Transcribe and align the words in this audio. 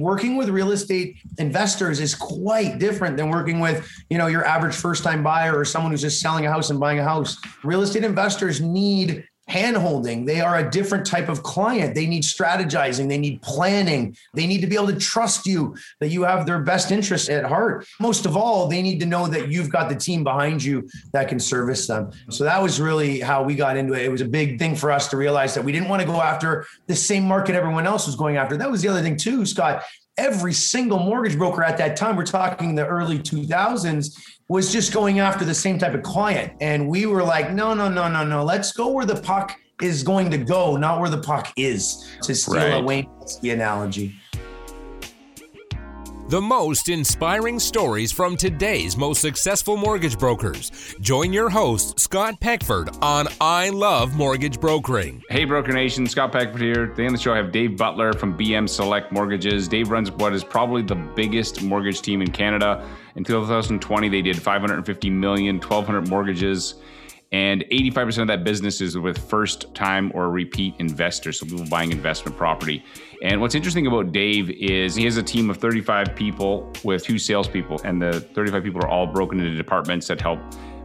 working 0.00 0.36
with 0.36 0.48
real 0.48 0.72
estate 0.72 1.16
investors 1.38 2.00
is 2.00 2.14
quite 2.14 2.78
different 2.78 3.16
than 3.16 3.30
working 3.30 3.60
with, 3.60 3.88
you 4.10 4.18
know, 4.18 4.26
your 4.26 4.44
average 4.44 4.74
first 4.74 5.04
time 5.04 5.22
buyer 5.22 5.56
or 5.56 5.64
someone 5.64 5.92
who's 5.92 6.02
just 6.02 6.20
selling 6.20 6.46
a 6.46 6.50
house 6.50 6.70
and 6.70 6.80
buying 6.80 6.98
a 6.98 7.04
house. 7.04 7.36
Real 7.64 7.82
estate 7.82 8.04
investors 8.04 8.60
need 8.60 9.24
handholding. 9.48 10.26
They 10.26 10.40
are 10.40 10.58
a 10.58 10.70
different 10.70 11.06
type 11.06 11.28
of 11.28 11.42
client. 11.42 11.94
They 11.94 12.06
need 12.06 12.22
strategizing. 12.22 13.08
They 13.08 13.18
need 13.18 13.40
planning. 13.42 14.16
They 14.34 14.46
need 14.46 14.60
to 14.60 14.66
be 14.66 14.76
able 14.76 14.88
to 14.88 14.98
trust 14.98 15.46
you 15.46 15.76
that 16.00 16.08
you 16.08 16.22
have 16.22 16.46
their 16.46 16.60
best 16.60 16.90
interests 16.90 17.28
at 17.28 17.44
heart. 17.44 17.86
Most 18.00 18.26
of 18.26 18.36
all, 18.36 18.68
they 18.68 18.82
need 18.82 19.00
to 19.00 19.06
know 19.06 19.26
that 19.26 19.48
you've 19.48 19.70
got 19.70 19.88
the 19.88 19.96
team 19.96 20.22
behind 20.22 20.62
you 20.62 20.88
that 21.12 21.28
can 21.28 21.40
service 21.40 21.86
them. 21.86 22.10
So 22.30 22.44
that 22.44 22.62
was 22.62 22.80
really 22.80 23.20
how 23.20 23.42
we 23.42 23.54
got 23.54 23.76
into 23.76 23.94
it. 23.94 24.02
It 24.02 24.10
was 24.10 24.20
a 24.20 24.28
big 24.28 24.58
thing 24.58 24.76
for 24.76 24.90
us 24.90 25.08
to 25.08 25.16
realize 25.16 25.54
that 25.54 25.64
we 25.64 25.72
didn't 25.72 25.88
want 25.88 26.02
to 26.02 26.06
go 26.06 26.20
after 26.20 26.66
the 26.86 26.96
same 26.96 27.24
market 27.24 27.54
everyone 27.54 27.86
else 27.86 28.06
was 28.06 28.16
going 28.16 28.36
after. 28.36 28.56
That 28.56 28.70
was 28.70 28.82
the 28.82 28.88
other 28.88 29.02
thing 29.02 29.16
too, 29.16 29.46
Scott 29.46 29.84
every 30.18 30.52
single 30.52 30.98
mortgage 30.98 31.38
broker 31.38 31.62
at 31.62 31.78
that 31.78 31.96
time, 31.96 32.16
we're 32.16 32.26
talking 32.26 32.74
the 32.74 32.84
early 32.84 33.20
2000s, 33.20 34.18
was 34.48 34.72
just 34.72 34.92
going 34.94 35.20
after 35.20 35.44
the 35.44 35.54
same 35.54 35.78
type 35.78 35.94
of 35.94 36.02
client. 36.02 36.52
And 36.60 36.88
we 36.88 37.06
were 37.06 37.22
like, 37.22 37.52
no, 37.52 37.74
no, 37.74 37.88
no, 37.88 38.08
no, 38.08 38.24
no. 38.24 38.44
Let's 38.44 38.72
go 38.72 38.88
where 38.88 39.04
the 39.04 39.20
puck 39.20 39.58
is 39.82 40.02
going 40.02 40.30
to 40.30 40.38
go, 40.38 40.76
not 40.76 41.00
where 41.00 41.10
the 41.10 41.20
puck 41.20 41.52
is, 41.56 42.08
to 42.22 42.34
steal 42.34 42.54
right. 42.54 42.74
a 42.74 42.80
Wayne 42.80 43.08
the 43.42 43.50
analogy. 43.50 44.14
The 46.28 46.42
most 46.42 46.90
inspiring 46.90 47.58
stories 47.58 48.12
from 48.12 48.36
today's 48.36 48.98
most 48.98 49.22
successful 49.22 49.78
mortgage 49.78 50.18
brokers. 50.18 50.94
Join 51.00 51.32
your 51.32 51.48
host, 51.48 51.98
Scott 51.98 52.38
Peckford, 52.38 52.90
on 53.00 53.28
I 53.40 53.70
Love 53.70 54.14
Mortgage 54.14 54.60
Brokering. 54.60 55.22
Hey, 55.30 55.46
Broker 55.46 55.72
Nation, 55.72 56.06
Scott 56.06 56.32
Peckford 56.32 56.60
here. 56.60 56.88
Today 56.88 57.06
on 57.06 57.14
the 57.14 57.18
show, 57.18 57.32
I 57.32 57.38
have 57.38 57.50
Dave 57.50 57.78
Butler 57.78 58.12
from 58.12 58.36
BM 58.36 58.68
Select 58.68 59.10
Mortgages. 59.10 59.68
Dave 59.68 59.90
runs 59.90 60.10
what 60.10 60.34
is 60.34 60.44
probably 60.44 60.82
the 60.82 60.96
biggest 60.96 61.62
mortgage 61.62 62.02
team 62.02 62.20
in 62.20 62.30
Canada. 62.30 62.86
In 63.16 63.24
2020, 63.24 64.10
they 64.10 64.20
did 64.20 64.36
550 64.36 65.08
million, 65.08 65.56
1,200 65.56 66.10
mortgages 66.10 66.74
and 67.30 67.64
85% 67.70 68.22
of 68.22 68.28
that 68.28 68.42
business 68.42 68.80
is 68.80 68.96
with 68.96 69.18
first 69.18 69.74
time 69.74 70.10
or 70.14 70.30
repeat 70.30 70.74
investors, 70.78 71.40
so 71.40 71.46
people 71.46 71.66
buying 71.66 71.92
investment 71.92 72.36
property. 72.36 72.82
And 73.22 73.40
what's 73.40 73.54
interesting 73.54 73.86
about 73.86 74.12
Dave 74.12 74.50
is 74.50 74.94
he 74.94 75.04
has 75.04 75.18
a 75.18 75.22
team 75.22 75.50
of 75.50 75.58
35 75.58 76.14
people 76.14 76.72
with 76.84 77.04
two 77.04 77.18
salespeople, 77.18 77.80
and 77.84 78.00
the 78.00 78.20
35 78.20 78.62
people 78.62 78.80
are 78.80 78.88
all 78.88 79.06
broken 79.06 79.40
into 79.40 79.56
departments 79.56 80.08
that 80.08 80.20
help 80.20 80.40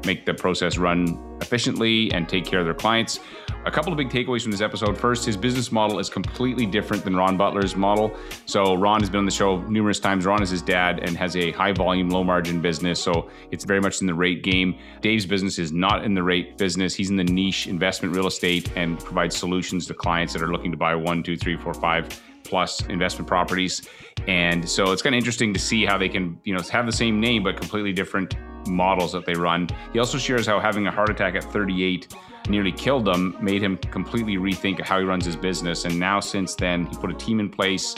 make 0.06 0.26
the 0.26 0.34
process 0.34 0.78
run 0.78 1.20
efficiently 1.42 2.12
and 2.14 2.28
take 2.28 2.46
care 2.46 2.59
of 2.59 2.66
their 2.66 2.73
clients. 2.73 3.20
A 3.66 3.72
couple 3.72 3.94
of 3.94 3.98
big 3.98 4.09
takeaways 4.09 4.42
from 4.42 4.52
this 4.52 4.62
episode. 4.62 4.98
First, 4.98 5.26
his 5.26 5.38
business 5.38 5.72
model 5.72 6.00
is 6.00 6.09
completely 6.09 6.66
different 6.66 7.04
than 7.04 7.16
Ron 7.16 7.38
Butler's 7.38 7.76
model. 7.76 8.14
So, 8.46 8.74
Ron 8.74 9.00
has 9.00 9.09
been 9.09 9.20
on 9.20 9.26
the 9.26 9.31
show 9.31 9.62
numerous 9.62 10.00
times. 10.00 10.26
Ron 10.26 10.42
is 10.42 10.50
his 10.50 10.62
dad 10.62 11.00
and 11.00 11.16
has 11.16 11.38
a 11.38 11.52
high 11.52 11.72
volume, 11.72 12.09
low 12.09 12.24
margin 12.24 12.62
business. 12.62 13.02
So, 13.02 13.30
it's 13.52 13.64
very 13.64 13.80
much 13.80 14.02
in 14.02 14.08
the 14.08 14.14
rate 14.14 14.44
game. 14.44 14.78
Dave's 15.02 15.26
business 15.26 15.59
is 15.59 15.72
not 15.72 16.04
in 16.04 16.14
the 16.14 16.24
rate 16.24 16.58
business. 16.58 16.94
He's 16.94 17.09
in 17.09 17.16
the 17.16 17.24
niche 17.24 17.68
investment 17.68 18.16
real 18.16 18.28
estate 18.28 18.70
and 18.76 19.00
provides 19.00 19.38
solutions 19.38 19.88
to 19.88 19.94
clients 19.94 20.34
that 20.34 20.42
are 20.42 20.52
looking 20.52 20.72
to 20.72 20.78
buy 20.78 20.96
one, 20.96 21.24
two, 21.24 21.38
three, 21.38 21.56
four, 21.56 21.74
five 21.74 22.22
plus 22.44 22.86
investment 22.88 23.28
properties. 23.28 23.88
And 24.28 24.68
so 24.68 24.92
it's 24.92 25.02
kind 25.02 25.16
of 25.16 25.18
interesting 25.18 25.54
to 25.54 25.59
see 25.59 25.86
how 25.86 25.98
they 25.98 26.09
can, 26.09 26.40
you 26.44 26.54
know, 26.54 26.62
have 26.64 26.86
the 26.86 26.92
same 26.92 27.20
name 27.20 27.44
but 27.44 27.56
completely 27.58 27.94
different 27.94 28.36
models 28.67 29.11
that 29.14 29.25
they 29.25 29.33
run. 29.33 29.69
He 29.92 30.00
also 30.00 30.17
shares 30.17 30.45
how 30.45 30.59
having 30.59 30.88
a 30.88 30.92
heart 30.92 31.09
attack 31.09 31.36
at 31.36 31.44
38 31.44 32.16
nearly 32.50 32.72
killed 32.72 33.08
him, 33.08 33.38
made 33.42 33.61
him 33.61 33.78
completely 33.78 34.38
rethink 34.38 34.81
how 34.81 35.00
he 35.00 35.06
runs 35.06 35.25
his 35.25 35.36
business. 35.36 35.86
And 35.86 36.00
now, 36.00 36.19
since 36.19 36.56
then, 36.56 36.86
he 36.88 36.95
put 36.97 37.09
a 37.09 37.14
team 37.14 37.39
in 37.39 37.50
place 37.50 37.95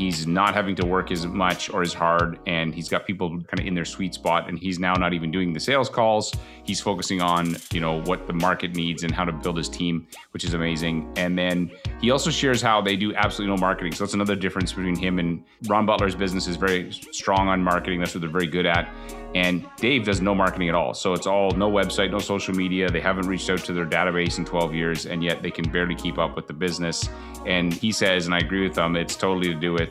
He's 0.00 0.26
not 0.26 0.54
having 0.54 0.74
to 0.76 0.86
work 0.86 1.10
as 1.10 1.26
much 1.26 1.68
or 1.68 1.82
as 1.82 1.92
hard, 1.92 2.38
and 2.46 2.74
he's 2.74 2.88
got 2.88 3.06
people 3.06 3.28
kind 3.28 3.60
of 3.60 3.66
in 3.66 3.74
their 3.74 3.84
sweet 3.84 4.14
spot. 4.14 4.48
And 4.48 4.58
he's 4.58 4.78
now 4.78 4.94
not 4.94 5.12
even 5.12 5.30
doing 5.30 5.52
the 5.52 5.60
sales 5.60 5.90
calls. 5.90 6.32
He's 6.64 6.80
focusing 6.80 7.20
on 7.20 7.58
you 7.70 7.80
know 7.80 8.00
what 8.04 8.26
the 8.26 8.32
market 8.32 8.74
needs 8.74 9.02
and 9.02 9.12
how 9.12 9.26
to 9.26 9.32
build 9.32 9.58
his 9.58 9.68
team, 9.68 10.06
which 10.30 10.42
is 10.42 10.54
amazing. 10.54 11.12
And 11.16 11.36
then 11.36 11.70
he 12.00 12.10
also 12.10 12.30
shares 12.30 12.62
how 12.62 12.80
they 12.80 12.96
do 12.96 13.14
absolutely 13.14 13.54
no 13.54 13.60
marketing. 13.60 13.92
So 13.92 14.04
that's 14.04 14.14
another 14.14 14.36
difference 14.36 14.72
between 14.72 14.96
him 14.96 15.18
and 15.18 15.44
Ron 15.66 15.84
Butler's 15.84 16.14
business 16.14 16.48
is 16.48 16.56
very 16.56 16.90
strong 16.92 17.48
on 17.48 17.62
marketing. 17.62 18.00
That's 18.00 18.14
what 18.14 18.22
they're 18.22 18.30
very 18.30 18.46
good 18.46 18.64
at. 18.64 18.88
And 19.34 19.68
Dave 19.76 20.04
does 20.04 20.20
no 20.20 20.34
marketing 20.34 20.70
at 20.70 20.74
all. 20.74 20.94
So 20.94 21.12
it's 21.12 21.26
all 21.26 21.50
no 21.50 21.70
website, 21.70 22.10
no 22.10 22.18
social 22.18 22.54
media. 22.54 22.90
They 22.90 23.00
haven't 23.00 23.28
reached 23.28 23.48
out 23.48 23.60
to 23.60 23.72
their 23.72 23.86
database 23.86 24.38
in 24.38 24.44
12 24.44 24.74
years, 24.74 25.06
and 25.06 25.22
yet 25.22 25.42
they 25.42 25.50
can 25.50 25.70
barely 25.70 25.94
keep 25.94 26.18
up 26.18 26.34
with 26.34 26.46
the 26.46 26.52
business. 26.52 27.08
And 27.46 27.72
he 27.72 27.92
says, 27.92 28.26
and 28.26 28.34
I 28.34 28.38
agree 28.38 28.66
with 28.66 28.76
him, 28.76 28.96
it's 28.96 29.16
totally 29.16 29.48
to 29.48 29.58
do 29.58 29.72
with 29.72 29.90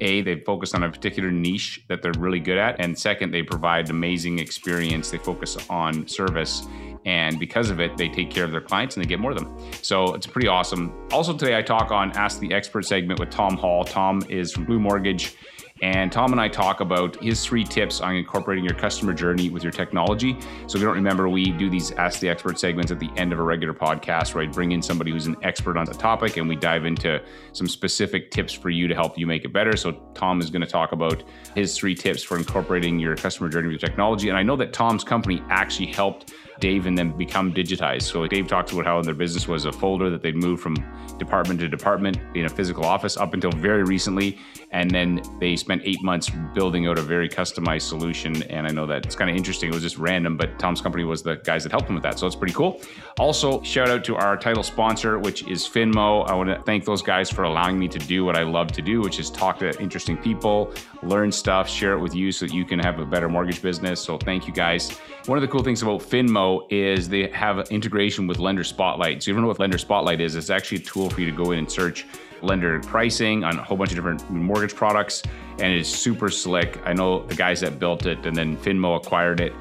a, 0.00 0.22
they 0.22 0.40
focus 0.40 0.74
on 0.74 0.82
a 0.82 0.90
particular 0.90 1.30
niche 1.30 1.84
that 1.88 2.02
they're 2.02 2.12
really 2.18 2.40
good 2.40 2.58
at. 2.58 2.80
And 2.80 2.98
second, 2.98 3.32
they 3.32 3.42
provide 3.42 3.90
amazing 3.90 4.38
experience. 4.38 5.10
They 5.10 5.18
focus 5.18 5.56
on 5.68 6.08
service. 6.08 6.66
And 7.04 7.38
because 7.38 7.70
of 7.70 7.80
it, 7.80 7.96
they 7.96 8.08
take 8.08 8.30
care 8.30 8.44
of 8.44 8.50
their 8.50 8.60
clients 8.60 8.96
and 8.96 9.04
they 9.04 9.08
get 9.08 9.20
more 9.20 9.32
of 9.32 9.38
them. 9.38 9.56
So 9.82 10.14
it's 10.14 10.26
pretty 10.26 10.48
awesome. 10.48 10.92
Also, 11.12 11.36
today 11.36 11.56
I 11.56 11.62
talk 11.62 11.90
on 11.90 12.12
Ask 12.12 12.40
the 12.40 12.52
Expert 12.52 12.84
segment 12.84 13.20
with 13.20 13.30
Tom 13.30 13.56
Hall. 13.56 13.84
Tom 13.84 14.22
is 14.28 14.52
from 14.52 14.64
Blue 14.64 14.78
Mortgage. 14.78 15.34
And 15.82 16.12
Tom 16.12 16.32
and 16.32 16.40
I 16.40 16.48
talk 16.48 16.80
about 16.80 17.16
his 17.22 17.44
three 17.44 17.64
tips 17.64 18.00
on 18.00 18.14
incorporating 18.14 18.64
your 18.64 18.74
customer 18.74 19.14
journey 19.14 19.48
with 19.48 19.62
your 19.62 19.72
technology. 19.72 20.38
So 20.66 20.76
if 20.76 20.80
you 20.80 20.86
don't 20.86 20.96
remember, 20.96 21.28
we 21.28 21.50
do 21.52 21.70
these 21.70 21.90
Ask 21.92 22.20
the 22.20 22.28
Expert 22.28 22.58
segments 22.58 22.92
at 22.92 22.98
the 22.98 23.10
end 23.16 23.32
of 23.32 23.38
a 23.38 23.42
regular 23.42 23.72
podcast 23.72 24.34
where 24.34 24.44
I 24.44 24.46
bring 24.46 24.72
in 24.72 24.82
somebody 24.82 25.10
who's 25.10 25.26
an 25.26 25.36
expert 25.42 25.76
on 25.76 25.86
the 25.86 25.94
topic 25.94 26.36
and 26.36 26.48
we 26.48 26.56
dive 26.56 26.84
into 26.84 27.22
some 27.52 27.66
specific 27.66 28.30
tips 28.30 28.52
for 28.52 28.70
you 28.70 28.88
to 28.88 28.94
help 28.94 29.18
you 29.18 29.26
make 29.26 29.44
it 29.44 29.52
better. 29.52 29.76
So 29.76 29.92
Tom 30.14 30.40
is 30.40 30.50
going 30.50 30.62
to 30.62 30.68
talk 30.68 30.92
about 30.92 31.22
his 31.54 31.76
three 31.76 31.94
tips 31.94 32.22
for 32.22 32.36
incorporating 32.36 32.98
your 32.98 33.16
customer 33.16 33.48
journey 33.48 33.68
with 33.68 33.80
technology. 33.80 34.28
And 34.28 34.36
I 34.36 34.42
know 34.42 34.56
that 34.56 34.72
Tom's 34.72 35.04
company 35.04 35.42
actually 35.48 35.86
helped 35.86 36.32
Dave 36.60 36.86
and 36.86 36.96
then 36.96 37.16
become 37.16 37.52
digitized. 37.52 38.02
So 38.02 38.26
Dave 38.26 38.46
talks 38.46 38.72
about 38.72 38.84
how 38.84 38.98
in 38.98 39.04
their 39.04 39.14
business 39.14 39.48
was 39.48 39.64
a 39.64 39.72
folder 39.72 40.10
that 40.10 40.22
they'd 40.22 40.36
moved 40.36 40.62
from 40.62 40.76
department 41.18 41.60
to 41.60 41.68
department 41.68 42.18
in 42.34 42.46
a 42.46 42.48
physical 42.48 42.84
office 42.84 43.16
up 43.16 43.34
until 43.34 43.50
very 43.50 43.82
recently. 43.82 44.38
And 44.72 44.90
then 44.90 45.20
they 45.40 45.56
spent 45.56 45.82
eight 45.84 46.02
months 46.02 46.30
building 46.54 46.86
out 46.86 46.98
a 46.98 47.02
very 47.02 47.28
customized 47.28 47.82
solution. 47.82 48.42
And 48.44 48.66
I 48.66 48.70
know 48.70 48.86
that 48.86 49.04
it's 49.04 49.16
kind 49.16 49.30
of 49.30 49.36
interesting. 49.36 49.70
It 49.70 49.74
was 49.74 49.82
just 49.82 49.98
random, 49.98 50.36
but 50.36 50.58
Tom's 50.58 50.80
company 50.80 51.04
was 51.04 51.22
the 51.22 51.36
guys 51.36 51.64
that 51.64 51.72
helped 51.72 51.88
him 51.88 51.94
with 51.94 52.04
that. 52.04 52.18
So 52.18 52.26
it's 52.26 52.36
pretty 52.36 52.54
cool. 52.54 52.80
Also, 53.18 53.62
shout 53.62 53.88
out 53.88 54.04
to 54.04 54.16
our 54.16 54.36
title 54.36 54.62
sponsor, 54.62 55.18
which 55.18 55.46
is 55.48 55.66
Finmo. 55.66 56.28
I 56.28 56.34
want 56.34 56.48
to 56.50 56.62
thank 56.62 56.84
those 56.84 57.02
guys 57.02 57.30
for 57.30 57.44
allowing 57.44 57.78
me 57.78 57.88
to 57.88 57.98
do 57.98 58.24
what 58.24 58.36
I 58.36 58.44
love 58.44 58.70
to 58.72 58.82
do, 58.82 59.00
which 59.00 59.18
is 59.18 59.30
talk 59.30 59.58
to 59.58 59.78
interesting 59.80 60.16
people, 60.16 60.72
learn 61.02 61.32
stuff, 61.32 61.68
share 61.68 61.94
it 61.94 62.00
with 62.00 62.14
you 62.14 62.32
so 62.32 62.46
that 62.46 62.54
you 62.54 62.64
can 62.64 62.78
have 62.78 62.98
a 62.98 63.06
better 63.06 63.28
mortgage 63.28 63.62
business. 63.62 64.00
So 64.00 64.18
thank 64.18 64.46
you 64.46 64.52
guys. 64.52 64.90
One 65.26 65.38
of 65.38 65.42
the 65.42 65.48
cool 65.48 65.62
things 65.62 65.82
about 65.82 66.00
Finmo 66.00 66.66
is 66.70 67.08
they 67.08 67.28
have 67.28 67.58
integration 67.70 68.26
with 68.26 68.38
Lender 68.38 68.64
Spotlight. 68.64 69.22
So 69.22 69.30
you 69.30 69.34
don't 69.34 69.42
know 69.42 69.48
what 69.48 69.58
Lender 69.58 69.78
Spotlight 69.78 70.20
is, 70.20 70.36
it's 70.36 70.50
actually 70.50 70.78
a 70.78 70.84
tool 70.84 71.10
for 71.10 71.20
you 71.20 71.26
to 71.26 71.36
go 71.36 71.52
in 71.52 71.58
and 71.60 71.70
search 71.70 72.06
lender 72.42 72.80
pricing 72.80 73.44
on 73.44 73.58
a 73.58 73.62
whole 73.62 73.76
bunch 73.76 73.90
of 73.90 73.96
different 73.96 74.28
mortgage 74.30 74.74
products. 74.74 75.22
And 75.58 75.72
it's 75.72 75.88
super 75.88 76.30
slick. 76.30 76.80
I 76.86 76.92
know 76.92 77.26
the 77.26 77.34
guys 77.34 77.60
that 77.60 77.78
built 77.78 78.06
it 78.06 78.24
and 78.24 78.34
then 78.34 78.56
Finmo 78.56 78.96
acquired 78.96 79.40
it 79.40 79.52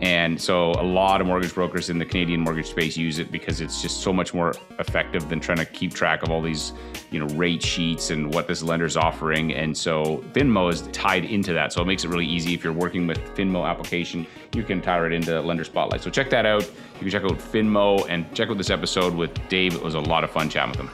and 0.00 0.40
so 0.40 0.70
a 0.72 0.82
lot 0.82 1.20
of 1.20 1.26
mortgage 1.26 1.52
brokers 1.52 1.90
in 1.90 1.98
the 1.98 2.04
Canadian 2.04 2.40
mortgage 2.40 2.70
space 2.70 2.96
use 2.96 3.18
it 3.18 3.32
because 3.32 3.60
it's 3.60 3.82
just 3.82 4.00
so 4.00 4.12
much 4.12 4.32
more 4.32 4.54
effective 4.78 5.28
than 5.28 5.40
trying 5.40 5.58
to 5.58 5.64
keep 5.64 5.92
track 5.92 6.22
of 6.22 6.30
all 6.30 6.40
these, 6.40 6.72
you 7.10 7.18
know, 7.18 7.26
rate 7.34 7.62
sheets 7.62 8.10
and 8.10 8.32
what 8.32 8.46
this 8.46 8.62
lender's 8.62 8.96
offering. 8.96 9.52
And 9.54 9.76
so 9.76 10.18
Finmo 10.32 10.72
is 10.72 10.82
tied 10.92 11.24
into 11.24 11.52
that. 11.52 11.72
So 11.72 11.82
it 11.82 11.86
makes 11.86 12.04
it 12.04 12.08
really 12.08 12.26
easy. 12.26 12.54
If 12.54 12.62
you're 12.62 12.72
working 12.72 13.08
with 13.08 13.18
Finmo 13.34 13.68
application, 13.68 14.24
you 14.54 14.62
can 14.62 14.80
tie 14.80 15.04
it 15.04 15.12
into 15.12 15.40
Lender 15.40 15.64
Spotlight. 15.64 16.00
So 16.00 16.10
check 16.10 16.30
that 16.30 16.46
out. 16.46 16.62
You 16.62 17.00
can 17.00 17.10
check 17.10 17.24
out 17.24 17.38
Finmo 17.38 18.08
and 18.08 18.32
check 18.34 18.50
out 18.50 18.56
this 18.56 18.70
episode 18.70 19.14
with 19.14 19.36
Dave. 19.48 19.74
It 19.74 19.82
was 19.82 19.94
a 19.94 20.00
lot 20.00 20.22
of 20.22 20.30
fun 20.30 20.48
chatting 20.48 20.70
with 20.70 20.80
him. 20.80 20.90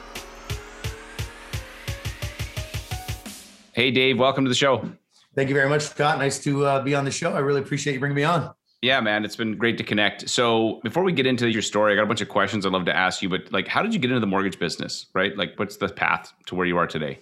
Hey, 3.73 3.91
Dave, 3.91 4.17
welcome 4.17 4.45
to 4.45 4.49
the 4.49 4.55
show. 4.55 4.89
Thank 5.35 5.49
you 5.49 5.55
very 5.55 5.69
much, 5.69 5.81
Scott. 5.81 6.17
Nice 6.17 6.39
to 6.39 6.65
uh, 6.65 6.81
be 6.81 6.95
on 6.95 7.05
the 7.05 7.11
show. 7.11 7.33
I 7.33 7.39
really 7.39 7.59
appreciate 7.59 7.93
you 7.93 7.99
bringing 7.99 8.15
me 8.15 8.23
on. 8.23 8.53
Yeah, 8.81 8.99
man, 9.01 9.25
it's 9.25 9.35
been 9.35 9.57
great 9.57 9.77
to 9.79 9.83
connect. 9.83 10.29
So 10.29 10.79
before 10.83 11.03
we 11.03 11.11
get 11.11 11.25
into 11.25 11.49
your 11.49 11.61
story, 11.61 11.93
I 11.93 11.95
got 11.95 12.03
a 12.03 12.07
bunch 12.07 12.21
of 12.21 12.29
questions 12.29 12.65
I'd 12.65 12.71
love 12.71 12.85
to 12.85 12.95
ask 12.95 13.21
you. 13.21 13.29
But 13.29 13.51
like, 13.51 13.67
how 13.67 13.81
did 13.81 13.93
you 13.93 13.99
get 13.99 14.11
into 14.11 14.19
the 14.19 14.27
mortgage 14.27 14.59
business? 14.59 15.07
Right? 15.13 15.35
Like, 15.35 15.53
what's 15.57 15.77
the 15.77 15.87
path 15.87 16.33
to 16.47 16.55
where 16.55 16.67
you 16.67 16.77
are 16.77 16.87
today? 16.87 17.21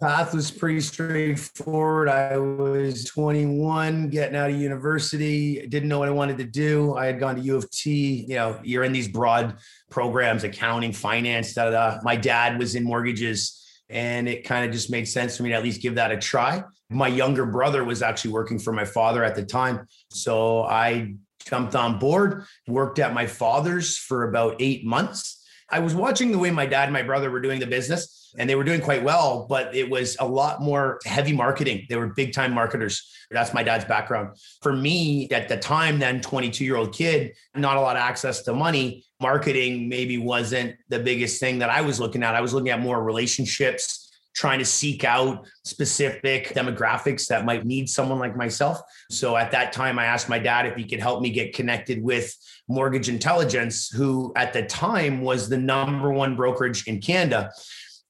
Path 0.00 0.34
was 0.34 0.50
pretty 0.50 0.80
straightforward. 0.80 2.08
I 2.08 2.36
was 2.36 3.04
21, 3.04 4.08
getting 4.08 4.34
out 4.34 4.50
of 4.50 4.56
university, 4.56 5.64
didn't 5.68 5.88
know 5.88 6.00
what 6.00 6.08
I 6.08 6.12
wanted 6.12 6.38
to 6.38 6.44
do. 6.44 6.96
I 6.96 7.06
had 7.06 7.20
gone 7.20 7.36
to 7.36 7.40
U 7.40 7.56
of 7.56 7.70
T. 7.70 8.24
You 8.26 8.34
know, 8.34 8.58
you're 8.64 8.82
in 8.82 8.92
these 8.92 9.06
broad 9.06 9.58
programs, 9.90 10.42
accounting, 10.42 10.92
finance, 10.92 11.54
da 11.54 11.70
da. 11.70 12.00
My 12.02 12.16
dad 12.16 12.58
was 12.58 12.74
in 12.74 12.82
mortgages 12.82 13.62
and 13.92 14.28
it 14.28 14.44
kind 14.44 14.64
of 14.64 14.72
just 14.72 14.90
made 14.90 15.06
sense 15.06 15.36
for 15.36 15.42
me 15.42 15.50
to 15.50 15.54
at 15.54 15.62
least 15.62 15.82
give 15.82 15.94
that 15.96 16.10
a 16.10 16.16
try. 16.16 16.64
My 16.90 17.08
younger 17.08 17.46
brother 17.46 17.84
was 17.84 18.02
actually 18.02 18.32
working 18.32 18.58
for 18.58 18.72
my 18.72 18.84
father 18.84 19.22
at 19.22 19.34
the 19.34 19.44
time. 19.44 19.86
So 20.10 20.62
I 20.62 21.14
jumped 21.44 21.76
on 21.76 21.98
board, 21.98 22.44
worked 22.66 22.98
at 22.98 23.14
my 23.14 23.26
father's 23.26 23.96
for 23.96 24.28
about 24.28 24.56
eight 24.60 24.84
months. 24.84 25.44
I 25.68 25.80
was 25.80 25.94
watching 25.94 26.32
the 26.32 26.38
way 26.38 26.50
my 26.50 26.66
dad 26.66 26.84
and 26.84 26.92
my 26.92 27.02
brother 27.02 27.30
were 27.30 27.40
doing 27.40 27.60
the 27.60 27.66
business 27.66 28.21
and 28.38 28.48
they 28.48 28.54
were 28.54 28.64
doing 28.64 28.80
quite 28.80 29.02
well, 29.02 29.46
but 29.48 29.74
it 29.74 29.88
was 29.88 30.16
a 30.20 30.26
lot 30.26 30.62
more 30.62 30.98
heavy 31.04 31.32
marketing. 31.32 31.86
They 31.88 31.96
were 31.96 32.08
big 32.08 32.32
time 32.32 32.52
marketers. 32.52 33.10
That's 33.30 33.54
my 33.54 33.62
dad's 33.62 33.84
background. 33.84 34.36
For 34.62 34.72
me, 34.72 35.28
at 35.30 35.48
the 35.48 35.56
time, 35.56 35.98
then 35.98 36.20
22 36.20 36.64
year 36.64 36.76
old 36.76 36.94
kid, 36.94 37.34
not 37.54 37.76
a 37.76 37.80
lot 37.80 37.96
of 37.96 38.02
access 38.02 38.42
to 38.42 38.52
money. 38.52 39.04
Marketing 39.20 39.88
maybe 39.88 40.18
wasn't 40.18 40.76
the 40.88 40.98
biggest 40.98 41.40
thing 41.40 41.58
that 41.60 41.70
I 41.70 41.80
was 41.82 42.00
looking 42.00 42.22
at. 42.22 42.34
I 42.34 42.40
was 42.40 42.52
looking 42.54 42.70
at 42.70 42.80
more 42.80 43.02
relationships, 43.02 44.10
trying 44.34 44.58
to 44.58 44.64
seek 44.64 45.04
out 45.04 45.46
specific 45.64 46.48
demographics 46.54 47.26
that 47.28 47.44
might 47.44 47.64
need 47.64 47.88
someone 47.88 48.18
like 48.18 48.36
myself. 48.36 48.80
So 49.10 49.36
at 49.36 49.50
that 49.52 49.72
time, 49.72 49.98
I 49.98 50.06
asked 50.06 50.28
my 50.28 50.38
dad 50.38 50.66
if 50.66 50.74
he 50.74 50.84
could 50.84 51.00
help 51.00 51.22
me 51.22 51.30
get 51.30 51.54
connected 51.54 52.02
with 52.02 52.34
Mortgage 52.68 53.08
Intelligence, 53.08 53.90
who 53.90 54.32
at 54.36 54.52
the 54.52 54.62
time 54.62 55.20
was 55.20 55.48
the 55.48 55.58
number 55.58 56.10
one 56.10 56.34
brokerage 56.34 56.86
in 56.86 57.00
Canada. 57.00 57.50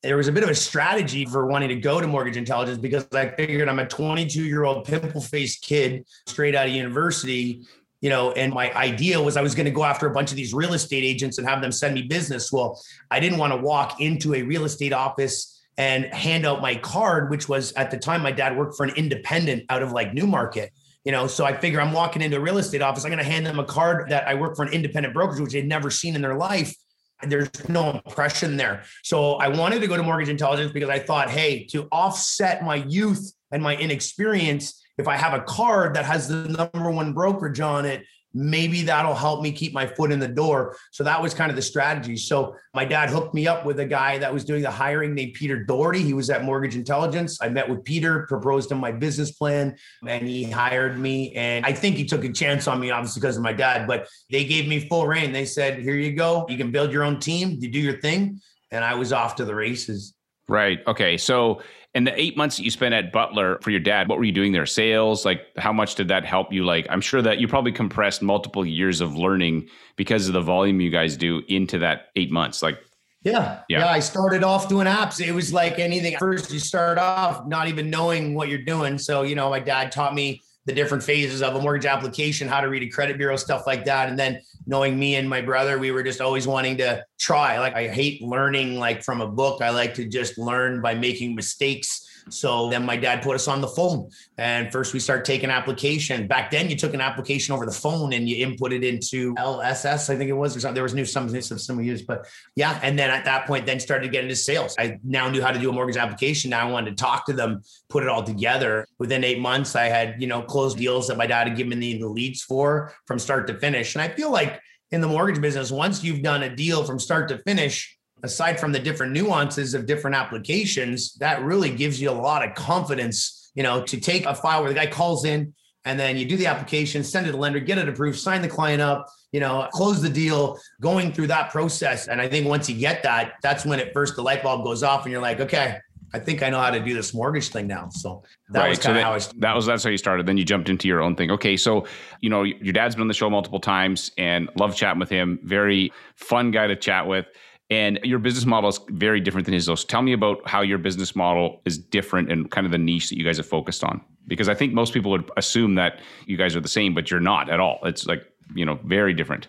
There 0.03 0.17
was 0.17 0.27
a 0.27 0.33
bit 0.33 0.43
of 0.43 0.51
a 0.51 0.55
strategy 0.55 1.25
for 1.25 1.47
wanting 1.47 1.69
to 1.69 1.77
go 1.77 2.01
to 2.01 2.07
Mortgage 2.07 2.37
Intelligence 2.37 2.79
because 2.79 3.07
I 3.13 3.29
figured 3.29 3.69
I'm 3.69 3.79
a 3.79 3.87
22 3.87 4.45
year 4.45 4.65
old 4.65 4.85
pimple 4.85 5.21
faced 5.21 5.63
kid 5.63 6.05
straight 6.27 6.55
out 6.55 6.67
of 6.67 6.73
university 6.73 7.63
you 8.03 8.11
know, 8.11 8.33
and 8.33 8.53
my 8.53 8.75
idea 8.75 9.23
was 9.23 9.37
I 9.37 9.43
was 9.43 9.55
going 9.55 9.65
to 9.65 9.71
go 9.71 9.85
after 9.85 10.09
a 10.09 10.11
bunch 10.11 10.33
of 10.33 10.37
these 10.37 10.53
real 10.53 10.75
estate 10.75 11.05
agents 11.05 11.39
and 11.39 11.49
have 11.49 11.63
them 11.63 11.71
send 11.71 11.95
me 11.95 12.03
business. 12.03 12.53
Well, 12.53 12.83
I 13.13 13.21
didn't 13.21 13.39
want 13.39 13.53
to 13.53 13.57
walk 13.57 14.01
into 14.01 14.35
a 14.35 14.43
real 14.43 14.65
estate 14.65 14.93
office 14.93 15.63
and 15.79 16.07
hand 16.07 16.45
out 16.45 16.61
my 16.61 16.75
card, 16.75 17.31
which 17.31 17.49
was 17.49 17.73
at 17.75 17.93
the 17.93 17.97
time 17.97 18.21
my 18.21 18.33
dad 18.33 18.59
worked 18.59 18.77
for 18.77 18.85
an 18.85 18.95
independent 18.97 19.65
out 19.71 19.83
of 19.83 19.93
like 19.93 20.13
Newmarket. 20.13 20.73
You 21.05 21.13
know, 21.13 21.29
so 21.29 21.45
I 21.45 21.57
figure 21.57 21.81
I'm 21.81 21.93
walking 21.93 22.23
into 22.23 22.37
a 22.37 22.41
real 22.41 22.59
estate 22.59 22.83
office. 22.83 23.05
I'm 23.05 23.11
going 23.11 23.25
to 23.25 23.31
hand 23.31 23.47
them 23.47 23.61
a 23.61 23.65
card 23.65 24.11
that 24.11 24.27
I 24.27 24.35
work 24.35 24.57
for 24.57 24.65
an 24.65 24.73
independent 24.73 25.15
brokerage, 25.15 25.41
which 25.41 25.53
they'd 25.53 25.67
never 25.67 25.91
seen 25.91 26.17
in 26.17 26.23
their 26.23 26.37
life. 26.37 26.75
There's 27.23 27.69
no 27.69 27.91
impression 27.91 28.57
there. 28.57 28.85
So 29.03 29.35
I 29.35 29.49
wanted 29.49 29.81
to 29.81 29.87
go 29.87 29.97
to 29.97 30.03
mortgage 30.03 30.29
intelligence 30.29 30.73
because 30.73 30.91
I 30.91 30.99
thought, 30.99 31.31
hey, 31.31 31.65
to 31.67 31.89
offset 31.93 32.65
my 32.65 32.77
youth 32.77 33.33
and 33.51 33.63
my 33.63 33.77
inexperience, 33.77 34.83
if 34.99 35.09
I 35.09 35.17
have 35.17 35.35
a 35.35 35.43
card 35.43 35.95
that 35.95 36.05
has 36.05 36.29
the 36.29 36.49
number 36.49 36.91
one 36.91 37.13
brokerage 37.13 37.61
on 37.61 37.85
it, 37.85 38.05
maybe 38.35 38.83
that'll 38.83 39.15
help 39.15 39.43
me 39.43 39.53
keep 39.53 39.73
my 39.73 39.87
foot 39.87 40.13
in 40.13 40.19
the 40.19 40.29
door. 40.29 40.77
So 40.91 41.05
that 41.05 41.21
was 41.21 41.35
kind 41.35 41.51
of 41.51 41.57
the 41.57 41.63
strategy. 41.63 42.17
So 42.17 42.57
my 42.75 42.85
dad 42.85 43.11
hooked 43.11 43.35
me 43.35 43.47
up 43.47 43.65
with 43.65 43.81
a 43.81 43.85
guy 43.85 44.19
that 44.19 44.33
was 44.33 44.45
doing 44.45 44.63
the 44.63 44.71
hiring 44.71 45.15
named 45.15 45.35
Peter 45.35 45.65
Doherty. 45.65 46.03
He 46.03 46.15
was 46.15 46.31
at 46.31 46.45
Mortgage 46.45 46.77
Intelligence. 46.77 47.39
I 47.41 47.49
met 47.49 47.69
with 47.69 47.85
Peter, 47.85 48.27
proposed 48.29 48.71
him 48.71 48.79
my 48.79 48.93
business 48.93 49.33
plan, 49.33 49.77
and 50.07 50.27
he 50.27 50.45
hired 50.45 50.99
me. 50.99 51.33
And 51.35 51.65
I 51.65 51.73
think 51.73 51.97
he 51.97 52.05
took 52.05 52.25
a 52.25 52.33
chance 52.33 52.67
on 52.67 52.81
me, 52.81 52.91
obviously, 52.91 53.21
because 53.21 53.37
of 53.37 53.43
my 53.43 53.53
dad, 53.53 53.87
but 53.87 54.09
they 54.31 54.45
gave 54.45 54.69
me 54.69 54.81
full 54.89 55.07
reign. 55.07 55.33
They 55.33 55.45
said, 55.45 55.79
here 55.79 55.95
you 55.95 56.13
go. 56.13 56.47
You 56.49 56.57
can 56.57 56.71
build 56.71 56.93
your 56.93 57.05
own 57.05 57.19
team, 57.21 57.59
you 57.61 57.69
do 57.71 57.79
your 57.79 58.01
thing. 58.01 58.41
And 58.71 58.83
I 58.83 58.95
was 58.95 59.13
off 59.13 59.37
to 59.37 59.45
the 59.45 59.55
races. 59.55 60.15
Right. 60.53 60.81
Okay. 60.87 61.17
So 61.17 61.63
in 61.95 62.05
the 62.05 62.21
eight 62.21 62.37
months 62.37 62.59
that 62.59 62.63
you 62.63 62.71
spent 62.71 62.93
at 62.93 63.11
Butler 63.11 63.59
for 63.63 63.71
your 63.71 63.81
dad, 63.81 64.07
what 64.07 64.19
were 64.19 64.25
you 64.25 64.33
doing 64.33 64.53
there? 64.53 64.67
Sales? 64.67 65.25
Like, 65.25 65.47
how 65.57 65.73
much 65.73 65.95
did 65.95 66.09
that 66.09 66.27
help 66.27 66.53
you? 66.53 66.63
Like, 66.63 66.87
I'm 66.91 67.01
sure 67.01 67.23
that 67.23 67.39
you 67.39 67.49
probably 67.49 67.73
compressed 67.73 68.21
multiple 68.21 68.67
years 68.67 69.01
of 69.01 69.17
learning 69.17 69.71
because 69.97 70.29
of 70.29 70.35
the 70.35 70.43
volume 70.43 70.79
you 70.79 70.91
guys 70.91 71.17
do 71.17 71.43
into 71.49 71.79
that 71.79 72.09
eight 72.17 72.31
months. 72.31 72.63
Like, 72.63 72.79
yeah, 73.23 73.63
yeah. 73.71 73.79
Yeah. 73.79 73.89
I 73.89 74.01
started 74.01 74.45
off 74.45 74.69
doing 74.69 74.87
apps. 74.87 75.27
It 75.27 75.33
was 75.33 75.55
like 75.55 75.79
anything. 75.79 76.19
First, 76.19 76.53
you 76.53 76.59
start 76.59 76.99
off 76.99 77.47
not 77.47 77.69
even 77.69 77.89
knowing 77.89 78.35
what 78.35 78.51
you're 78.51 78.59
doing. 78.63 78.99
So, 78.99 79.23
you 79.23 79.35
know, 79.35 79.49
my 79.49 79.61
dad 79.61 79.91
taught 79.91 80.15
me 80.15 80.43
the 80.65 80.73
different 80.73 81.03
phases 81.03 81.43
of 81.43 81.57
a 81.57 81.61
mortgage 81.61 81.87
application, 81.87 82.47
how 82.47 82.61
to 82.61 82.69
read 82.69 82.83
a 82.83 82.89
credit 82.89 83.19
bureau, 83.19 83.37
stuff 83.37 83.67
like 83.67 83.85
that. 83.85 84.09
And 84.09 84.19
then 84.19 84.41
knowing 84.67 84.99
me 84.99 85.17
and 85.17 85.29
my 85.29 85.41
brother, 85.41 85.79
we 85.79 85.91
were 85.91 86.03
just 86.03 86.21
always 86.21 86.47
wanting 86.47 86.77
to 86.79 87.05
try. 87.19 87.59
Like 87.59 87.75
I 87.75 87.89
hate 87.89 88.23
learning 88.23 88.79
like 88.79 89.03
from 89.03 89.21
a 89.21 89.27
book. 89.27 89.61
I 89.61 89.71
like 89.71 89.95
to 89.95 90.05
just 90.05 90.39
learn 90.39 90.81
by 90.81 90.95
making 90.95 91.35
mistakes 91.35 92.09
so 92.29 92.71
then 92.71 92.85
my 92.85 92.97
dad 92.97 93.23
put 93.23 93.35
us 93.35 93.49
on 93.49 93.61
the 93.61 93.69
phone. 93.69 94.11
And 94.39 94.73
first 94.73 94.93
we 94.93 95.01
start 95.01 95.25
taking 95.25 95.51
application. 95.51 96.27
Back 96.27 96.51
then 96.51 96.71
you 96.71 96.77
took 96.77 96.95
an 96.95 97.01
application 97.01 97.55
over 97.55 97.67
the 97.67 97.73
phone 97.73 98.13
and 98.13 98.29
you 98.29 98.45
input 98.45 98.73
it 98.73 98.85
into 98.85 99.35
LSS, 99.35 100.11
I 100.11 100.17
think 100.17 100.31
it 100.31 100.35
was, 100.35 100.57
or 100.57 100.61
something. 100.61 100.75
There 100.75 100.83
was 100.83 100.95
new 100.95 101.05
some 101.05 101.29
system 101.29 101.77
we 101.77 101.87
used, 101.87 102.07
but 102.07 102.27
yeah. 102.57 102.79
And 102.83 102.99
then 102.99 103.11
at 103.11 103.25
that 103.25 103.47
point, 103.47 103.67
then 103.67 103.81
started 103.81 104.05
to 104.05 104.11
get 104.11 104.25
into 104.25 104.37
sales. 104.37 104.75
I 104.79 104.99
now 105.05 105.29
knew 105.29 105.43
how 105.43 105.51
to 105.51 105.59
do 105.59 105.71
a 105.71 105.73
mortgage 105.73 105.97
application. 105.97 106.51
Now 106.51 106.69
I 106.69 106.71
wanted 106.71 106.97
to 106.97 106.97
talk 106.97 107.27
to 107.27 107.33
them, 107.33 107.63
put 107.89 108.03
it 108.03 108.09
all 108.09 108.23
together. 108.23 108.87
Within 108.99 109.25
eight 109.25 109.41
months, 109.41 109.77
I 109.77 109.85
had, 109.85 110.21
you 110.21 110.27
know, 110.27 110.43
closed 110.43 110.79
deals 110.79 111.09
that 111.09 111.17
my 111.17 111.27
dad 111.27 111.49
had 111.49 111.57
given 111.57 111.79
me 111.79 111.99
the 111.99 112.09
leads 112.09 112.43
for 112.43 112.93
from 113.07 113.19
start 113.19 113.47
to 113.49 113.59
finish. 113.59 113.95
And 113.95 114.03
I 114.03 114.09
feel 114.09 114.31
like 114.31 114.61
in 114.91 115.01
the 115.01 115.09
mortgage 115.09 115.41
business, 115.41 115.71
once 115.71 116.05
you've 116.05 116.23
done 116.23 116.43
a 116.43 116.55
deal 116.55 116.85
from 116.85 116.99
start 116.99 117.29
to 117.31 117.39
finish, 117.39 117.99
aside 118.23 118.59
from 118.59 118.73
the 118.73 118.79
different 118.79 119.13
nuances 119.13 119.75
of 119.75 119.87
different 119.87 120.17
applications, 120.17 121.15
that 121.15 121.43
really 121.43 121.71
gives 121.71 122.01
you 122.01 122.11
a 122.11 122.13
lot 122.13 122.47
of 122.47 122.55
confidence, 122.55 123.51
you 123.55 123.63
know, 123.63 123.83
to 123.85 124.01
take 124.01 124.27
a 124.27 124.35
file 124.35 124.63
where 124.63 124.73
the 124.73 124.79
guy 124.79 124.87
calls 124.87 125.25
in 125.25 125.53
and 125.85 125.99
then 125.99 126.17
you 126.17 126.25
do 126.25 126.37
the 126.37 126.47
application, 126.47 127.03
send 127.03 127.27
it 127.27 127.33
to 127.33 127.37
lender, 127.37 127.59
get 127.59 127.79
it 127.79 127.89
approved, 127.89 128.19
sign 128.19 128.41
the 128.41 128.49
client 128.49 128.81
up, 128.81 129.09
you 129.33 129.41
know, 129.41 129.69
close 129.73 130.01
the 130.01 130.09
deal, 130.09 130.59
going 130.81 131.13
through 131.13 131.27
that 131.27 131.51
process. 131.51 132.07
And 132.07 132.21
I 132.21 132.29
think 132.29 132.47
once 132.47 132.69
you 132.69 132.77
get 132.77 133.03
that, 133.03 133.35
that's 133.43 133.65
when 133.65 133.81
at 133.81 133.93
first 133.93 134.15
the 134.15 134.23
light 134.23 134.43
bulb 134.43 134.65
goes 134.65 134.83
off 134.83 135.05
and 135.05 135.13
you're 135.13 135.23
like, 135.23 135.41
okay, 135.41 135.79
I 136.15 136.19
think 136.19 136.43
I 136.43 136.51
know 136.51 136.61
how 136.61 136.71
to 136.71 136.81
do 136.81 136.95
this 136.95 137.15
mortgage 137.15 137.49
thing 137.49 137.67
now. 137.67 137.89
So 137.89 138.23
that 138.51 138.61
right. 138.61 138.69
was 138.69 138.79
kind 138.79 138.97
so 138.97 139.01
of 139.01 139.05
how 139.05 139.13
I 139.15 139.19
started. 139.19 139.41
That 139.41 139.57
was 139.57 139.67
that's 139.67 139.83
how 139.83 139.91
you 139.91 139.97
started. 139.97 140.27
Then 140.27 140.37
you 140.37 140.45
jumped 140.45 140.69
into 140.69 140.87
your 140.87 141.01
own 141.01 141.17
thing. 141.17 141.31
Okay, 141.31 141.57
so 141.57 141.87
you 142.21 142.29
know 142.29 142.43
your 142.43 142.73
dad's 142.73 142.95
been 142.95 143.03
on 143.03 143.09
the 143.09 143.15
show 143.15 143.31
multiple 143.31 143.61
times 143.61 144.13
and 144.19 144.51
love 144.57 144.77
chatting 144.77 145.01
with 145.01 145.09
him. 145.09 145.41
Very 145.43 145.91
fun 146.17 146.51
guy 146.51 146.67
to 146.67 146.77
chat 146.77 147.07
with. 147.07 147.27
And 147.73 147.99
your 148.05 148.19
business 148.19 148.45
model 148.45 148.69
is 148.69 148.79
very 148.91 149.19
different 149.19 149.47
than 149.47 149.55
his. 149.55 149.65
So 149.65 149.75
tell 149.75 150.03
me 150.03 150.13
about 150.13 150.47
how 150.47 150.61
your 150.61 150.77
business 150.77 151.17
model 151.17 151.63
is 151.65 151.79
different 151.79 152.31
and 152.31 152.51
kind 152.51 152.67
of 152.67 152.71
the 152.71 152.77
niche 152.77 153.09
that 153.09 153.17
you 153.17 153.25
guys 153.25 153.39
have 153.39 153.47
focused 153.47 153.83
on. 153.83 154.03
Because 154.27 154.51
I 154.51 154.55
think 154.55 154.75
most 154.75 154.93
people 154.93 155.11
would 155.13 155.31
assume 155.39 155.75
that 155.77 156.01
you 156.27 156.37
guys 156.37 156.55
are 156.55 156.61
the 156.61 156.69
same, 156.69 156.93
but 156.93 157.11
you're 157.11 157.19
not 157.19 157.49
at 157.49 157.61
all. 157.61 157.79
It's 157.85 158.05
like, 158.05 158.31
you 158.55 158.67
know, 158.67 158.79
very 158.85 159.15
different. 159.15 159.49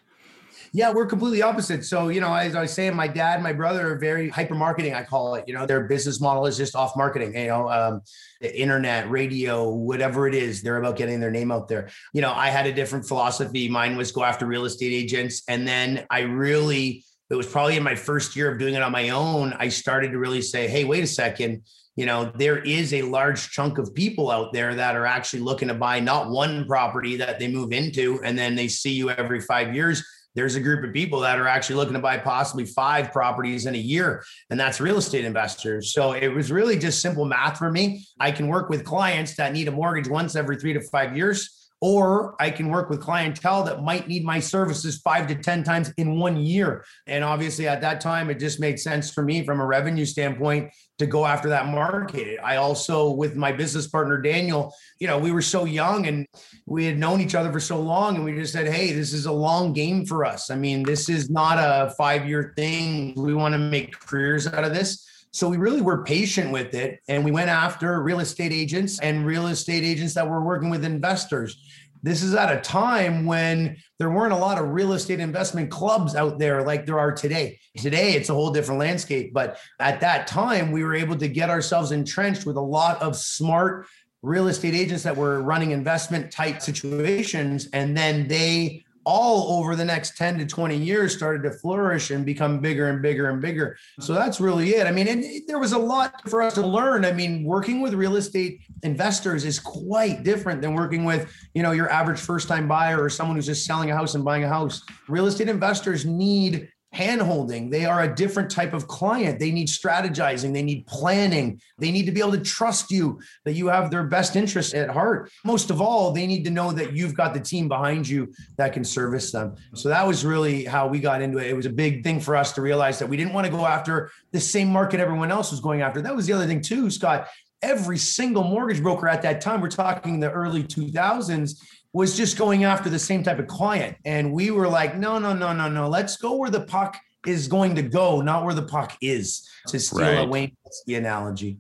Yeah, 0.72 0.94
we're 0.94 1.06
completely 1.06 1.42
opposite. 1.42 1.84
So, 1.84 2.08
you 2.08 2.22
know, 2.22 2.34
as 2.34 2.56
I 2.56 2.62
was 2.62 2.72
saying, 2.72 2.96
my 2.96 3.10
dad 3.10 3.36
and 3.36 3.44
my 3.44 3.52
brother 3.52 3.92
are 3.92 4.00
very 4.00 4.30
hyper 4.30 4.56
marketing, 4.56 4.96
I 4.96 5.04
call 5.04 5.36
it. 5.36 5.44
You 5.46 5.54
know, 5.54 5.66
their 5.66 5.82
business 5.82 6.22
model 6.22 6.46
is 6.46 6.56
just 6.56 6.78
off 6.78 6.96
marketing, 6.96 7.36
you 7.38 7.48
know, 7.48 7.70
um, 7.70 8.02
the 8.40 8.58
internet, 8.58 9.12
radio, 9.12 9.70
whatever 9.70 10.30
it 10.30 10.34
is, 10.34 10.64
they're 10.64 10.78
about 10.78 10.96
getting 10.96 11.20
their 11.20 11.30
name 11.30 11.52
out 11.52 11.68
there. 11.68 11.90
You 12.14 12.22
know, 12.22 12.32
I 12.32 12.48
had 12.48 12.68
a 12.68 12.74
different 12.74 13.06
philosophy. 13.06 13.68
Mine 13.68 13.98
was 13.98 14.14
go 14.14 14.24
after 14.24 14.46
real 14.46 14.64
estate 14.64 14.94
agents. 14.94 15.44
And 15.50 15.68
then 15.68 16.06
I 16.10 16.22
really, 16.22 17.04
it 17.30 17.36
was 17.36 17.48
probably 17.48 17.78
in 17.78 17.84
my 17.84 17.96
first 17.96 18.36
year 18.36 18.52
of 18.52 18.60
doing 18.60 18.76
it 18.76 18.82
on 18.82 18.92
my 18.92 19.10
own, 19.10 19.54
I 19.54 19.70
started 19.70 20.12
to 20.12 20.18
really 20.18 20.42
say, 20.42 20.68
hey, 20.68 20.84
wait 20.84 21.04
a 21.04 21.08
second. 21.08 21.64
You 21.96 22.06
know, 22.06 22.32
there 22.36 22.58
is 22.58 22.94
a 22.94 23.04
large 23.04 23.52
chunk 23.52 23.78
of 23.78 23.94
people 23.94 24.32
out 24.32 24.52
there 24.52 24.76
that 24.76 24.96
are 24.96 25.06
actually 25.06 25.42
looking 25.42 25.68
to 25.68 25.74
buy 25.74 26.00
not 26.00 26.30
one 26.30 26.66
property 26.66 27.16
that 27.18 27.40
they 27.40 27.48
move 27.48 27.72
into 27.72 28.20
and 28.24 28.38
then 28.38 28.56
they 28.56 28.68
see 28.68 28.94
you 28.94 29.10
every 29.12 29.40
five 29.40 29.74
years. 29.76 30.04
There's 30.36 30.56
a 30.56 30.60
group 30.60 30.84
of 30.84 30.92
people 30.92 31.20
that 31.20 31.40
are 31.40 31.48
actually 31.48 31.76
looking 31.76 31.94
to 31.94 32.00
buy 32.00 32.18
possibly 32.18 32.66
five 32.66 33.12
properties 33.12 33.68
in 33.68 33.76
a 33.76 33.80
year, 33.80 34.24
and 34.50 34.60
that's 34.60 34.82
real 34.82 34.98
estate 34.98 35.26
investors. 35.26 35.94
So 35.94 36.14
it 36.14 36.30
was 36.30 36.52
really 36.52 36.78
just 36.78 37.02
simple 37.02 37.26
math 37.26 37.60
for 37.60 37.72
me. 37.72 38.04
I 38.20 38.32
can 38.32 38.48
work 38.48 38.68
with 38.68 38.84
clients 38.84 39.36
that 39.36 39.54
need 39.54 39.68
a 39.68 39.72
mortgage 39.72 40.08
once 40.08 40.36
every 40.36 40.58
three 40.58 40.74
to 40.74 40.82
five 40.82 41.16
years 41.16 41.63
or 41.84 42.34
I 42.40 42.50
can 42.50 42.70
work 42.70 42.90
with 42.90 43.02
clientele 43.02 43.64
that 43.64 43.84
might 43.84 44.08
need 44.08 44.24
my 44.24 44.40
services 44.40 45.02
five 45.02 45.28
to 45.28 45.36
10 45.36 45.66
times 45.66 45.92
in 45.98 46.18
one 46.18 46.38
year. 46.38 46.86
And 47.08 47.26
obviously, 47.26 47.68
at 47.68 47.82
that 47.82 48.00
time, 48.00 48.30
it 48.30 48.40
just 48.40 48.58
made 48.62 48.80
sense 48.80 49.12
for 49.12 49.22
me 49.22 49.46
from 49.46 49.60
a 49.60 49.66
revenue 49.66 50.06
standpoint 50.06 50.72
to 51.00 51.06
go 51.06 51.26
after 51.26 51.50
that 51.50 51.66
market. 51.66 52.40
I 52.42 52.56
also, 52.56 53.12
with 53.12 53.36
my 53.36 53.52
business 53.52 53.86
partner, 53.86 54.18
Daniel, 54.22 54.74
you 55.02 55.08
know, 55.08 55.20
we 55.20 55.34
were 55.34 55.42
so 55.42 55.66
young 55.66 56.08
and 56.08 56.26
we 56.66 56.86
had 56.86 56.98
known 56.98 57.20
each 57.20 57.36
other 57.36 57.52
for 57.52 57.60
so 57.60 57.82
long. 57.82 58.16
And 58.16 58.24
we 58.24 58.34
just 58.34 58.54
said, 58.54 58.68
hey, 58.68 58.94
this 58.94 59.12
is 59.12 59.26
a 59.26 59.34
long 59.34 59.74
game 59.74 60.06
for 60.06 60.24
us. 60.24 60.50
I 60.50 60.56
mean, 60.56 60.84
this 60.84 61.10
is 61.10 61.30
not 61.30 61.58
a 61.58 61.94
five 61.98 62.26
year 62.26 62.54
thing. 62.56 63.14
We 63.18 63.34
want 63.34 63.56
to 63.56 63.60
make 63.60 64.00
careers 64.00 64.48
out 64.48 64.64
of 64.64 64.74
this. 64.74 65.06
So 65.34 65.50
we 65.50 65.58
really 65.58 65.82
were 65.82 66.04
patient 66.04 66.52
with 66.52 66.76
it 66.76 67.00
and 67.08 67.26
we 67.26 67.32
went 67.32 67.50
after 67.50 68.02
real 68.04 68.20
estate 68.20 68.54
agents 68.54 69.00
and 69.00 69.26
real 69.26 69.48
estate 69.48 69.84
agents 69.84 70.14
that 70.14 70.30
were 70.30 70.44
working 70.44 70.70
with 70.70 70.86
investors. 70.86 71.58
This 72.04 72.22
is 72.22 72.36
at 72.36 72.56
a 72.56 72.62
time 72.62 73.26
when 73.26 73.78
there 73.98 74.12
weren't 74.12 74.34
a 74.34 74.38
lot 74.38 74.60
of 74.60 74.70
real 74.70 74.94
estate 74.94 75.20
investment 75.20 75.72
clubs 75.72 76.16
out 76.16 76.38
there 76.38 76.62
like 76.62 76.86
there 76.86 77.00
are 77.00 77.12
today. 77.12 77.60
Today, 77.78 78.14
it's 78.14 78.30
a 78.30 78.34
whole 78.34 78.52
different 78.52 78.80
landscape. 78.80 79.34
But 79.34 79.58
at 79.80 80.02
that 80.02 80.28
time, 80.28 80.72
we 80.72 80.84
were 80.84 80.94
able 80.94 81.16
to 81.16 81.28
get 81.28 81.50
ourselves 81.50 81.92
entrenched 81.92 82.46
with 82.46 82.58
a 82.58 82.62
lot 82.62 83.02
of 83.02 83.16
smart 83.16 83.88
real 84.22 84.50
estate 84.50 84.76
agents 84.76 85.04
that 85.04 85.18
were 85.18 85.42
running 85.42 85.72
investment 85.72 86.32
type 86.32 86.62
situations. 86.62 87.70
And 87.74 87.98
then 87.98 88.28
they 88.28 88.86
all 89.06 89.60
over 89.60 89.76
the 89.76 89.86
next 89.86 90.18
10 90.18 90.40
to 90.40 90.46
20 90.46 90.78
years 90.78 91.16
started 91.16 91.44
to 91.44 91.52
flourish 91.52 92.12
and 92.12 92.26
become 92.26 92.60
bigger 92.60 92.90
and 92.90 93.02
bigger 93.02 93.30
and 93.30 93.42
bigger. 93.42 93.78
So 94.00 94.14
uh-huh. 94.14 94.24
that's 94.24 94.40
really 94.40 94.72
it. 94.72 94.88
I 94.88 94.92
mean, 94.92 95.08
it, 95.08 95.48
there 95.48 95.60
was 95.60 95.74
a 95.74 95.78
lot 95.78 96.30
for 96.30 96.42
us 96.42 96.54
to 96.56 96.66
learn. 96.66 97.06
I 97.06 97.12
mean, 97.12 97.44
working 97.44 97.82
with 97.82 97.94
real 97.94 98.16
estate 98.16 98.62
investors 98.84 99.46
is 99.46 99.60
quite 99.60 100.24
different 100.24 100.62
than 100.62 100.74
working 100.74 101.04
with, 101.04 101.32
you 101.54 101.64
know, 101.64 101.72
your 101.72 101.90
average 101.90 102.20
first 102.20 102.48
time 102.48 102.68
buyer 102.68 103.02
or 103.02 103.10
someone 103.10 103.36
who's 103.36 103.46
just 103.46 103.66
selling 103.66 103.92
a 103.92 103.96
house 103.96 104.16
and 104.16 104.26
buying 104.26 104.44
a 104.44 104.50
house. 104.50 104.84
Real 105.08 105.26
estate 105.26 105.50
investors 105.50 106.06
need 106.06 106.70
handholding. 106.94 107.72
They 107.72 107.86
are 107.86 108.04
a 108.04 108.16
different 108.16 108.52
type 108.52 108.74
of 108.74 108.88
client. 108.88 109.40
They 109.40 109.52
need 109.52 109.68
strategizing, 109.68 110.54
they 110.54 110.62
need 110.62 110.86
planning, 110.86 111.60
they 111.78 111.92
need 111.92 112.06
to 112.06 112.12
be 112.12 112.20
able 112.20 112.34
to 112.34 112.42
trust 112.42 112.92
you 112.92 113.20
that 113.46 113.54
you 113.54 113.68
have 113.68 113.90
their 113.90 114.04
best 114.04 114.36
interests 114.36 114.74
at 114.74 114.90
heart. 114.90 115.32
Most 115.44 115.72
of 115.72 115.82
all, 115.82 116.12
they 116.12 116.28
need 116.28 116.44
to 116.46 116.52
know 116.52 116.72
that 116.72 116.94
you've 116.94 117.16
got 117.16 117.34
the 117.34 117.40
team 117.40 117.68
behind 117.68 118.08
you 118.08 118.32
that 118.58 118.74
can 118.74 118.84
service 118.84 119.32
them. 119.32 119.56
So 119.74 119.90
that 119.90 120.06
was 120.06 120.24
really 120.24 120.66
how 120.66 120.88
we 120.88 121.00
got 121.00 121.22
into 121.22 121.40
it. 121.40 121.48
It 121.48 121.56
was 121.56 121.66
a 121.66 121.72
big 121.72 122.04
thing 122.04 122.20
for 122.20 122.36
us 122.36 122.52
to 122.54 122.62
realize 122.62 123.00
that 123.00 123.10
we 123.10 123.18
didn't 123.18 123.34
want 123.34 123.46
to 123.46 123.52
go 123.52 123.66
after 123.66 124.12
the 124.32 124.40
same 124.40 124.70
market 124.70 125.00
everyone 125.00 125.32
else 125.32 125.52
was 125.52 125.60
going 125.60 125.82
after. 125.82 126.02
That 126.02 126.16
was 126.16 126.28
the 126.28 126.34
other 126.34 126.46
thing 126.46 126.62
too, 126.62 126.90
Scott. 126.90 127.28
Every 127.62 127.98
single 127.98 128.44
mortgage 128.44 128.84
broker 128.84 129.08
at 129.08 129.22
that 129.22 129.40
time, 129.40 129.62
we're 129.62 129.70
talking 129.70 130.20
the 130.20 130.30
early 130.30 130.64
2000s, 130.64 131.56
was 131.94 132.18
just 132.18 132.38
going 132.38 132.64
after 132.64 132.90
the 132.90 133.00
same 133.00 133.24
type 133.24 133.40
of 133.40 133.48
client. 133.48 133.96
And 134.04 134.34
we 134.34 134.52
were 134.52 134.68
like, 134.68 134.98
no, 134.98 135.20
no, 135.20 135.34
no, 135.34 135.54
no, 135.54 135.70
no. 135.70 135.88
Let's 135.88 136.18
go 136.18 136.36
where 136.36 136.50
the 136.50 136.62
puck 136.62 136.98
is 137.26 137.48
going 137.48 137.76
to 137.76 137.84
go, 137.84 138.20
not 138.22 138.44
where 138.44 138.54
the 138.54 138.64
puck 138.64 138.98
is. 139.00 139.48
To 139.68 139.80
steal 139.80 140.02
right. 140.02 140.20
a 140.20 140.26
Wayne 140.26 140.58
the 140.88 140.96
analogy. 140.96 141.58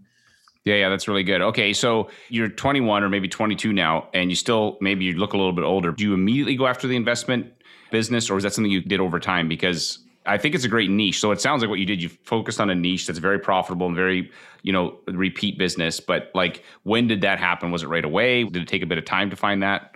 Yeah, 0.66 0.75
yeah, 0.75 0.90
that's 0.90 1.08
really 1.08 1.24
good. 1.24 1.42
Okay, 1.42 1.74
so 1.74 2.10
you're 2.30 2.50
21 2.50 3.04
or 3.04 3.10
maybe 3.10 3.28
22 3.28 3.74
now, 3.74 4.10
and 4.13 4.30
you 4.30 4.36
still 4.36 4.78
maybe 4.82 5.06
you 5.06 5.13
look 5.13 5.34
a 5.34 5.38
little 5.38 5.54
bit 5.54 5.63
older. 5.63 5.92
Do 5.92 6.04
you 6.04 6.13
immediately 6.13 6.56
go 6.56 6.68
after 6.68 6.88
the 6.88 6.96
investment 6.96 7.52
business, 7.92 8.30
or 8.30 8.38
is 8.38 8.44
that 8.44 8.54
something 8.54 8.72
you 8.72 8.82
did 8.82 9.00
over 9.00 9.20
time? 9.20 9.48
Because 9.48 10.00
I 10.25 10.38
think 10.38 10.56
it's 10.56 10.63
a 10.63 10.70
great 10.70 10.90
niche. 10.90 11.20
So 11.20 11.32
it 11.32 11.42
sounds 11.42 11.62
like 11.62 11.70
what 11.70 11.80
you 11.80 11.86
did, 11.86 12.02
you 12.02 12.10
focused 12.10 12.62
on 12.62 12.70
a 12.70 12.75
niche 12.75 13.08
that's 13.08 13.20
very 13.20 13.40
profitable 13.40 13.88
and 13.88 13.96
very, 13.96 14.32
you 14.62 14.72
know, 14.72 15.00
repeat 15.08 15.58
business. 15.58 16.00
But 16.00 16.32
like, 16.34 16.63
when 16.84 17.08
did 17.08 17.22
that 17.22 17.40
happen? 17.40 17.72
Was 17.72 17.84
it 17.84 17.88
right 17.88 18.06
away? 18.06 18.46
Did 18.46 18.62
it 18.62 18.68
take 18.68 18.84
a 18.84 18.86
bit 18.86 18.98
of 18.98 19.06
time 19.06 19.30
to 19.32 19.36
find 19.36 19.63
that? 19.63 19.96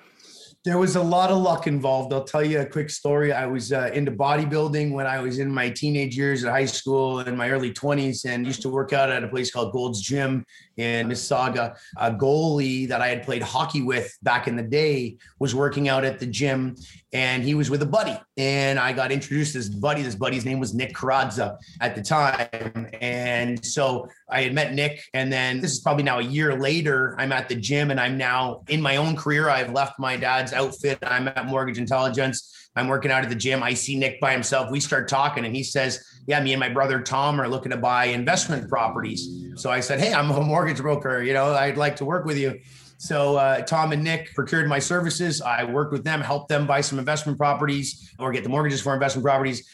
There 0.68 0.78
was 0.78 0.98
a 0.98 1.02
lot 1.02 1.32
of 1.32 1.38
luck 1.38 1.66
involved. 1.66 2.12
I'll 2.12 2.26
tell 2.26 2.44
you 2.44 2.60
a 2.60 2.66
quick 2.66 2.90
story. 2.90 3.32
I 3.32 3.46
was 3.46 3.72
uh, 3.72 3.90
into 3.94 4.12
bodybuilding 4.12 4.92
when 4.92 5.08
I 5.08 5.22
was 5.22 5.40
in 5.40 5.50
my 5.50 5.70
teenage 5.70 6.18
years 6.18 6.44
at 6.44 6.52
high 6.52 6.66
school 6.66 7.22
in 7.22 7.38
my 7.38 7.50
early 7.50 7.74
20s 7.74 8.26
and 8.26 8.46
used 8.46 8.62
to 8.64 8.70
work 8.70 8.92
out 8.92 9.10
at 9.10 9.24
a 9.24 9.30
place 9.30 9.50
called 9.50 9.72
Gold's 9.72 10.02
Gym 10.02 10.46
in 10.78 11.08
Mississauga. 11.08 11.78
A 11.98 12.12
goalie 12.12 12.88
that 12.88 13.02
I 13.02 13.08
had 13.08 13.24
played 13.24 13.42
hockey 13.42 13.82
with 13.82 14.16
back 14.24 14.48
in 14.48 14.56
the 14.56 14.64
day 14.64 15.18
was 15.40 15.54
working 15.54 15.90
out 15.90 16.06
at 16.06 16.20
the 16.20 16.26
gym 16.26 16.76
and 17.14 17.44
he 17.44 17.56
was 17.56 17.70
with 17.70 17.82
a 17.82 17.86
buddy. 17.86 18.18
And 18.38 18.80
I 18.80 18.94
got 18.94 19.12
introduced 19.12 19.54
to 19.54 19.60
this 19.60 19.70
buddy. 19.70 20.02
This 20.04 20.16
buddy's 20.16 20.46
name 20.46 20.60
was 20.60 20.74
Nick 20.74 20.94
Karadza 20.94 21.58
at 21.82 21.96
the 21.96 22.02
time. 22.02 22.90
And 23.02 23.64
so 23.66 24.08
I 24.30 24.44
had 24.44 24.54
met 24.54 24.74
Nick. 24.74 25.02
And 25.14 25.32
then 25.32 25.60
this 25.60 25.72
is 25.72 25.80
probably 25.80 26.04
now 26.04 26.20
a 26.20 26.24
year 26.24 26.60
later. 26.60 27.16
I'm 27.18 27.32
at 27.32 27.50
the 27.50 27.56
gym 27.56 27.92
and 27.92 28.00
I'm 28.00 28.18
now 28.18 28.64
in 28.68 28.82
my 28.82 28.98
own 28.98 29.16
career. 29.16 29.50
I've 29.50 29.72
left 29.72 30.00
my 30.00 30.18
dad's 30.18 30.54
outfit. 30.54 31.00
I'm 31.02 31.28
at 31.28 31.46
Mortgage 31.48 31.78
Intelligence. 31.78 32.70
I'm 32.76 32.88
working 32.88 33.10
out 33.10 33.24
at 33.24 33.30
the 33.30 33.36
gym. 33.36 33.64
I 33.64 33.74
see 33.74 33.98
Nick 33.98 34.22
by 34.22 34.32
himself. 34.32 34.70
We 34.70 34.80
start 34.80 35.08
talking 35.08 35.46
and 35.46 35.56
he 35.56 35.64
says, 35.64 36.06
Yeah, 36.28 36.42
me 36.42 36.54
and 36.54 36.60
my 36.60 36.70
brother 36.70 37.02
Tom 37.02 37.40
are 37.40 37.48
looking 37.48 37.72
to 37.72 37.78
buy 37.78 38.06
investment 38.06 38.70
properties. 38.70 39.54
So 39.56 39.72
I 39.72 39.80
said, 39.80 40.00
Hey, 40.00 40.14
I'm 40.14 40.30
a 40.30 40.42
mortgage 40.42 40.78
broker. 40.78 41.24
You 41.24 41.34
know, 41.34 41.54
I'd 41.54 41.78
like 41.78 41.96
to 41.98 42.06
work 42.06 42.26
with 42.26 42.38
you. 42.38 42.60
So 42.98 43.38
uh, 43.38 43.62
Tom 43.62 43.94
and 43.94 44.04
Nick 44.04 44.34
procured 44.34 44.68
my 44.68 44.80
services. 44.80 45.42
I 45.42 45.64
worked 45.64 45.94
with 45.94 46.04
them, 46.04 46.20
helped 46.20 46.50
them 46.50 46.68
buy 46.68 46.82
some 46.82 47.00
investment 47.00 47.38
properties 47.38 48.14
or 48.20 48.32
get 48.32 48.44
the 48.44 48.50
mortgages 48.50 48.82
for 48.82 48.94
investment 48.94 49.24
properties. 49.24 49.68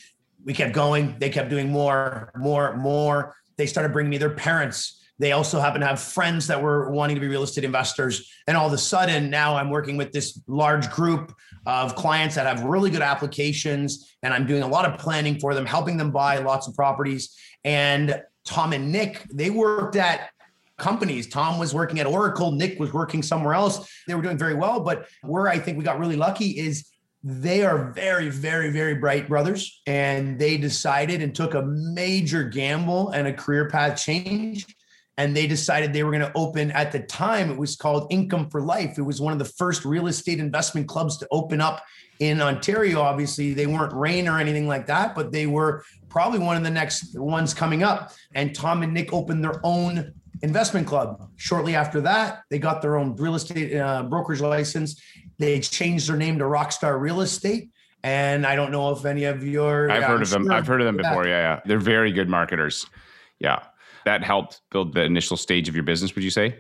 We 0.46 0.54
kept 0.54 0.74
going. 0.74 1.16
They 1.20 1.30
kept 1.30 1.50
doing 1.50 1.72
more, 1.72 2.32
more, 2.38 2.78
more. 2.78 3.36
They 3.58 3.66
started 3.66 3.94
bringing 3.94 4.12
me 4.12 4.18
their 4.18 4.30
parents. 4.30 5.00
They 5.20 5.32
also 5.32 5.60
happen 5.60 5.82
to 5.82 5.88
have 5.88 6.02
friends 6.02 6.48
that 6.48 6.62
were 6.62 6.92
wanting 6.92 7.16
to 7.16 7.22
be 7.22 7.28
real 7.28 7.44
estate 7.44 7.64
investors. 7.64 8.30
And 8.48 8.58
all 8.58 8.68
of 8.68 8.74
a 8.74 8.78
sudden, 8.78 9.30
now 9.30 9.56
I'm 9.56 9.70
working 9.70 9.96
with 9.96 10.12
this 10.12 10.42
large 10.48 10.90
group 10.92 11.34
of 11.66 11.96
clients 11.96 12.36
that 12.36 12.46
have 12.46 12.64
really 12.64 12.90
good 12.90 13.02
applications. 13.02 14.16
And 14.24 14.34
I'm 14.34 14.46
doing 14.46 14.64
a 14.64 14.68
lot 14.68 14.86
of 14.86 15.00
planning 15.00 15.40
for 15.40 15.54
them, 15.54 15.66
helping 15.66 15.98
them 15.98 16.12
buy 16.12 16.38
lots 16.38 16.68
of 16.68 16.76
properties. 16.76 17.36
And 17.64 18.22
Tom 18.46 18.74
and 18.74 18.92
Nick, 18.92 19.26
they 19.34 19.50
worked 19.50 19.96
at 19.96 20.30
companies. 20.78 21.28
Tom 21.28 21.60
was 21.60 21.74
working 21.74 22.00
at 22.00 22.06
Oracle, 22.06 22.52
Nick 22.52 22.80
was 22.80 22.92
working 22.92 23.24
somewhere 23.24 23.54
else. 23.54 23.90
They 24.08 24.16
were 24.16 24.22
doing 24.22 24.38
very 24.38 24.56
well. 24.56 24.80
But 24.80 25.08
where 25.22 25.48
I 25.48 25.60
think 25.60 25.78
we 25.78 25.84
got 25.84 26.00
really 26.00 26.16
lucky 26.16 26.60
is 26.60 26.90
they 27.24 27.64
are 27.64 27.94
very, 27.94 28.30
very, 28.30 28.70
very 28.70 28.96
bright 28.96 29.30
brothers. 29.30 29.82
And 29.88 30.38
they 30.38 30.58
decided 30.58 31.22
and 31.22 31.34
took 31.34 31.54
a 31.54 31.62
major 31.62 32.44
gamble 32.44 33.10
and 33.12 33.28
a 33.28 33.34
career 33.34 33.70
path 33.70 34.02
change. 34.02 34.66
And 35.18 35.36
they 35.36 35.46
decided 35.46 35.94
they 35.94 36.04
were 36.04 36.12
going 36.12 36.24
to 36.24 36.32
open 36.34 36.72
at 36.72 36.92
the 36.92 37.00
time, 37.00 37.52
it 37.52 37.58
was 37.58 37.76
called 37.76 38.08
Income 38.12 38.50
for 38.50 38.62
Life. 38.62 38.98
It 38.98 39.04
was 39.04 39.22
one 39.22 39.32
of 39.32 39.40
the 39.40 39.46
first 39.46 39.86
real 39.86 40.08
estate 40.08 40.40
investment 40.40 40.88
clubs 40.88 41.18
to 41.18 41.28
open 41.30 41.62
up 41.62 41.84
in 42.20 42.42
Ontario. 42.42 43.00
Obviously, 43.02 43.54
they 43.54 43.68
weren't 43.68 43.94
REIN 43.94 44.28
or 44.28 44.40
anything 44.40 44.68
like 44.68 44.88
that, 44.88 45.14
but 45.14 45.32
they 45.32 45.46
were 45.46 45.84
probably 46.10 46.40
one 46.40 46.58
of 46.58 46.64
the 46.64 46.72
next 46.72 47.18
ones 47.18 47.54
coming 47.54 47.84
up. 47.84 48.12
And 48.34 48.56
Tom 48.56 48.82
and 48.82 48.94
Nick 48.94 49.14
opened 49.14 49.44
their 49.44 49.60
own 49.64 50.14
investment 50.42 50.88
club. 50.88 51.30
Shortly 51.36 51.76
after 51.76 52.02
that, 52.02 52.44
they 52.50 52.60
got 52.60 52.82
their 52.82 52.98
own 52.98 53.16
real 53.16 53.36
estate 53.36 53.76
uh, 53.78 54.04
brokerage 54.04 54.42
license. 54.42 55.02
They 55.38 55.60
changed 55.60 56.10
their 56.10 56.18
name 56.18 56.40
to 56.40 56.46
Rockstar 56.46 57.00
Real 57.00 57.22
Estate. 57.22 57.70
And 58.04 58.46
I 58.46 58.56
don't 58.56 58.72
know 58.72 58.92
if 58.92 59.06
any 59.06 59.24
of 59.24 59.44
your 59.44 59.90
I've 59.90 60.02
yeah, 60.02 60.08
heard 60.08 60.16
I'm 60.16 60.22
of 60.24 60.30
them. 60.30 60.52
I've 60.52 60.68
heard 60.68 60.82
of 60.82 60.86
them 60.86 60.98
before. 60.98 61.26
Yeah, 61.26 61.54
yeah. 61.56 61.62
They're 61.66 61.80
very 61.80 62.12
good 62.12 62.30
marketers. 62.30 62.86
Yeah. 63.40 63.64
That 64.06 64.24
helped 64.24 64.62
build 64.72 64.94
the 64.94 65.04
initial 65.04 65.38
stage 65.38 65.70
of 65.70 65.76
your 65.76 65.84
business, 65.84 66.14
would 66.16 66.24
you 66.24 66.30
say? 66.30 66.60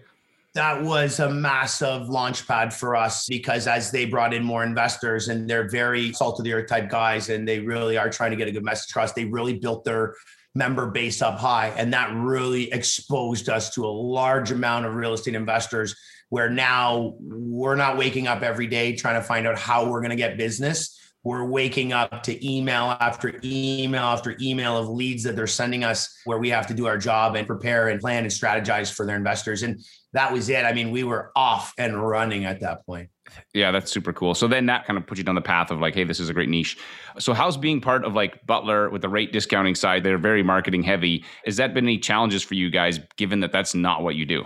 That 0.54 0.84
was 0.84 1.20
a 1.20 1.30
massive 1.30 2.10
launch 2.10 2.48
pad 2.48 2.74
for 2.74 2.96
us 2.96 3.26
because 3.28 3.66
as 3.66 3.90
they 3.90 4.06
brought 4.06 4.36
in 4.36 4.44
more 4.44 4.64
investors 4.64 5.28
and 5.28 5.50
they're 5.50 5.68
very 5.68 6.14
salt 6.14 6.40
of 6.40 6.46
the 6.46 6.54
earth 6.54 6.70
type 6.70 6.90
guys 6.90 7.30
and 7.30 7.48
they 7.48 7.60
really 7.60 7.98
are 7.98 8.10
trying 8.10 8.32
to 8.32 8.38
get 8.38 8.48
a 8.48 8.52
good 8.52 8.64
message 8.64 8.92
across, 8.92 9.14
they 9.14 9.26
really 9.26 9.58
built 9.58 9.84
their 9.84 10.16
member 10.54 10.92
base 10.92 11.24
up 11.24 11.40
high. 11.40 11.70
And 11.70 11.92
that 11.94 12.14
really 12.14 12.72
exposed 12.72 13.50
us 13.50 13.74
to 13.74 13.86
a 13.86 13.88
large 13.88 14.52
amount 14.52 14.86
of 14.86 14.94
real 14.94 15.14
estate 15.14 15.34
investors 15.34 15.96
where 16.30 16.50
now 16.50 17.16
we're 17.20 17.76
not 17.76 17.98
waking 17.98 18.28
up 18.28 18.44
every 18.44 18.68
day 18.68 18.96
trying 18.96 19.20
to 19.20 19.24
find 19.24 19.48
out 19.48 19.58
how 19.58 19.90
we're 19.90 20.02
going 20.02 20.12
to 20.12 20.16
get 20.16 20.38
business. 20.38 21.00
We're 21.24 21.46
waking 21.46 21.94
up 21.94 22.22
to 22.24 22.48
email 22.48 22.98
after 23.00 23.40
email 23.44 24.04
after 24.04 24.36
email 24.42 24.78
of 24.78 24.90
leads 24.90 25.24
that 25.24 25.36
they're 25.36 25.48
sending 25.48 25.84
us 25.84 26.14
where 26.26 26.38
we 26.38 26.50
have 26.50 26.68
to 26.68 26.74
do 26.74 26.86
our 26.86 26.98
job 26.98 27.36
and 27.36 27.48
prepare 27.48 27.88
and 27.90 28.02
plan 28.02 28.24
and 28.24 28.32
strategize 28.32 28.94
for 28.94 29.06
their 29.06 29.16
investors. 29.16 29.64
And 29.64 29.80
that 30.12 30.32
was 30.32 30.50
it. 30.50 30.66
I 30.66 30.74
mean, 30.74 30.92
we 30.92 31.04
were 31.04 31.32
off 31.36 31.74
and 31.78 32.02
running 32.06 32.46
at 32.46 32.60
that 32.60 32.86
point. 32.86 33.10
Yeah, 33.54 33.72
that's 33.72 33.92
super 33.92 34.12
cool. 34.12 34.36
So 34.36 34.48
then 34.48 34.66
that 34.68 34.86
kind 34.86 34.98
of 34.98 35.08
put 35.08 35.18
you 35.18 35.24
down 35.24 35.36
the 35.36 35.42
path 35.42 35.72
of 35.72 35.80
like, 35.80 35.96
hey, 35.96 36.04
this 36.04 36.20
is 36.20 36.30
a 36.30 36.34
great 36.34 36.50
niche. 36.50 36.78
So 37.18 37.34
how's 37.34 37.58
being 37.58 37.80
part 37.80 38.04
of 38.04 38.14
like 38.14 38.46
Butler 38.46 38.90
with 38.90 39.02
the 39.02 39.10
rate 39.10 39.32
discounting 39.32 39.76
side? 39.76 40.04
They're 40.04 40.18
very 40.18 40.44
marketing 40.44 40.84
heavy. 40.84 41.24
Has 41.46 41.56
that 41.58 41.74
been 41.74 41.86
any 41.86 41.98
challenges 41.98 42.44
for 42.44 42.56
you 42.56 42.70
guys, 42.70 43.00
given 43.16 43.40
that 43.40 43.52
that's 43.52 43.74
not 43.74 44.04
what 44.04 44.16
you 44.16 44.26
do? 44.26 44.46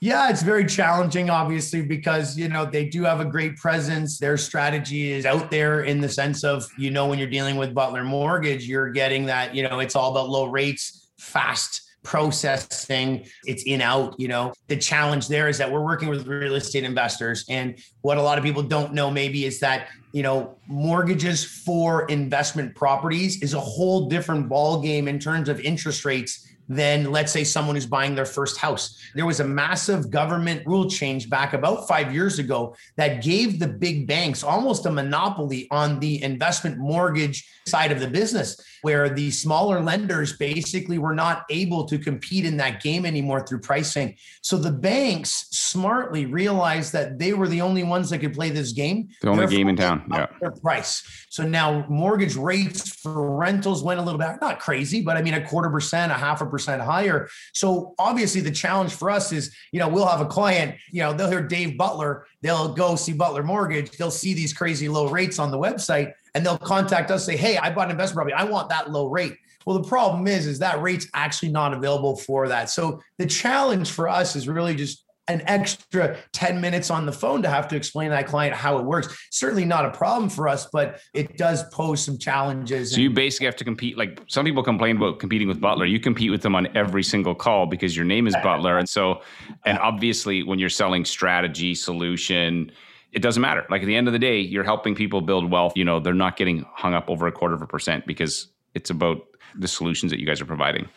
Yeah, 0.00 0.28
it's 0.28 0.42
very 0.42 0.66
challenging, 0.66 1.30
obviously, 1.30 1.80
because 1.80 2.36
you 2.36 2.48
know 2.48 2.66
they 2.66 2.86
do 2.86 3.04
have 3.04 3.20
a 3.20 3.24
great 3.24 3.56
presence. 3.56 4.18
Their 4.18 4.36
strategy 4.36 5.12
is 5.12 5.24
out 5.24 5.50
there 5.50 5.84
in 5.84 6.00
the 6.00 6.08
sense 6.08 6.44
of 6.44 6.66
you 6.76 6.90
know 6.90 7.06
when 7.06 7.18
you're 7.18 7.30
dealing 7.30 7.56
with 7.56 7.74
Butler 7.74 8.04
Mortgage, 8.04 8.68
you're 8.68 8.90
getting 8.90 9.24
that 9.26 9.54
you 9.54 9.66
know 9.66 9.78
it's 9.78 9.96
all 9.96 10.10
about 10.10 10.28
low 10.28 10.44
rates, 10.44 11.08
fast 11.18 11.82
processing 12.06 13.26
it's 13.46 13.64
in 13.64 13.80
out 13.80 14.14
you 14.16 14.28
know 14.28 14.52
the 14.68 14.76
challenge 14.76 15.26
there 15.26 15.48
is 15.48 15.58
that 15.58 15.68
we're 15.70 15.82
working 15.82 16.08
with 16.08 16.24
real 16.28 16.54
estate 16.54 16.84
investors 16.84 17.44
and 17.48 17.76
what 18.02 18.16
a 18.16 18.22
lot 18.22 18.38
of 18.38 18.44
people 18.44 18.62
don't 18.62 18.94
know 18.94 19.10
maybe 19.10 19.44
is 19.44 19.58
that 19.58 19.88
you 20.12 20.22
know 20.22 20.56
mortgages 20.68 21.44
for 21.44 22.06
investment 22.06 22.72
properties 22.76 23.42
is 23.42 23.54
a 23.54 23.60
whole 23.60 24.08
different 24.08 24.48
ball 24.48 24.80
game 24.80 25.08
in 25.08 25.18
terms 25.18 25.48
of 25.48 25.58
interest 25.58 26.04
rates 26.04 26.46
than 26.68 27.12
let's 27.12 27.32
say 27.32 27.44
someone 27.44 27.76
who's 27.76 27.86
buying 27.86 28.14
their 28.14 28.24
first 28.24 28.56
house. 28.56 28.98
There 29.14 29.26
was 29.26 29.40
a 29.40 29.44
massive 29.44 30.10
government 30.10 30.66
rule 30.66 30.88
change 30.88 31.30
back 31.30 31.52
about 31.52 31.86
5 31.86 32.12
years 32.12 32.38
ago 32.38 32.74
that 32.96 33.22
gave 33.22 33.58
the 33.58 33.68
big 33.68 34.06
banks 34.06 34.42
almost 34.42 34.86
a 34.86 34.90
monopoly 34.90 35.68
on 35.70 36.00
the 36.00 36.22
investment 36.22 36.78
mortgage 36.78 37.48
side 37.66 37.90
of 37.92 38.00
the 38.00 38.08
business 38.08 38.60
where 38.82 39.08
the 39.08 39.30
smaller 39.30 39.80
lenders 39.80 40.36
basically 40.36 40.98
were 40.98 41.14
not 41.14 41.44
able 41.50 41.84
to 41.84 41.98
compete 41.98 42.44
in 42.44 42.56
that 42.56 42.80
game 42.80 43.04
anymore 43.04 43.44
through 43.44 43.58
pricing. 43.58 44.14
So 44.42 44.56
the 44.56 44.70
banks 44.70 45.48
smartly 45.50 46.26
realized 46.26 46.92
that 46.92 47.18
they 47.18 47.32
were 47.32 47.48
the 47.48 47.60
only 47.60 47.82
ones 47.82 48.10
that 48.10 48.18
could 48.18 48.34
play 48.34 48.50
this 48.50 48.72
game. 48.72 49.08
The 49.22 49.30
only 49.30 49.46
game 49.48 49.68
in 49.68 49.76
town. 49.76 50.06
Yeah. 50.12 50.26
Their 50.40 50.52
price. 50.52 51.02
So 51.30 51.42
now 51.42 51.84
mortgage 51.88 52.36
rates 52.36 52.88
for 52.88 53.36
rentals 53.36 53.82
went 53.82 53.98
a 53.98 54.02
little 54.02 54.18
bit 54.18 54.36
not 54.40 54.60
crazy, 54.60 55.02
but 55.02 55.16
I 55.16 55.22
mean 55.22 55.34
a 55.34 55.44
quarter 55.44 55.70
percent, 55.70 56.12
a 56.12 56.14
half 56.14 56.40
a 56.40 56.46
percent 56.46 56.55
higher. 56.64 57.28
So 57.52 57.94
obviously 57.98 58.40
the 58.40 58.50
challenge 58.50 58.94
for 58.94 59.10
us 59.10 59.32
is, 59.32 59.54
you 59.72 59.80
know, 59.80 59.88
we'll 59.88 60.06
have 60.06 60.20
a 60.20 60.26
client, 60.26 60.76
you 60.90 61.02
know, 61.02 61.12
they'll 61.12 61.30
hear 61.30 61.42
Dave 61.42 61.76
Butler, 61.76 62.26
they'll 62.42 62.74
go 62.74 62.96
see 62.96 63.12
Butler 63.12 63.42
Mortgage, 63.42 63.90
they'll 63.92 64.10
see 64.10 64.34
these 64.34 64.52
crazy 64.52 64.88
low 64.88 65.08
rates 65.08 65.38
on 65.38 65.50
the 65.50 65.58
website 65.58 66.12
and 66.36 66.44
they'll 66.44 66.58
contact 66.58 67.10
us 67.10 67.24
say, 67.24 67.34
"Hey, 67.34 67.56
I 67.56 67.70
bought 67.70 67.86
an 67.86 67.92
investment 67.92 68.16
property. 68.16 68.34
I 68.34 68.44
want 68.44 68.68
that 68.68 68.90
low 68.90 69.06
rate." 69.06 69.36
Well, 69.64 69.78
the 69.78 69.88
problem 69.88 70.26
is 70.26 70.46
is 70.46 70.58
that 70.58 70.82
rate's 70.82 71.08
actually 71.14 71.48
not 71.48 71.72
available 71.72 72.14
for 72.14 72.46
that. 72.48 72.68
So 72.68 73.00
the 73.16 73.24
challenge 73.24 73.90
for 73.90 74.06
us 74.06 74.36
is 74.36 74.46
really 74.46 74.74
just 74.74 75.05
an 75.28 75.42
extra 75.46 76.16
10 76.32 76.60
minutes 76.60 76.90
on 76.90 77.04
the 77.04 77.12
phone 77.12 77.42
to 77.42 77.48
have 77.48 77.66
to 77.68 77.76
explain 77.76 78.10
to 78.10 78.16
that 78.16 78.26
client 78.26 78.54
how 78.54 78.78
it 78.78 78.84
works. 78.84 79.16
Certainly 79.30 79.64
not 79.64 79.84
a 79.84 79.90
problem 79.90 80.30
for 80.30 80.48
us, 80.48 80.68
but 80.72 81.00
it 81.14 81.36
does 81.36 81.64
pose 81.70 82.02
some 82.02 82.16
challenges. 82.16 82.92
So 82.92 83.00
you 83.00 83.10
basically 83.10 83.46
have 83.46 83.56
to 83.56 83.64
compete. 83.64 83.98
Like 83.98 84.20
some 84.28 84.44
people 84.44 84.62
complain 84.62 84.96
about 84.96 85.18
competing 85.18 85.48
with 85.48 85.60
Butler. 85.60 85.84
You 85.84 85.98
compete 85.98 86.30
with 86.30 86.42
them 86.42 86.54
on 86.54 86.68
every 86.76 87.02
single 87.02 87.34
call 87.34 87.66
because 87.66 87.96
your 87.96 88.04
name 88.04 88.26
is 88.26 88.36
Butler. 88.42 88.78
And 88.78 88.88
so, 88.88 89.22
and 89.64 89.78
obviously 89.78 90.42
when 90.42 90.58
you're 90.58 90.68
selling 90.68 91.04
strategy, 91.04 91.74
solution, 91.74 92.70
it 93.12 93.20
doesn't 93.20 93.40
matter. 93.40 93.66
Like 93.68 93.82
at 93.82 93.86
the 93.86 93.96
end 93.96 94.06
of 94.06 94.12
the 94.12 94.18
day, 94.18 94.38
you're 94.38 94.64
helping 94.64 94.94
people 94.94 95.20
build 95.20 95.50
wealth. 95.50 95.72
You 95.74 95.84
know, 95.84 95.98
they're 95.98 96.14
not 96.14 96.36
getting 96.36 96.64
hung 96.72 96.94
up 96.94 97.10
over 97.10 97.26
a 97.26 97.32
quarter 97.32 97.54
of 97.54 97.62
a 97.62 97.66
percent 97.66 98.06
because 98.06 98.48
it's 98.74 98.90
about 98.90 99.22
the 99.56 99.66
solutions 99.66 100.12
that 100.12 100.20
you 100.20 100.26
guys 100.26 100.40
are 100.40 100.46
providing. 100.46 100.88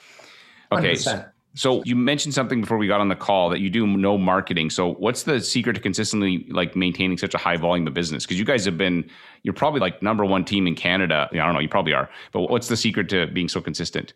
Okay. 0.72 0.94
100%. 0.94 1.32
So 1.60 1.84
you 1.84 1.98
mentioned 1.98 2.34
something 2.34 2.62
before 2.62 2.78
we 2.78 2.88
got 2.88 3.02
on 3.02 3.10
the 3.10 3.18
call 3.18 3.50
that 3.50 3.60
you 3.60 3.70
do 3.70 3.86
no 3.86 4.18
marketing. 4.18 4.70
So 4.70 4.94
what's 4.94 5.24
the 5.24 5.42
secret 5.42 5.74
to 5.74 5.82
consistently 5.82 6.46
like 6.50 6.74
maintaining 6.74 7.18
such 7.18 7.34
a 7.34 7.38
high 7.38 7.58
volume 7.58 7.86
of 7.86 7.94
business? 7.94 8.26
Because 8.26 8.40
you 8.40 8.46
guys 8.46 8.64
have 8.64 8.78
been, 8.78 9.10
you're 9.44 9.54
probably 9.54 9.82
like 9.82 10.02
number 10.02 10.24
one 10.24 10.46
team 10.46 10.68
in 10.68 10.76
Canada. 10.76 11.28
I 11.34 11.36
don't 11.36 11.54
know, 11.54 11.60
you 11.60 11.68
probably 11.68 11.92
are. 11.92 12.10
But 12.32 12.44
what's 12.44 12.70
the 12.70 12.78
secret 12.78 13.10
to 13.10 13.28
being 13.28 13.50
so 13.50 13.60
consistent? 13.60 14.14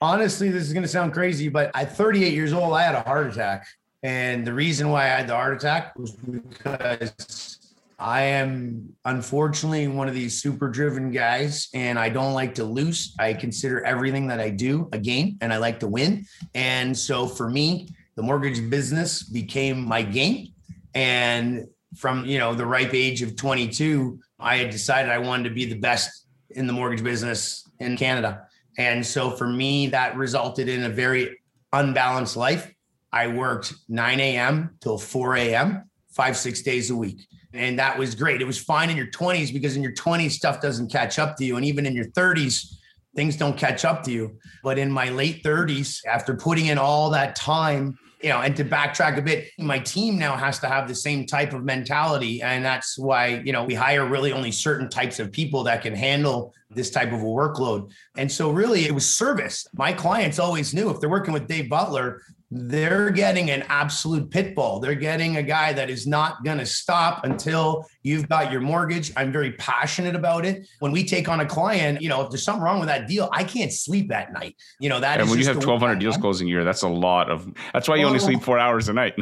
Honestly, 0.00 0.48
this 0.48 0.62
is 0.62 0.72
going 0.72 0.84
to 0.84 0.88
sound 0.88 1.12
crazy, 1.12 1.48
but 1.48 1.72
at 1.74 1.96
38 1.96 2.32
years 2.32 2.52
old, 2.52 2.72
I 2.74 2.82
had 2.82 2.94
a 2.94 3.02
heart 3.02 3.26
attack. 3.26 3.66
And 4.04 4.46
the 4.46 4.54
reason 4.54 4.90
why 4.90 5.06
I 5.06 5.08
had 5.08 5.26
the 5.26 5.34
heart 5.34 5.56
attack 5.56 5.98
was 5.98 6.12
because 6.12 7.58
I 7.98 8.22
am 8.22 8.94
unfortunately 9.04 9.88
one 9.88 10.08
of 10.08 10.14
these 10.14 10.40
super 10.40 10.68
driven 10.68 11.10
guys 11.10 11.68
and 11.74 11.98
I 11.98 12.08
don't 12.08 12.34
like 12.34 12.54
to 12.56 12.64
lose. 12.64 13.14
I 13.18 13.34
consider 13.34 13.84
everything 13.84 14.26
that 14.28 14.40
I 14.40 14.50
do 14.50 14.88
a 14.92 14.98
game 14.98 15.36
and 15.40 15.52
I 15.52 15.58
like 15.58 15.80
to 15.80 15.88
win. 15.88 16.26
And 16.54 16.96
so 16.96 17.26
for 17.26 17.48
me, 17.48 17.88
the 18.16 18.22
mortgage 18.22 18.68
business 18.68 19.22
became 19.22 19.86
my 19.86 20.02
game. 20.02 20.48
And 20.94 21.66
from, 21.96 22.24
you 22.24 22.38
know, 22.38 22.54
the 22.54 22.66
ripe 22.66 22.94
age 22.94 23.22
of 23.22 23.36
22, 23.36 24.18
I 24.38 24.56
had 24.56 24.70
decided 24.70 25.10
I 25.10 25.18
wanted 25.18 25.48
to 25.48 25.54
be 25.54 25.64
the 25.64 25.78
best 25.78 26.26
in 26.50 26.66
the 26.66 26.72
mortgage 26.72 27.02
business 27.02 27.68
in 27.80 27.96
Canada. 27.96 28.46
And 28.78 29.04
so 29.04 29.30
for 29.30 29.46
me, 29.46 29.88
that 29.88 30.16
resulted 30.16 30.68
in 30.68 30.84
a 30.84 30.88
very 30.88 31.40
unbalanced 31.72 32.36
life. 32.36 32.72
I 33.12 33.28
worked 33.28 33.72
9 33.88 34.20
a.m. 34.20 34.76
till 34.80 34.98
4 34.98 35.36
a.m., 35.36 35.90
five, 36.10 36.36
six 36.36 36.62
days 36.62 36.90
a 36.90 36.96
week. 36.96 37.26
And 37.54 37.78
that 37.78 37.96
was 37.96 38.14
great. 38.14 38.42
It 38.42 38.46
was 38.46 38.58
fine 38.58 38.90
in 38.90 38.96
your 38.96 39.06
20s 39.06 39.52
because 39.52 39.76
in 39.76 39.82
your 39.82 39.92
20s, 39.92 40.32
stuff 40.32 40.60
doesn't 40.60 40.90
catch 40.90 41.18
up 41.18 41.36
to 41.36 41.44
you. 41.44 41.56
And 41.56 41.64
even 41.64 41.86
in 41.86 41.94
your 41.94 42.06
30s, 42.06 42.74
things 43.14 43.36
don't 43.36 43.56
catch 43.56 43.84
up 43.84 44.02
to 44.04 44.10
you. 44.10 44.36
But 44.64 44.76
in 44.76 44.90
my 44.90 45.08
late 45.10 45.44
30s, 45.44 46.04
after 46.04 46.34
putting 46.34 46.66
in 46.66 46.78
all 46.78 47.10
that 47.10 47.36
time, 47.36 47.96
you 48.22 48.30
know, 48.30 48.40
and 48.40 48.56
to 48.56 48.64
backtrack 48.64 49.18
a 49.18 49.22
bit, 49.22 49.50
my 49.58 49.78
team 49.78 50.18
now 50.18 50.34
has 50.34 50.58
to 50.60 50.66
have 50.66 50.88
the 50.88 50.94
same 50.94 51.26
type 51.26 51.52
of 51.52 51.62
mentality. 51.62 52.42
And 52.42 52.64
that's 52.64 52.98
why, 52.98 53.42
you 53.44 53.52
know, 53.52 53.64
we 53.64 53.74
hire 53.74 54.06
really 54.06 54.32
only 54.32 54.50
certain 54.50 54.88
types 54.88 55.20
of 55.20 55.30
people 55.30 55.62
that 55.64 55.82
can 55.82 55.94
handle 55.94 56.54
this 56.70 56.90
type 56.90 57.12
of 57.12 57.20
a 57.20 57.24
workload. 57.24 57.92
And 58.16 58.32
so, 58.32 58.50
really, 58.50 58.86
it 58.86 58.94
was 58.94 59.14
service. 59.14 59.66
My 59.74 59.92
clients 59.92 60.38
always 60.38 60.72
knew 60.72 60.88
if 60.90 61.00
they're 61.00 61.10
working 61.10 61.34
with 61.34 61.46
Dave 61.46 61.68
Butler, 61.68 62.22
they're 62.56 63.10
getting 63.10 63.50
an 63.50 63.64
absolute 63.68 64.30
pit 64.30 64.54
bull. 64.54 64.78
They're 64.78 64.94
getting 64.94 65.38
a 65.38 65.42
guy 65.42 65.72
that 65.72 65.90
is 65.90 66.06
not 66.06 66.44
going 66.44 66.58
to 66.58 66.66
stop 66.66 67.24
until 67.24 67.84
you've 68.04 68.28
got 68.28 68.52
your 68.52 68.60
mortgage. 68.60 69.12
I'm 69.16 69.32
very 69.32 69.52
passionate 69.52 70.14
about 70.14 70.46
it. 70.46 70.68
When 70.78 70.92
we 70.92 71.02
take 71.04 71.28
on 71.28 71.40
a 71.40 71.46
client, 71.46 72.00
you 72.00 72.08
know, 72.08 72.22
if 72.22 72.30
there's 72.30 72.44
something 72.44 72.62
wrong 72.62 72.78
with 72.78 72.88
that 72.88 73.08
deal, 73.08 73.28
I 73.32 73.42
can't 73.42 73.72
sleep 73.72 74.12
at 74.12 74.32
night. 74.32 74.54
You 74.78 74.88
know, 74.88 75.00
that 75.00 75.20
and 75.20 75.28
when 75.28 75.40
you 75.40 75.46
have 75.46 75.56
1,200 75.56 75.98
deals 75.98 76.16
closing 76.16 76.46
a 76.46 76.50
year, 76.50 76.62
that's 76.62 76.82
a 76.82 76.88
lot 76.88 77.28
of, 77.28 77.52
that's 77.72 77.88
why 77.88 77.96
you 77.96 78.06
only 78.06 78.20
sleep 78.20 78.40
four 78.40 78.60
hours 78.60 78.88
a 78.88 78.92
night. 78.92 79.14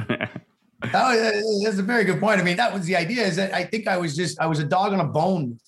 oh, 0.92 1.60
that's 1.64 1.78
a 1.78 1.82
very 1.82 2.04
good 2.04 2.20
point. 2.20 2.38
I 2.38 2.44
mean, 2.44 2.58
that 2.58 2.70
was 2.70 2.84
the 2.84 2.96
idea 2.96 3.24
is 3.24 3.36
that 3.36 3.54
I 3.54 3.64
think 3.64 3.88
I 3.88 3.96
was 3.96 4.14
just, 4.14 4.38
I 4.40 4.46
was 4.46 4.58
a 4.58 4.64
dog 4.64 4.92
on 4.92 5.00
a 5.00 5.08
bone 5.08 5.58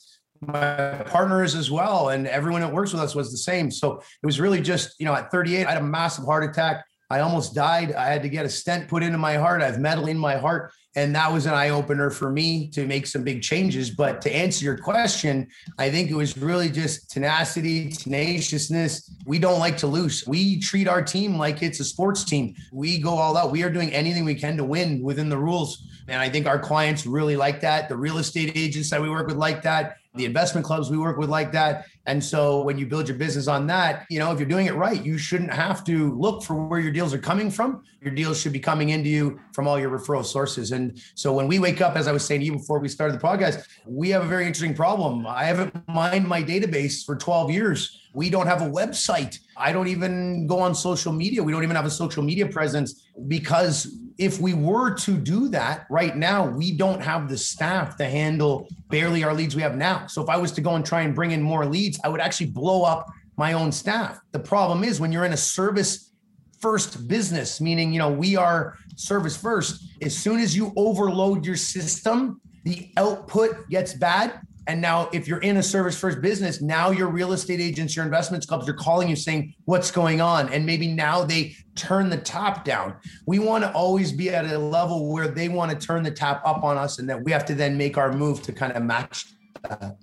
my 0.47 1.03
partners 1.07 1.55
as 1.55 1.71
well 1.71 2.11
and 2.11 2.27
everyone 2.27 2.61
that 2.61 2.71
works 2.71 2.93
with 2.93 3.01
us 3.01 3.15
was 3.15 3.31
the 3.31 3.39
same 3.39 3.71
so 3.71 3.95
it 3.95 4.27
was 4.27 4.39
really 4.39 4.61
just 4.61 4.95
you 4.99 5.07
know 5.07 5.15
at 5.15 5.31
38 5.31 5.65
i 5.65 5.71
had 5.71 5.81
a 5.81 5.85
massive 5.85 6.27
heart 6.27 6.45
attack 6.45 6.85
I 7.15 7.21
almost 7.21 7.55
died. 7.55 7.93
I 7.93 8.09
had 8.09 8.23
to 8.23 8.29
get 8.29 8.45
a 8.45 8.49
stent 8.49 8.89
put 8.89 9.05
into 9.05 9.19
my 9.19 9.35
heart. 9.35 9.63
I 9.63 9.67
have 9.67 9.79
metal 9.79 10.09
in 10.09 10.19
my 10.19 10.37
heart. 10.37 10.73
And 10.97 11.15
that 11.15 11.33
was 11.33 11.47
an 11.47 11.55
eye 11.55 11.69
opener 11.69 12.11
for 12.11 12.29
me 12.29 12.69
to 12.71 12.89
make 12.89 13.07
some 13.07 13.23
big 13.23 13.41
changes. 13.41 13.89
But 13.89 14.21
to 14.23 14.35
answer 14.35 14.65
your 14.65 14.77
question, 14.77 15.47
I 15.79 15.91
think 15.91 16.11
it 16.11 16.15
was 16.15 16.37
really 16.37 16.69
just 16.69 17.13
tenacity, 17.13 17.91
tenaciousness. 17.91 19.13
We 19.27 19.39
don't 19.39 19.61
like 19.61 19.77
to 19.79 19.87
lose. 19.87 20.27
We 20.27 20.59
treat 20.59 20.89
our 20.89 21.03
team 21.03 21.39
like 21.39 21.63
it's 21.63 21.79
a 21.79 21.85
sports 21.85 22.25
team. 22.25 22.57
We 22.73 22.99
go 22.99 23.11
all 23.11 23.37
out. 23.37 23.53
We 23.53 23.63
are 23.63 23.71
doing 23.71 23.93
anything 23.93 24.25
we 24.25 24.35
can 24.35 24.57
to 24.57 24.65
win 24.65 25.01
within 25.01 25.29
the 25.29 25.39
rules. 25.39 25.87
And 26.09 26.21
I 26.21 26.29
think 26.29 26.49
our 26.49 26.59
clients 26.59 27.07
really 27.07 27.37
like 27.37 27.61
that. 27.61 27.89
The 27.89 27.97
real 27.97 28.19
estate 28.19 28.57
agents 28.57 28.91
that 28.91 29.01
we 29.01 29.09
work 29.09 29.29
with 29.29 29.37
like 29.37 29.63
that 29.63 29.99
the 30.15 30.25
investment 30.25 30.65
clubs 30.65 30.91
we 30.91 30.97
work 30.97 31.19
with 31.19 31.29
like 31.29 31.51
that. 31.53 31.87
And 32.07 32.23
so 32.23 32.63
when 32.63 32.79
you 32.79 32.87
build 32.87 33.09
your 33.09 33.17
business 33.17 33.49
on 33.49 33.67
that, 33.67 34.07
you 34.09 34.19
know, 34.19 34.31
if 34.33 34.39
you're 34.39 34.49
doing 34.49 34.67
it 34.67 34.75
right, 34.75 35.05
you 35.05 35.19
shouldn't 35.19 35.53
have 35.53 35.83
to 35.85 36.15
look 36.15 36.43
for 36.45 36.55
where 36.55 36.79
your 36.79 36.93
deals 36.93 37.13
are 37.13 37.19
coming 37.19 37.51
from. 37.51 37.83
Your 38.01 38.15
deals 38.15 38.41
should 38.41 38.53
be 38.53 38.61
coming 38.61 38.91
into 38.91 39.09
you 39.09 39.41
from 39.53 39.67
all 39.67 39.79
your 39.79 39.91
referral 39.91 40.25
sources. 40.25 40.73
And 40.73 41.03
so 41.15 41.33
when 41.33 41.49
we 41.49 41.59
wake 41.59 41.81
up, 41.81 41.97
as 41.97 42.07
I 42.07 42.13
was 42.13 42.25
saying 42.25 42.43
to 42.43 42.47
you 42.47 42.53
before 42.53 42.79
we 42.79 42.89
started 42.89 43.19
the 43.19 43.27
podcast, 43.27 43.67
we 43.87 44.11
have 44.11 44.23
a 44.23 44.29
very 44.29 44.47
interesting 44.47 44.75
problem. 44.75 45.27
I 45.27 45.45
haven't 45.45 45.75
mined 45.89 46.29
my 46.29 46.43
database 46.43 47.05
for 47.05 47.17
12 47.17 47.51
years. 47.51 48.01
We 48.13 48.31
don't 48.31 48.47
have 48.47 48.63
a 48.63 48.71
website. 48.71 49.41
I 49.57 49.73
don't 49.73 49.89
even 49.89 50.47
go 50.47 50.61
on 50.61 50.75
social 50.75 51.13
media. 51.13 51.43
We 51.43 51.51
don't 51.51 51.65
even 51.65 51.75
have 51.75 51.87
a 51.87 51.91
social 51.91 52.23
media 52.23 52.47
presence 52.47 53.07
because 53.27 53.99
if 54.19 54.41
we 54.41 54.55
were 54.55 54.95
to 54.95 55.17
do 55.17 55.49
that 55.49 55.87
right 55.91 56.17
now, 56.17 56.47
we 56.47 56.77
don't 56.77 57.01
have 57.01 57.29
the 57.29 57.37
staff 57.37 57.97
to 57.97 58.05
handle 58.05 58.69
barely 58.89 59.25
our 59.25 59.35
leads 59.35 59.57
we 59.57 59.63
have 59.63 59.77
now. 59.77 60.07
So 60.07 60.23
if 60.23 60.29
I 60.29 60.37
was 60.37 60.53
to 60.53 60.61
go 60.61 60.77
and 60.77 60.85
try 60.87 61.03
and 61.03 61.15
bring 61.15 61.33
in 61.33 61.43
more 61.43 61.67
leads, 61.67 61.99
I 62.05 62.09
would 62.09 62.21
actually 62.21 62.47
blow 62.47 62.85
up 62.85 63.07
my 63.37 63.53
own 63.53 63.73
staff. 63.73 64.21
The 64.33 64.39
problem 64.39 64.85
is 64.85 65.01
when 65.01 65.11
you're 65.11 65.25
in 65.25 65.33
a 65.33 65.37
service 65.37 66.13
first 66.61 67.09
business, 67.09 67.61
meaning, 67.61 67.93
you 67.93 67.99
know, 67.99 68.11
we 68.11 68.37
are 68.37 68.79
service 68.97 69.37
first, 69.37 69.85
as 70.01 70.17
soon 70.17 70.41
as 70.41 70.57
you 70.57 70.73
overload 70.77 71.45
your 71.45 71.57
system, 71.57 72.41
the 72.65 72.91
output 72.97 73.69
gets 73.69 73.93
bad 73.95 74.41
and 74.67 74.81
now, 74.81 75.11
if 75.13 75.29
you're 75.29 75.41
in 75.41 75.59
a 75.59 75.63
service 75.63 75.99
first 75.99 76.23
business, 76.23 76.63
now 76.63 76.91
your 76.91 77.09
real 77.09 77.33
estate 77.33 77.61
agents, 77.61 77.95
your 77.95 78.05
investments 78.05 78.47
clubs 78.47 78.69
are 78.69 78.75
calling 78.75 79.09
you 79.09 79.17
saying, 79.17 79.55
What's 79.67 79.91
going 79.91 80.21
on? 80.21 80.51
And 80.53 80.65
maybe 80.65 80.89
now 80.89 81.25
they 81.25 81.55
turn 81.75 82.09
the 82.09 82.17
tap 82.17 82.65
down. 82.65 82.95
We 83.27 83.39
want 83.39 83.65
to 83.65 83.73
always 83.73 84.13
be 84.13 84.31
at 84.31 84.47
a 84.47 84.59
level 84.59 85.13
where 85.13 85.29
they 85.29 85.49
want 85.49 85.71
to 85.71 85.87
turn 85.87 86.03
the 86.03 86.11
tap 86.11 86.43
up 86.47 86.65
on 86.65 86.79
us 86.79 86.99
and 86.99 87.09
that 87.11 87.23
we 87.23 87.33
have 87.33 87.45
to 87.47 87.55
then 87.55 87.77
make 87.77 87.99
our 87.99 88.13
move 88.13 88.43
to 88.43 88.53
kind 88.53 88.73
of 88.73 88.83
match 88.83 89.27
that. 89.69 89.97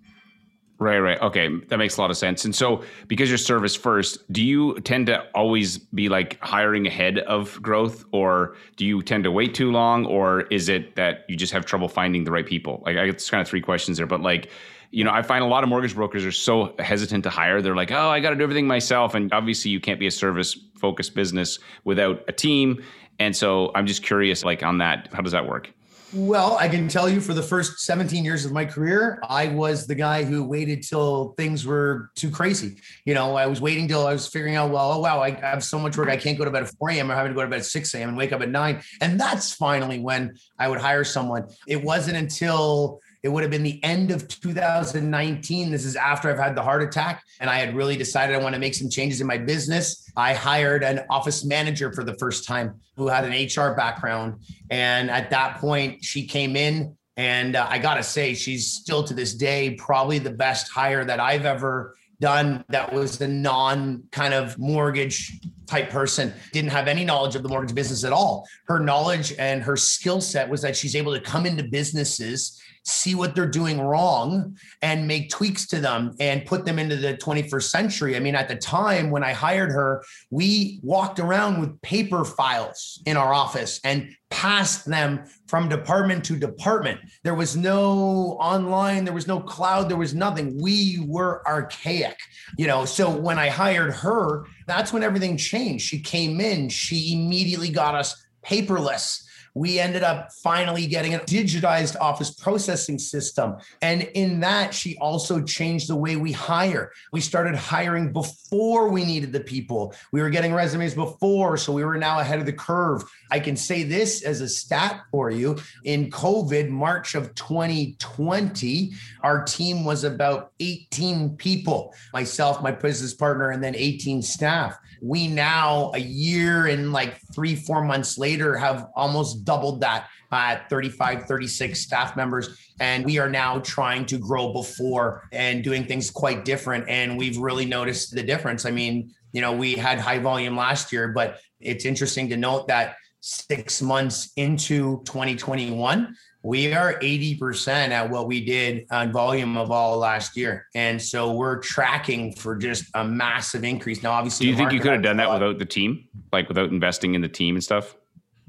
Right, 0.82 0.98
right. 0.98 1.22
Okay, 1.22 1.48
that 1.68 1.78
makes 1.78 1.98
a 1.98 2.02
lot 2.02 2.10
of 2.10 2.18
sense. 2.18 2.44
And 2.44 2.56
so, 2.56 2.84
because 3.08 3.30
you're 3.30 3.38
service 3.38 3.76
first, 3.76 4.18
do 4.34 4.44
you 4.44 4.80
tend 4.80 5.06
to 5.08 5.24
always 5.36 5.78
be 5.78 6.10
like 6.10 6.40
hiring 6.42 6.88
ahead 6.88 7.20
of 7.20 7.62
growth, 7.62 8.04
or 8.12 8.56
do 8.78 8.86
you 8.88 9.04
tend 9.04 9.24
to 9.26 9.32
wait 9.32 9.54
too 9.54 9.72
long, 9.72 10.08
or 10.08 10.42
is 10.50 10.70
it 10.70 10.96
that 10.96 11.24
you 11.30 11.36
just 11.36 11.54
have 11.54 11.68
trouble 11.68 11.88
finding 11.88 12.24
the 12.24 12.32
right 12.32 12.48
people? 12.48 12.82
Like, 12.84 12.98
I 12.98 13.06
get 13.06 13.24
kind 13.30 13.44
of 13.44 13.48
three 13.48 13.62
questions 13.62 13.98
there, 13.98 14.08
but 14.08 14.22
like, 14.22 14.50
you 14.90 15.04
know, 15.04 15.12
I 15.12 15.22
find 15.22 15.44
a 15.44 15.48
lot 15.48 15.62
of 15.62 15.70
mortgage 15.70 15.94
brokers 15.94 16.26
are 16.26 16.32
so 16.32 16.74
hesitant 16.80 17.26
to 17.26 17.30
hire. 17.30 17.62
They're 17.62 17.76
like, 17.76 17.92
oh, 17.92 18.10
I 18.10 18.20
got 18.20 18.32
to 18.32 18.36
do 18.36 18.42
everything 18.42 18.66
myself, 18.66 19.14
and 19.14 19.32
obviously, 19.32 19.70
you 19.70 19.80
can't 19.80 20.00
be 20.00 20.08
a 20.08 20.12
service 20.12 20.58
focused 20.80 21.14
business 21.14 21.60
without 21.84 22.24
a 22.28 22.32
team. 22.32 22.84
And 23.20 23.36
so, 23.36 23.72
I'm 23.76 23.86
just 23.86 24.02
curious, 24.02 24.44
like, 24.44 24.64
on 24.64 24.80
that, 24.80 25.10
how 25.14 25.22
does 25.22 25.34
that 25.34 25.46
work? 25.46 25.72
Well, 26.14 26.58
I 26.58 26.68
can 26.68 26.90
tell 26.90 27.08
you 27.08 27.22
for 27.22 27.34
the 27.34 27.42
first 27.42 27.80
17 27.80 28.26
years 28.26 28.44
of 28.44 28.52
my 28.52 28.66
career, 28.66 29.18
I 29.30 29.48
was 29.48 29.88
the 29.88 29.96
guy 29.96 30.26
who 30.26 30.44
waited 30.44 30.84
till 30.84 31.34
things 31.38 31.66
were 31.66 32.10
too 32.16 32.30
crazy. 32.30 32.82
You 33.06 33.14
know, 33.14 33.38
I 33.38 33.46
was 33.46 33.62
waiting 33.62 33.88
till 33.88 34.06
I 34.06 34.12
was 34.12 34.28
figuring 34.28 34.56
out, 34.56 34.72
well, 34.72 34.92
oh, 34.92 35.00
wow, 35.00 35.22
I 35.22 35.32
have 35.32 35.64
so 35.64 35.80
much 35.80 35.98
work. 35.98 36.10
I 36.10 36.18
can't 36.18 36.38
go 36.38 36.44
to 36.44 36.52
bed 36.52 36.64
at 36.64 36.74
4 36.80 36.90
a.m. 36.90 37.12
or 37.12 37.16
having 37.16 37.32
to 37.32 37.36
go 37.36 37.44
to 37.44 37.48
bed 37.48 37.60
at 37.60 37.66
6 37.66 37.94
a.m. 37.94 38.10
and 38.10 38.18
wake 38.18 38.34
up 38.34 38.42
at 38.42 38.50
9. 38.50 38.82
And 39.00 39.18
that's 39.18 39.54
finally 39.54 40.00
when 40.00 40.34
I 40.60 40.68
would 40.68 40.82
hire 40.82 41.06
someone. 41.06 41.48
It 41.66 41.82
wasn't 41.82 42.18
until 42.18 43.00
it 43.24 43.30
would 43.30 43.44
have 43.44 43.52
been 43.52 43.64
the 43.64 43.84
end 43.84 44.10
of 44.12 44.28
2019. 44.28 45.72
This 45.72 45.86
is 45.86 45.96
after 45.96 46.30
I've 46.30 46.40
had 46.40 46.56
the 46.56 46.64
heart 46.64 46.82
attack 46.82 47.24
and 47.40 47.50
I 47.50 47.58
had 47.58 47.76
really 47.76 47.96
decided 47.96 48.36
I 48.36 48.40
want 48.40 48.56
to 48.56 48.60
make 48.60 48.74
some 48.74 48.90
changes 48.90 49.22
in 49.22 49.28
my 49.28 49.38
business. 49.38 50.10
I 50.16 50.34
hired 50.34 50.84
an 50.84 51.02
office 51.10 51.46
manager 51.46 51.94
for 51.94 52.04
the 52.04 52.16
first 52.16 52.48
time 52.48 52.80
who 52.98 53.08
had 53.08 53.24
an 53.24 53.32
HR 53.32 53.76
background. 53.76 54.42
And 54.72 55.12
at 55.12 55.30
that 55.30 55.58
point, 55.58 56.04
she 56.04 56.26
came 56.26 56.56
in 56.56 56.96
and 57.18 57.56
uh, 57.56 57.68
I 57.70 57.78
got 57.78 57.96
to 57.96 58.04
say, 58.04 58.34
she's 58.34 58.72
still 58.72 59.04
to 59.04 59.14
this 59.14 59.36
day 59.36 59.76
probably 59.76 60.18
the 60.18 60.32
best 60.32 60.72
hire 60.72 61.06
that 61.06 61.20
I've 61.20 61.46
ever 61.46 61.96
done 62.20 62.64
that 62.70 62.92
was 62.94 63.18
the 63.18 63.28
non 63.28 64.04
kind 64.12 64.34
of 64.34 64.58
mortgage 64.58 65.40
type 65.68 65.90
person, 65.90 66.34
didn't 66.54 66.72
have 66.72 66.88
any 66.88 67.04
knowledge 67.04 67.36
of 67.36 67.44
the 67.44 67.50
mortgage 67.50 67.76
business 67.76 68.04
at 68.04 68.14
all. 68.14 68.48
Her 68.68 68.80
knowledge 68.80 69.34
and 69.38 69.62
her 69.64 69.76
skill 69.76 70.22
set 70.22 70.50
was 70.50 70.62
that 70.62 70.76
she's 70.76 70.96
able 70.96 71.14
to 71.14 71.20
come 71.20 71.46
into 71.46 71.64
businesses 71.64 72.62
see 72.84 73.16
what 73.16 73.36
they're 73.36 73.46
doing 73.46 73.80
wrong 73.80 74.58
and 74.82 75.08
make 75.08 75.30
tweaks 75.30 75.68
to 75.68 75.80
them 75.80 76.16
and 76.20 76.46
put 76.46 76.66
them 76.66 76.80
into 76.80 76.96
the 76.96 77.16
21st 77.16 77.70
century. 77.70 78.16
I 78.16 78.20
mean, 78.20 78.36
at 78.36 78.48
the 78.48 78.56
time 78.56 79.12
when 79.12 79.24
I 79.24 79.34
hired 79.34 79.72
her, 79.72 80.04
we 80.30 80.80
walked 80.82 81.20
around 81.20 81.60
with 81.60 81.80
paper 81.82 82.26
files 82.26 83.02
in 83.06 83.18
our 83.18 83.34
office 83.34 83.80
and 83.84 84.16
passed 84.30 84.86
them 84.86 85.26
from 85.48 85.70
department 85.70 86.24
to 86.26 86.36
department. 86.38 87.00
There 87.24 87.36
was 87.36 87.56
no 87.56 88.38
online, 88.40 89.06
there 89.06 89.14
was 89.14 89.28
no 89.28 89.40
cloud, 89.40 89.90
there 89.90 89.98
was 89.98 90.16
nothing. 90.16 90.60
We 90.62 91.04
were 91.06 91.46
archaic, 91.48 92.18
you 92.58 92.66
know. 92.66 92.86
So 92.86 93.10
when 93.10 93.38
I 93.38 93.50
hired 93.50 93.94
her, 93.94 94.46
that's 94.66 94.92
when 94.92 95.04
everything 95.04 95.38
changed. 95.38 95.86
She 95.86 96.00
came 96.00 96.40
in, 96.42 96.70
she 96.70 97.14
immediately 97.14 97.70
got 97.70 97.94
us 97.94 98.26
paperless 98.44 99.28
we 99.54 99.80
ended 99.80 100.04
up 100.04 100.32
finally 100.44 100.88
getting 100.88 101.16
a 101.16 101.20
digitized 101.20 102.00
office 102.00 102.32
processing 102.32 102.98
system. 102.98 103.56
And 103.82 104.04
in 104.14 104.40
that, 104.42 104.74
she 104.74 104.98
also 104.98 105.42
changed 105.42 105.90
the 105.90 105.96
way 105.96 106.16
we 106.16 106.32
hire. 106.32 106.92
We 107.12 107.22
started 107.22 107.56
hiring 107.56 108.14
before 108.14 108.90
we 108.90 109.04
needed 109.04 109.34
the 109.34 109.42
people. 109.42 109.94
We 110.12 110.22
were 110.22 110.30
getting 110.30 110.54
resumes 110.54 110.94
before, 110.94 111.58
so 111.58 111.74
we 111.74 111.84
were 111.84 111.98
now 111.98 112.20
ahead 112.20 112.40
of 112.40 112.46
the 112.46 112.54
curve. 112.54 113.04
I 113.30 113.40
can 113.40 113.56
say 113.56 113.84
this 113.84 114.24
as 114.24 114.42
a 114.42 114.48
stat 114.48 115.02
for 115.12 115.30
you. 115.30 115.58
In 115.84 116.10
COVID, 116.10 116.70
March 116.70 117.16
of 117.16 117.34
2020, 117.36 118.94
our 119.24 119.44
team 119.44 119.84
was 119.84 120.04
about 120.04 120.52
18 120.60 121.36
people 121.38 121.94
myself, 122.14 122.62
my 122.62 122.72
business 122.72 123.14
partner, 123.14 123.52
and 123.52 123.64
then 123.64 123.76
18 123.76 124.22
staff. 124.22 124.78
We 125.02 125.28
now, 125.28 125.92
a 125.94 126.00
year 126.00 126.68
and 126.68 126.94
like 126.94 127.20
three, 127.34 127.56
four 127.56 127.84
months 127.84 128.18
later, 128.18 128.56
have 128.56 128.88
almost 128.96 129.41
doubled 129.44 129.82
that 129.82 130.08
at 130.32 130.70
35, 130.70 131.24
36 131.24 131.80
staff 131.80 132.16
members. 132.16 132.58
And 132.80 133.06
we 133.06 133.20
are 133.20 133.30
now 133.30 133.60
trying 133.60 134.06
to 134.08 134.18
grow 134.18 134.54
before 134.54 135.28
and 135.32 135.64
doing 135.64 135.86
things 135.86 136.10
quite 136.10 136.46
different. 136.46 136.88
And 136.88 137.18
we've 137.18 137.38
really 137.38 137.66
noticed 137.66 138.16
the 138.16 138.24
difference. 138.24 138.66
I 138.66 138.72
mean, 138.72 139.14
you 139.34 139.42
know, 139.42 139.54
we 139.54 139.74
had 139.74 140.00
high 140.00 140.20
volume 140.20 140.56
last 140.56 140.92
year, 140.92 141.10
but 141.10 141.40
it's 141.60 141.86
interesting 141.86 142.30
to 142.30 142.38
note 142.38 142.68
that 142.68 142.96
six 143.22 143.82
months 143.82 144.32
into 144.36 145.02
2021, 145.06 146.16
we 146.44 146.74
are 146.74 147.00
80% 147.00 147.68
at 147.90 148.10
what 148.10 148.28
we 148.28 148.44
did 148.44 148.88
on 148.90 149.12
volume 149.12 149.58
of 149.58 149.70
all 149.70 149.98
last 149.98 150.36
year. 150.36 150.66
And 150.74 151.00
so 151.00 151.34
we're 151.34 151.60
tracking 151.60 152.34
for 152.34 152.56
just 152.56 152.86
a 152.96 153.04
massive 153.04 153.64
increase. 153.64 154.02
Now, 154.02 154.14
obviously, 154.14 154.48
do 154.48 154.52
you 154.52 154.58
think 154.58 154.72
you 154.72 154.80
could 154.80 154.94
have 154.94 155.04
done 155.04 155.18
that 155.18 155.32
without 155.32 155.60
the 155.60 155.66
team, 155.66 156.08
like 156.34 156.48
without 156.48 156.70
investing 156.70 157.14
in 157.14 157.22
the 157.22 157.30
team 157.30 157.56
and 157.56 157.64
stuff? 157.64 157.96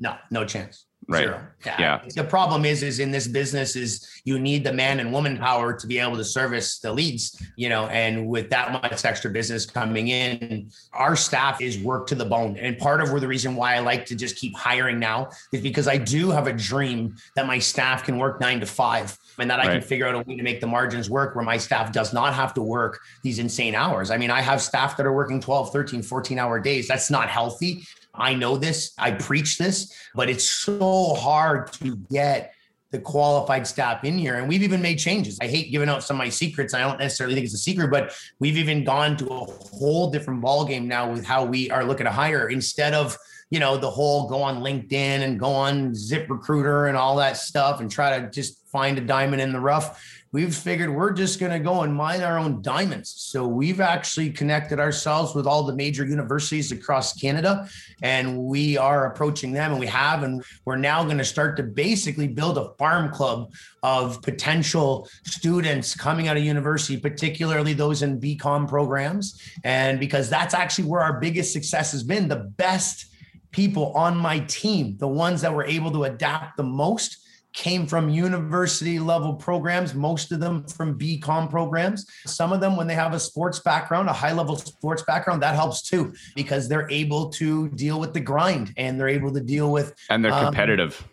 No, 0.02 0.16
no 0.32 0.44
chance. 0.44 0.86
Right. 1.08 1.24
Zero. 1.24 1.46
Yeah. 1.64 1.76
yeah. 1.80 2.00
The 2.14 2.24
problem 2.24 2.64
is, 2.64 2.82
is 2.82 2.98
in 2.98 3.12
this 3.12 3.28
business 3.28 3.76
is 3.76 4.08
you 4.24 4.38
need 4.38 4.64
the 4.64 4.72
man 4.72 4.98
and 4.98 5.12
woman 5.12 5.36
power 5.36 5.72
to 5.72 5.86
be 5.86 5.98
able 5.98 6.16
to 6.16 6.24
service 6.24 6.80
the 6.80 6.92
leads, 6.92 7.40
you 7.56 7.68
know, 7.68 7.86
and 7.86 8.28
with 8.28 8.50
that 8.50 8.72
much 8.72 9.04
extra 9.04 9.30
business 9.30 9.64
coming 9.64 10.08
in, 10.08 10.70
our 10.92 11.14
staff 11.14 11.60
is 11.60 11.78
work 11.78 12.08
to 12.08 12.16
the 12.16 12.24
bone. 12.24 12.56
And 12.56 12.78
part 12.78 13.00
of 13.00 13.12
where 13.12 13.20
the 13.20 13.28
reason 13.28 13.54
why 13.54 13.74
I 13.74 13.78
like 13.80 14.06
to 14.06 14.16
just 14.16 14.36
keep 14.36 14.56
hiring 14.56 14.98
now 14.98 15.30
is 15.52 15.60
because 15.60 15.86
I 15.86 15.98
do 15.98 16.30
have 16.30 16.48
a 16.48 16.52
dream 16.52 17.14
that 17.36 17.46
my 17.46 17.60
staff 17.60 18.04
can 18.04 18.18
work 18.18 18.40
nine 18.40 18.58
to 18.58 18.66
five 18.66 19.16
and 19.38 19.48
that 19.50 19.60
I 19.60 19.66
right. 19.66 19.72
can 19.74 19.82
figure 19.82 20.06
out 20.06 20.14
a 20.14 20.18
way 20.18 20.36
to 20.36 20.42
make 20.42 20.60
the 20.60 20.66
margins 20.66 21.08
work 21.08 21.36
where 21.36 21.44
my 21.44 21.58
staff 21.58 21.92
does 21.92 22.12
not 22.12 22.34
have 22.34 22.54
to 22.54 22.62
work 22.62 23.00
these 23.22 23.38
insane 23.38 23.76
hours. 23.76 24.10
I 24.10 24.18
mean, 24.18 24.30
I 24.30 24.40
have 24.40 24.60
staff 24.60 24.96
that 24.96 25.06
are 25.06 25.12
working 25.12 25.40
12, 25.40 25.72
13, 25.72 26.02
14 26.02 26.38
hour 26.38 26.60
days. 26.60 26.88
That's 26.88 27.10
not 27.10 27.28
healthy. 27.28 27.84
I 28.14 28.34
know 28.34 28.56
this, 28.56 28.92
I 28.98 29.12
preach 29.12 29.58
this, 29.58 29.94
but 30.14 30.28
it's 30.28 30.48
so 30.48 31.14
hard 31.14 31.72
to 31.74 31.96
get 32.10 32.54
the 32.90 32.98
qualified 32.98 33.66
staff 33.66 34.04
in 34.04 34.18
here. 34.18 34.36
And 34.36 34.46
we've 34.46 34.62
even 34.62 34.82
made 34.82 34.98
changes. 34.98 35.38
I 35.40 35.46
hate 35.46 35.72
giving 35.72 35.88
out 35.88 36.04
some 36.04 36.16
of 36.16 36.18
my 36.18 36.28
secrets. 36.28 36.74
I 36.74 36.80
don't 36.80 36.98
necessarily 36.98 37.34
think 37.34 37.46
it's 37.46 37.54
a 37.54 37.58
secret, 37.58 37.90
but 37.90 38.14
we've 38.38 38.58
even 38.58 38.84
gone 38.84 39.16
to 39.16 39.28
a 39.28 39.44
whole 39.44 40.10
different 40.10 40.42
ballgame 40.42 40.84
now 40.84 41.10
with 41.10 41.24
how 41.24 41.44
we 41.44 41.70
are 41.70 41.84
looking 41.84 42.04
to 42.04 42.12
hire 42.12 42.50
instead 42.50 42.92
of 42.92 43.16
you 43.50 43.60
know 43.60 43.76
the 43.76 43.90
whole 43.90 44.28
go 44.28 44.40
on 44.42 44.62
linkedin 44.62 45.20
and 45.20 45.38
go 45.38 45.52
on 45.52 45.92
ZipRecruiter 45.92 46.88
and 46.88 46.96
all 46.96 47.16
that 47.16 47.36
stuff 47.36 47.80
and 47.80 47.90
try 47.90 48.18
to 48.18 48.30
just 48.30 48.66
find 48.68 48.96
a 48.96 49.02
diamond 49.02 49.42
in 49.42 49.52
the 49.52 49.60
rough 49.60 50.21
we've 50.32 50.54
figured 50.54 50.90
we're 50.90 51.12
just 51.12 51.38
going 51.38 51.52
to 51.52 51.58
go 51.58 51.82
and 51.82 51.94
mine 51.94 52.22
our 52.22 52.38
own 52.38 52.62
diamonds. 52.62 53.12
So 53.16 53.46
we've 53.46 53.80
actually 53.80 54.30
connected 54.30 54.80
ourselves 54.80 55.34
with 55.34 55.46
all 55.46 55.62
the 55.62 55.74
major 55.74 56.06
universities 56.06 56.72
across 56.72 57.12
Canada 57.12 57.68
and 58.02 58.38
we 58.38 58.78
are 58.78 59.06
approaching 59.06 59.52
them 59.52 59.72
and 59.72 59.80
we 59.80 59.86
have, 59.86 60.22
and 60.22 60.42
we're 60.64 60.76
now 60.76 61.04
going 61.04 61.18
to 61.18 61.24
start 61.24 61.56
to 61.58 61.62
basically 61.62 62.28
build 62.28 62.56
a 62.56 62.72
farm 62.78 63.12
club 63.12 63.52
of 63.82 64.22
potential 64.22 65.08
students 65.26 65.94
coming 65.94 66.28
out 66.28 66.36
of 66.36 66.42
university, 66.42 66.98
particularly 66.98 67.74
those 67.74 68.02
in 68.02 68.18
BCom 68.18 68.66
programs. 68.66 69.40
And 69.64 70.00
because 70.00 70.30
that's 70.30 70.54
actually 70.54 70.88
where 70.88 71.02
our 71.02 71.20
biggest 71.20 71.52
success 71.52 71.92
has 71.92 72.02
been, 72.02 72.28
the 72.28 72.36
best 72.36 73.06
people 73.50 73.92
on 73.92 74.16
my 74.16 74.38
team, 74.40 74.96
the 74.96 75.08
ones 75.08 75.42
that 75.42 75.52
were 75.52 75.64
able 75.64 75.90
to 75.90 76.04
adapt 76.04 76.56
the 76.56 76.62
most 76.62 77.18
came 77.52 77.86
from 77.86 78.08
university 78.08 78.98
level 78.98 79.34
programs, 79.34 79.94
most 79.94 80.32
of 80.32 80.40
them 80.40 80.64
from 80.64 80.98
BCom 80.98 81.50
programs. 81.50 82.06
Some 82.26 82.52
of 82.52 82.60
them, 82.60 82.76
when 82.76 82.86
they 82.86 82.94
have 82.94 83.12
a 83.12 83.20
sports 83.20 83.58
background, 83.58 84.08
a 84.08 84.12
high 84.12 84.32
level 84.32 84.56
sports 84.56 85.02
background, 85.02 85.42
that 85.42 85.54
helps 85.54 85.82
too, 85.82 86.14
because 86.34 86.68
they're 86.68 86.90
able 86.90 87.30
to 87.30 87.68
deal 87.70 88.00
with 88.00 88.14
the 88.14 88.20
grind 88.20 88.72
and 88.76 88.98
they're 88.98 89.08
able 89.08 89.32
to 89.32 89.40
deal 89.40 89.70
with. 89.70 89.94
And 90.08 90.24
they're 90.24 90.32
um, 90.32 90.46
competitive. 90.46 91.06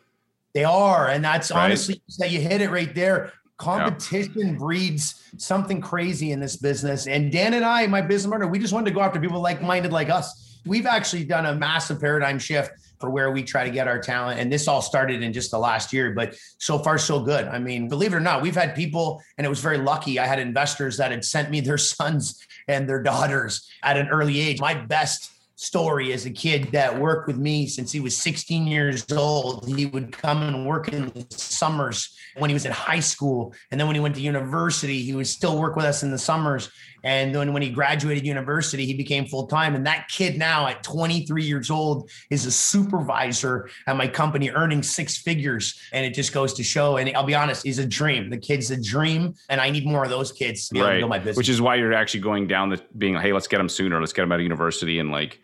They 0.54 0.64
are. 0.64 1.10
And 1.10 1.24
that's 1.24 1.52
right? 1.52 1.66
honestly, 1.66 2.02
that 2.18 2.32
you 2.32 2.40
hit 2.40 2.62
it 2.62 2.70
right 2.70 2.94
there. 2.96 3.34
Competition 3.58 4.58
breeds 4.58 5.22
something 5.38 5.82
crazy 5.82 6.32
in 6.32 6.40
this 6.40 6.56
business. 6.56 7.08
And 7.08 7.30
Dan 7.30 7.54
and 7.54 7.66
I, 7.66 7.86
my 7.88 8.02
business 8.02 8.30
partner, 8.30 8.48
we 8.48 8.58
just 8.58 8.74
wanted 8.74 8.86
to 8.86 8.96
go 8.96 9.02
after 9.02 9.20
people 9.20 9.42
like 9.42 9.62
minded 9.62 9.92
like 9.92 10.10
us. 10.10 10.60
We've 10.66 10.86
actually 10.86 11.26
done 11.26 11.46
a 11.46 11.54
massive 11.54 12.00
paradigm 12.00 12.40
shift 12.40 12.72
for 13.00 13.10
where 13.10 13.32
we 13.32 13.44
try 13.44 13.64
to 13.64 13.70
get 13.70 13.88
our 13.88 14.00
talent. 14.00 14.40
And 14.40 14.52
this 14.52 14.68
all 14.68 14.82
started 14.82 15.24
in 15.24 15.34
just 15.34 15.52
the 15.52 15.60
last 15.60 15.94
year, 15.94 16.12
but 16.12 16.36
so 16.58 16.80
far 16.80 16.98
so 16.98 17.20
good. 17.20 17.46
I 17.46 17.60
mean, 17.60 17.88
believe 17.88 18.14
it 18.14 18.18
or 18.18 18.22
not, 18.22 18.42
we've 18.42 18.56
had 18.56 18.76
people, 18.76 19.22
and 19.38 19.46
it 19.46 19.50
was 19.50 19.60
very 19.60 19.78
lucky. 19.78 20.20
I 20.20 20.26
had 20.26 20.40
investors 20.40 20.98
that 20.98 21.12
had 21.12 21.24
sent 21.24 21.50
me 21.50 21.62
their 21.62 21.78
sons 21.90 22.46
and 22.68 22.88
their 22.88 23.02
daughters 23.02 23.70
at 23.84 23.98
an 23.98 24.10
early 24.10 24.40
age. 24.40 24.60
My 24.60 24.74
best 24.74 25.32
story 25.60 26.14
as 26.14 26.26
a 26.26 26.32
kid 26.32 26.72
that 26.72 26.98
worked 26.98 27.28
with 27.28 27.38
me 27.38 27.68
since 27.68 27.92
he 27.92 28.00
was 28.00 28.16
16 28.16 28.66
years 28.66 29.06
old. 29.12 29.68
He 29.68 29.86
would 29.86 30.10
come 30.10 30.42
and 30.42 30.66
work 30.66 30.88
in 30.88 31.08
the 31.08 31.26
summers 31.32 32.16
when 32.38 32.50
he 32.50 32.54
was 32.54 32.66
in 32.66 32.72
high 32.72 33.02
school. 33.02 33.54
And 33.70 33.78
then 33.78 33.86
when 33.86 33.96
he 33.96 34.00
went 34.00 34.16
to 34.16 34.22
university, 34.22 35.02
he 35.02 35.14
would 35.14 35.28
still 35.28 35.60
work 35.60 35.76
with 35.76 35.84
us 35.84 36.02
in 36.02 36.12
the 36.12 36.18
summers. 36.18 36.72
And 37.04 37.34
then 37.34 37.54
when 37.54 37.62
he 37.62 37.70
graduated 37.70 38.26
university, 38.26 38.86
he 38.86 38.94
became 38.94 39.26
full 39.26 39.48
time. 39.48 39.76
And 39.76 39.86
that 39.86 40.08
kid 40.10 40.38
now 40.38 40.68
at 40.68 40.84
23 40.84 41.44
years 41.44 41.70
old 41.70 42.10
is 42.30 42.46
a 42.46 42.52
supervisor 42.52 43.70
at 43.88 43.96
my 43.96 44.08
company 44.08 44.50
earning 44.52 44.84
six 44.84 45.18
figures. 45.18 45.80
And 45.94 46.06
it 46.06 46.14
just 46.14 46.34
goes 46.34 46.54
to 46.56 46.64
show. 46.64 46.98
And 46.98 47.16
I'll 47.16 47.24
be 47.24 47.36
honest, 47.36 47.64
he's 47.64 47.80
a 47.80 47.86
dream. 47.86 48.30
The 48.30 48.38
kid's 48.38 48.72
a 48.72 48.82
dream. 48.82 49.36
And 49.50 49.62
I 49.62 49.70
need 49.70 49.86
more 49.86 50.04
of 50.04 50.10
those 50.10 50.32
kids 50.32 50.68
to 50.68 50.74
be 50.74 50.82
right. 50.82 50.88
able 50.88 50.96
to 50.96 51.02
build 51.02 51.10
my 51.10 51.20
business. 51.20 51.38
Which 51.38 51.50
is 51.50 51.62
why 51.62 51.76
you're 51.76 51.94
actually 51.94 52.22
going 52.22 52.48
down 52.48 52.70
the 52.70 52.82
being, 52.98 53.16
hey, 53.16 53.34
let's 53.34 53.48
get 53.48 53.58
them 53.58 53.70
sooner. 53.70 54.00
Let's 54.00 54.14
get 54.14 54.24
them 54.24 54.32
out 54.32 54.40
of 54.40 54.44
university 54.44 55.00
and 55.00 55.12
like 55.12 55.40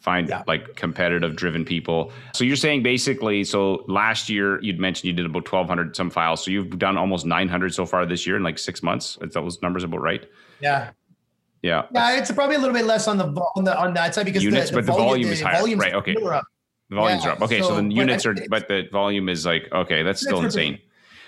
find 0.00 0.28
yeah. 0.28 0.42
like 0.46 0.74
competitive 0.76 1.36
driven 1.36 1.64
people. 1.64 2.10
So 2.34 2.44
you're 2.44 2.56
saying 2.56 2.82
basically, 2.82 3.44
so 3.44 3.84
last 3.86 4.28
year 4.28 4.60
you'd 4.62 4.80
mentioned 4.80 5.04
you 5.04 5.12
did 5.12 5.26
about 5.26 5.50
1200 5.50 5.94
some 5.94 6.10
files. 6.10 6.44
So 6.44 6.50
you've 6.50 6.78
done 6.78 6.96
almost 6.96 7.26
900 7.26 7.74
so 7.74 7.86
far 7.86 8.06
this 8.06 8.26
year 8.26 8.36
in 8.36 8.42
like 8.42 8.58
six 8.58 8.82
months. 8.82 9.18
Is 9.20 9.34
those 9.34 9.60
numbers 9.62 9.84
about 9.84 10.00
right? 10.00 10.26
Yeah. 10.60 10.90
Yeah. 11.62 11.86
Yeah, 11.92 12.18
it's 12.18 12.32
probably 12.32 12.56
a 12.56 12.58
little 12.58 12.74
bit 12.74 12.86
less 12.86 13.06
on 13.06 13.18
the 13.18 13.26
on 13.56 13.64
the 13.64 13.78
on 13.78 13.94
that 13.94 14.14
side 14.14 14.26
because 14.26 14.42
units, 14.42 14.70
the, 14.70 14.76
the 14.76 14.82
but 14.82 14.96
volume, 14.96 15.04
the 15.04 15.08
volume 15.08 15.32
is 15.32 15.40
higher. 15.42 15.76
Right. 15.76 15.94
Okay. 15.94 16.14
The 16.14 16.96
volumes 16.96 17.24
yeah, 17.24 17.30
are 17.30 17.32
up. 17.32 17.42
Okay, 17.42 17.60
so, 17.60 17.68
so 17.68 17.76
the 17.76 17.94
units 17.94 18.26
are, 18.26 18.34
but 18.48 18.66
the 18.66 18.88
volume 18.90 19.28
is 19.28 19.46
like 19.46 19.68
okay, 19.72 20.02
that's 20.02 20.20
still 20.20 20.42
insane. 20.42 20.78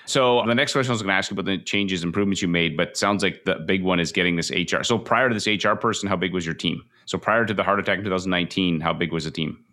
So 0.04 0.42
the 0.46 0.54
next 0.54 0.72
question 0.72 0.90
I 0.90 0.94
was 0.94 1.02
going 1.02 1.12
to 1.12 1.14
ask 1.14 1.30
you 1.30 1.34
about 1.34 1.44
the 1.44 1.58
changes, 1.58 2.02
improvements 2.02 2.42
you 2.42 2.48
made, 2.48 2.76
but 2.76 2.96
sounds 2.96 3.22
like 3.22 3.44
the 3.44 3.56
big 3.66 3.84
one 3.84 4.00
is 4.00 4.10
getting 4.10 4.34
this 4.34 4.50
HR. 4.50 4.82
So 4.82 4.98
prior 4.98 5.28
to 5.28 5.34
this 5.34 5.46
HR 5.46 5.74
person, 5.74 6.08
how 6.08 6.16
big 6.16 6.34
was 6.34 6.44
your 6.44 6.56
team? 6.56 6.82
So 7.06 7.18
prior 7.18 7.46
to 7.46 7.54
the 7.54 7.62
heart 7.62 7.78
attack 7.78 7.98
in 7.98 8.04
2019, 8.04 8.80
how 8.80 8.92
big 8.92 9.12
was 9.12 9.24
the 9.24 9.30
team? 9.30 9.64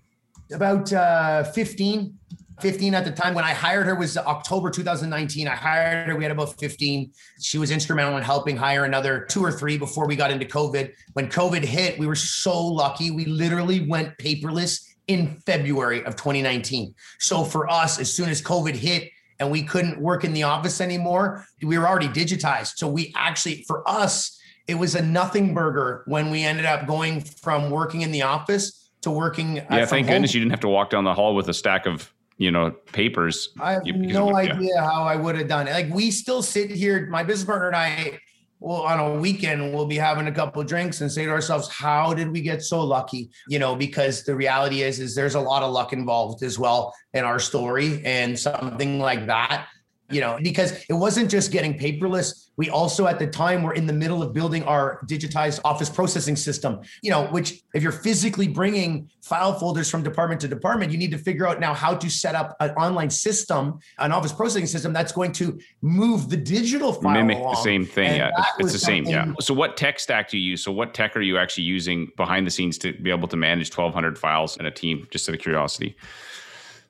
About 0.51 0.93
uh, 0.93 1.43
15. 1.43 2.15
15 2.61 2.93
at 2.93 3.05
the 3.05 3.11
time 3.11 3.33
when 3.33 3.45
I 3.45 3.53
hired 3.53 3.85
her 3.85 3.95
was 3.95 4.17
October 4.17 4.69
2019. 4.69 5.47
I 5.47 5.55
hired 5.55 6.07
her. 6.07 6.15
We 6.15 6.23
had 6.23 6.31
about 6.31 6.59
15. 6.59 7.11
She 7.41 7.57
was 7.57 7.71
instrumental 7.71 8.17
in 8.17 8.23
helping 8.23 8.57
hire 8.57 8.85
another 8.85 9.25
two 9.29 9.43
or 9.43 9.51
three 9.51 9.77
before 9.77 10.07
we 10.07 10.15
got 10.15 10.31
into 10.31 10.45
COVID. 10.45 10.93
When 11.13 11.29
COVID 11.29 11.63
hit, 11.63 11.97
we 11.99 12.07
were 12.07 12.15
so 12.15 12.65
lucky. 12.65 13.11
We 13.11 13.25
literally 13.25 13.87
went 13.87 14.17
paperless 14.17 14.85
in 15.07 15.41
February 15.45 16.03
of 16.05 16.15
2019. 16.15 16.93
So 17.19 17.43
for 17.43 17.69
us, 17.69 17.99
as 17.99 18.13
soon 18.13 18.29
as 18.29 18.41
COVID 18.41 18.75
hit 18.75 19.09
and 19.39 19.49
we 19.49 19.63
couldn't 19.63 19.99
work 19.99 20.23
in 20.23 20.33
the 20.33 20.43
office 20.43 20.81
anymore, 20.81 21.45
we 21.63 21.77
were 21.77 21.87
already 21.87 22.09
digitized. 22.09 22.77
So 22.77 22.87
we 22.87 23.13
actually, 23.15 23.63
for 23.67 23.87
us, 23.89 24.39
it 24.67 24.75
was 24.75 24.93
a 24.93 25.01
nothing 25.01 25.53
burger 25.55 26.03
when 26.05 26.29
we 26.29 26.43
ended 26.43 26.65
up 26.65 26.85
going 26.85 27.21
from 27.21 27.71
working 27.71 28.01
in 28.01 28.11
the 28.11 28.21
office 28.21 28.91
to 29.01 29.09
working. 29.09 29.55
Yeah, 29.55 29.85
thank 29.85 30.07
goodness 30.07 30.33
you 30.33 30.41
didn't 30.41 30.51
have 30.51 30.59
to 30.59 30.67
walk 30.67 30.91
down 30.91 31.05
the 31.05 31.13
hall 31.13 31.33
with 31.33 31.49
a 31.49 31.53
stack 31.53 31.87
of 31.87 32.13
you 32.39 32.49
know 32.49 32.71
papers. 32.91 33.49
I 33.59 33.73
have 33.73 33.85
no 33.85 34.35
idea 34.35 34.71
yeah. 34.75 34.83
how 34.83 35.03
I 35.03 35.15
would 35.15 35.35
have 35.35 35.47
done 35.47 35.67
it. 35.67 35.73
Like 35.73 35.93
we 35.93 36.09
still 36.09 36.41
sit 36.41 36.71
here, 36.71 37.05
my 37.07 37.21
business 37.21 37.45
partner 37.45 37.67
and 37.67 37.75
I. 37.75 38.19
Well, 38.61 38.81
on 38.81 38.99
a 38.99 39.17
weekend, 39.17 39.73
we'll 39.73 39.85
be 39.85 39.95
having 39.95 40.27
a 40.27 40.33
couple 40.33 40.61
of 40.61 40.67
drinks 40.67 40.99
and 40.99 41.09
say 41.09 41.23
to 41.23 41.31
ourselves, 41.31 41.69
"How 41.69 42.13
did 42.13 42.29
we 42.29 42.41
get 42.41 42.61
so 42.61 42.81
lucky?" 42.83 43.29
You 43.47 43.57
know, 43.57 43.73
because 43.73 44.23
the 44.23 44.35
reality 44.35 44.81
is, 44.81 44.99
is 44.99 45.15
there's 45.15 45.35
a 45.35 45.39
lot 45.39 45.63
of 45.63 45.71
luck 45.71 45.93
involved 45.93 46.43
as 46.43 46.59
well 46.59 46.93
in 47.13 47.23
our 47.23 47.39
story, 47.39 48.01
and 48.03 48.37
something 48.37 48.99
like 48.99 49.27
that 49.27 49.67
you 50.09 50.21
know, 50.21 50.39
because 50.41 50.83
it 50.89 50.93
wasn't 50.93 51.29
just 51.29 51.51
getting 51.51 51.77
paperless. 51.77 52.49
We 52.57 52.69
also 52.69 53.07
at 53.07 53.19
the 53.19 53.27
time 53.27 53.63
were 53.63 53.73
in 53.73 53.85
the 53.85 53.93
middle 53.93 54.21
of 54.21 54.33
building 54.33 54.63
our 54.63 55.01
digitized 55.05 55.61
office 55.63 55.89
processing 55.89 56.35
system, 56.35 56.81
you 57.01 57.11
know, 57.11 57.27
which 57.27 57.61
if 57.73 57.83
you're 57.83 57.91
physically 57.91 58.47
bringing 58.47 59.09
file 59.21 59.53
folders 59.57 59.89
from 59.89 60.03
department 60.03 60.41
to 60.41 60.47
department, 60.47 60.91
you 60.91 60.97
need 60.97 61.11
to 61.11 61.17
figure 61.17 61.47
out 61.47 61.59
now 61.59 61.73
how 61.73 61.95
to 61.95 62.09
set 62.09 62.35
up 62.35 62.57
an 62.59 62.71
online 62.71 63.09
system, 63.09 63.79
an 63.99 64.11
office 64.11 64.33
processing 64.33 64.67
system 64.67 64.91
that's 64.91 65.11
going 65.11 65.31
to 65.33 65.59
move 65.81 66.29
the 66.29 66.37
digital 66.37 66.91
file 66.91 67.13
Mimic 67.13 67.37
along. 67.37 67.53
the 67.53 67.61
same 67.61 67.85
thing. 67.85 68.07
And 68.07 68.17
yeah, 68.17 68.45
it's 68.57 68.73
the 68.73 68.79
same. 68.79 69.05
Yeah. 69.05 69.31
So 69.39 69.53
what 69.53 69.77
tech 69.77 69.99
stack 69.99 70.29
do 70.29 70.37
you 70.37 70.51
use? 70.51 70.63
So 70.63 70.71
what 70.71 70.93
tech 70.93 71.15
are 71.15 71.21
you 71.21 71.37
actually 71.37 71.63
using 71.63 72.11
behind 72.17 72.45
the 72.45 72.51
scenes 72.51 72.77
to 72.79 72.93
be 72.93 73.11
able 73.11 73.27
to 73.29 73.37
manage 73.37 73.69
1200 73.69 74.17
files 74.17 74.57
in 74.57 74.65
a 74.65 74.71
team, 74.71 75.07
just 75.11 75.29
out 75.29 75.35
of 75.35 75.41
curiosity? 75.41 75.95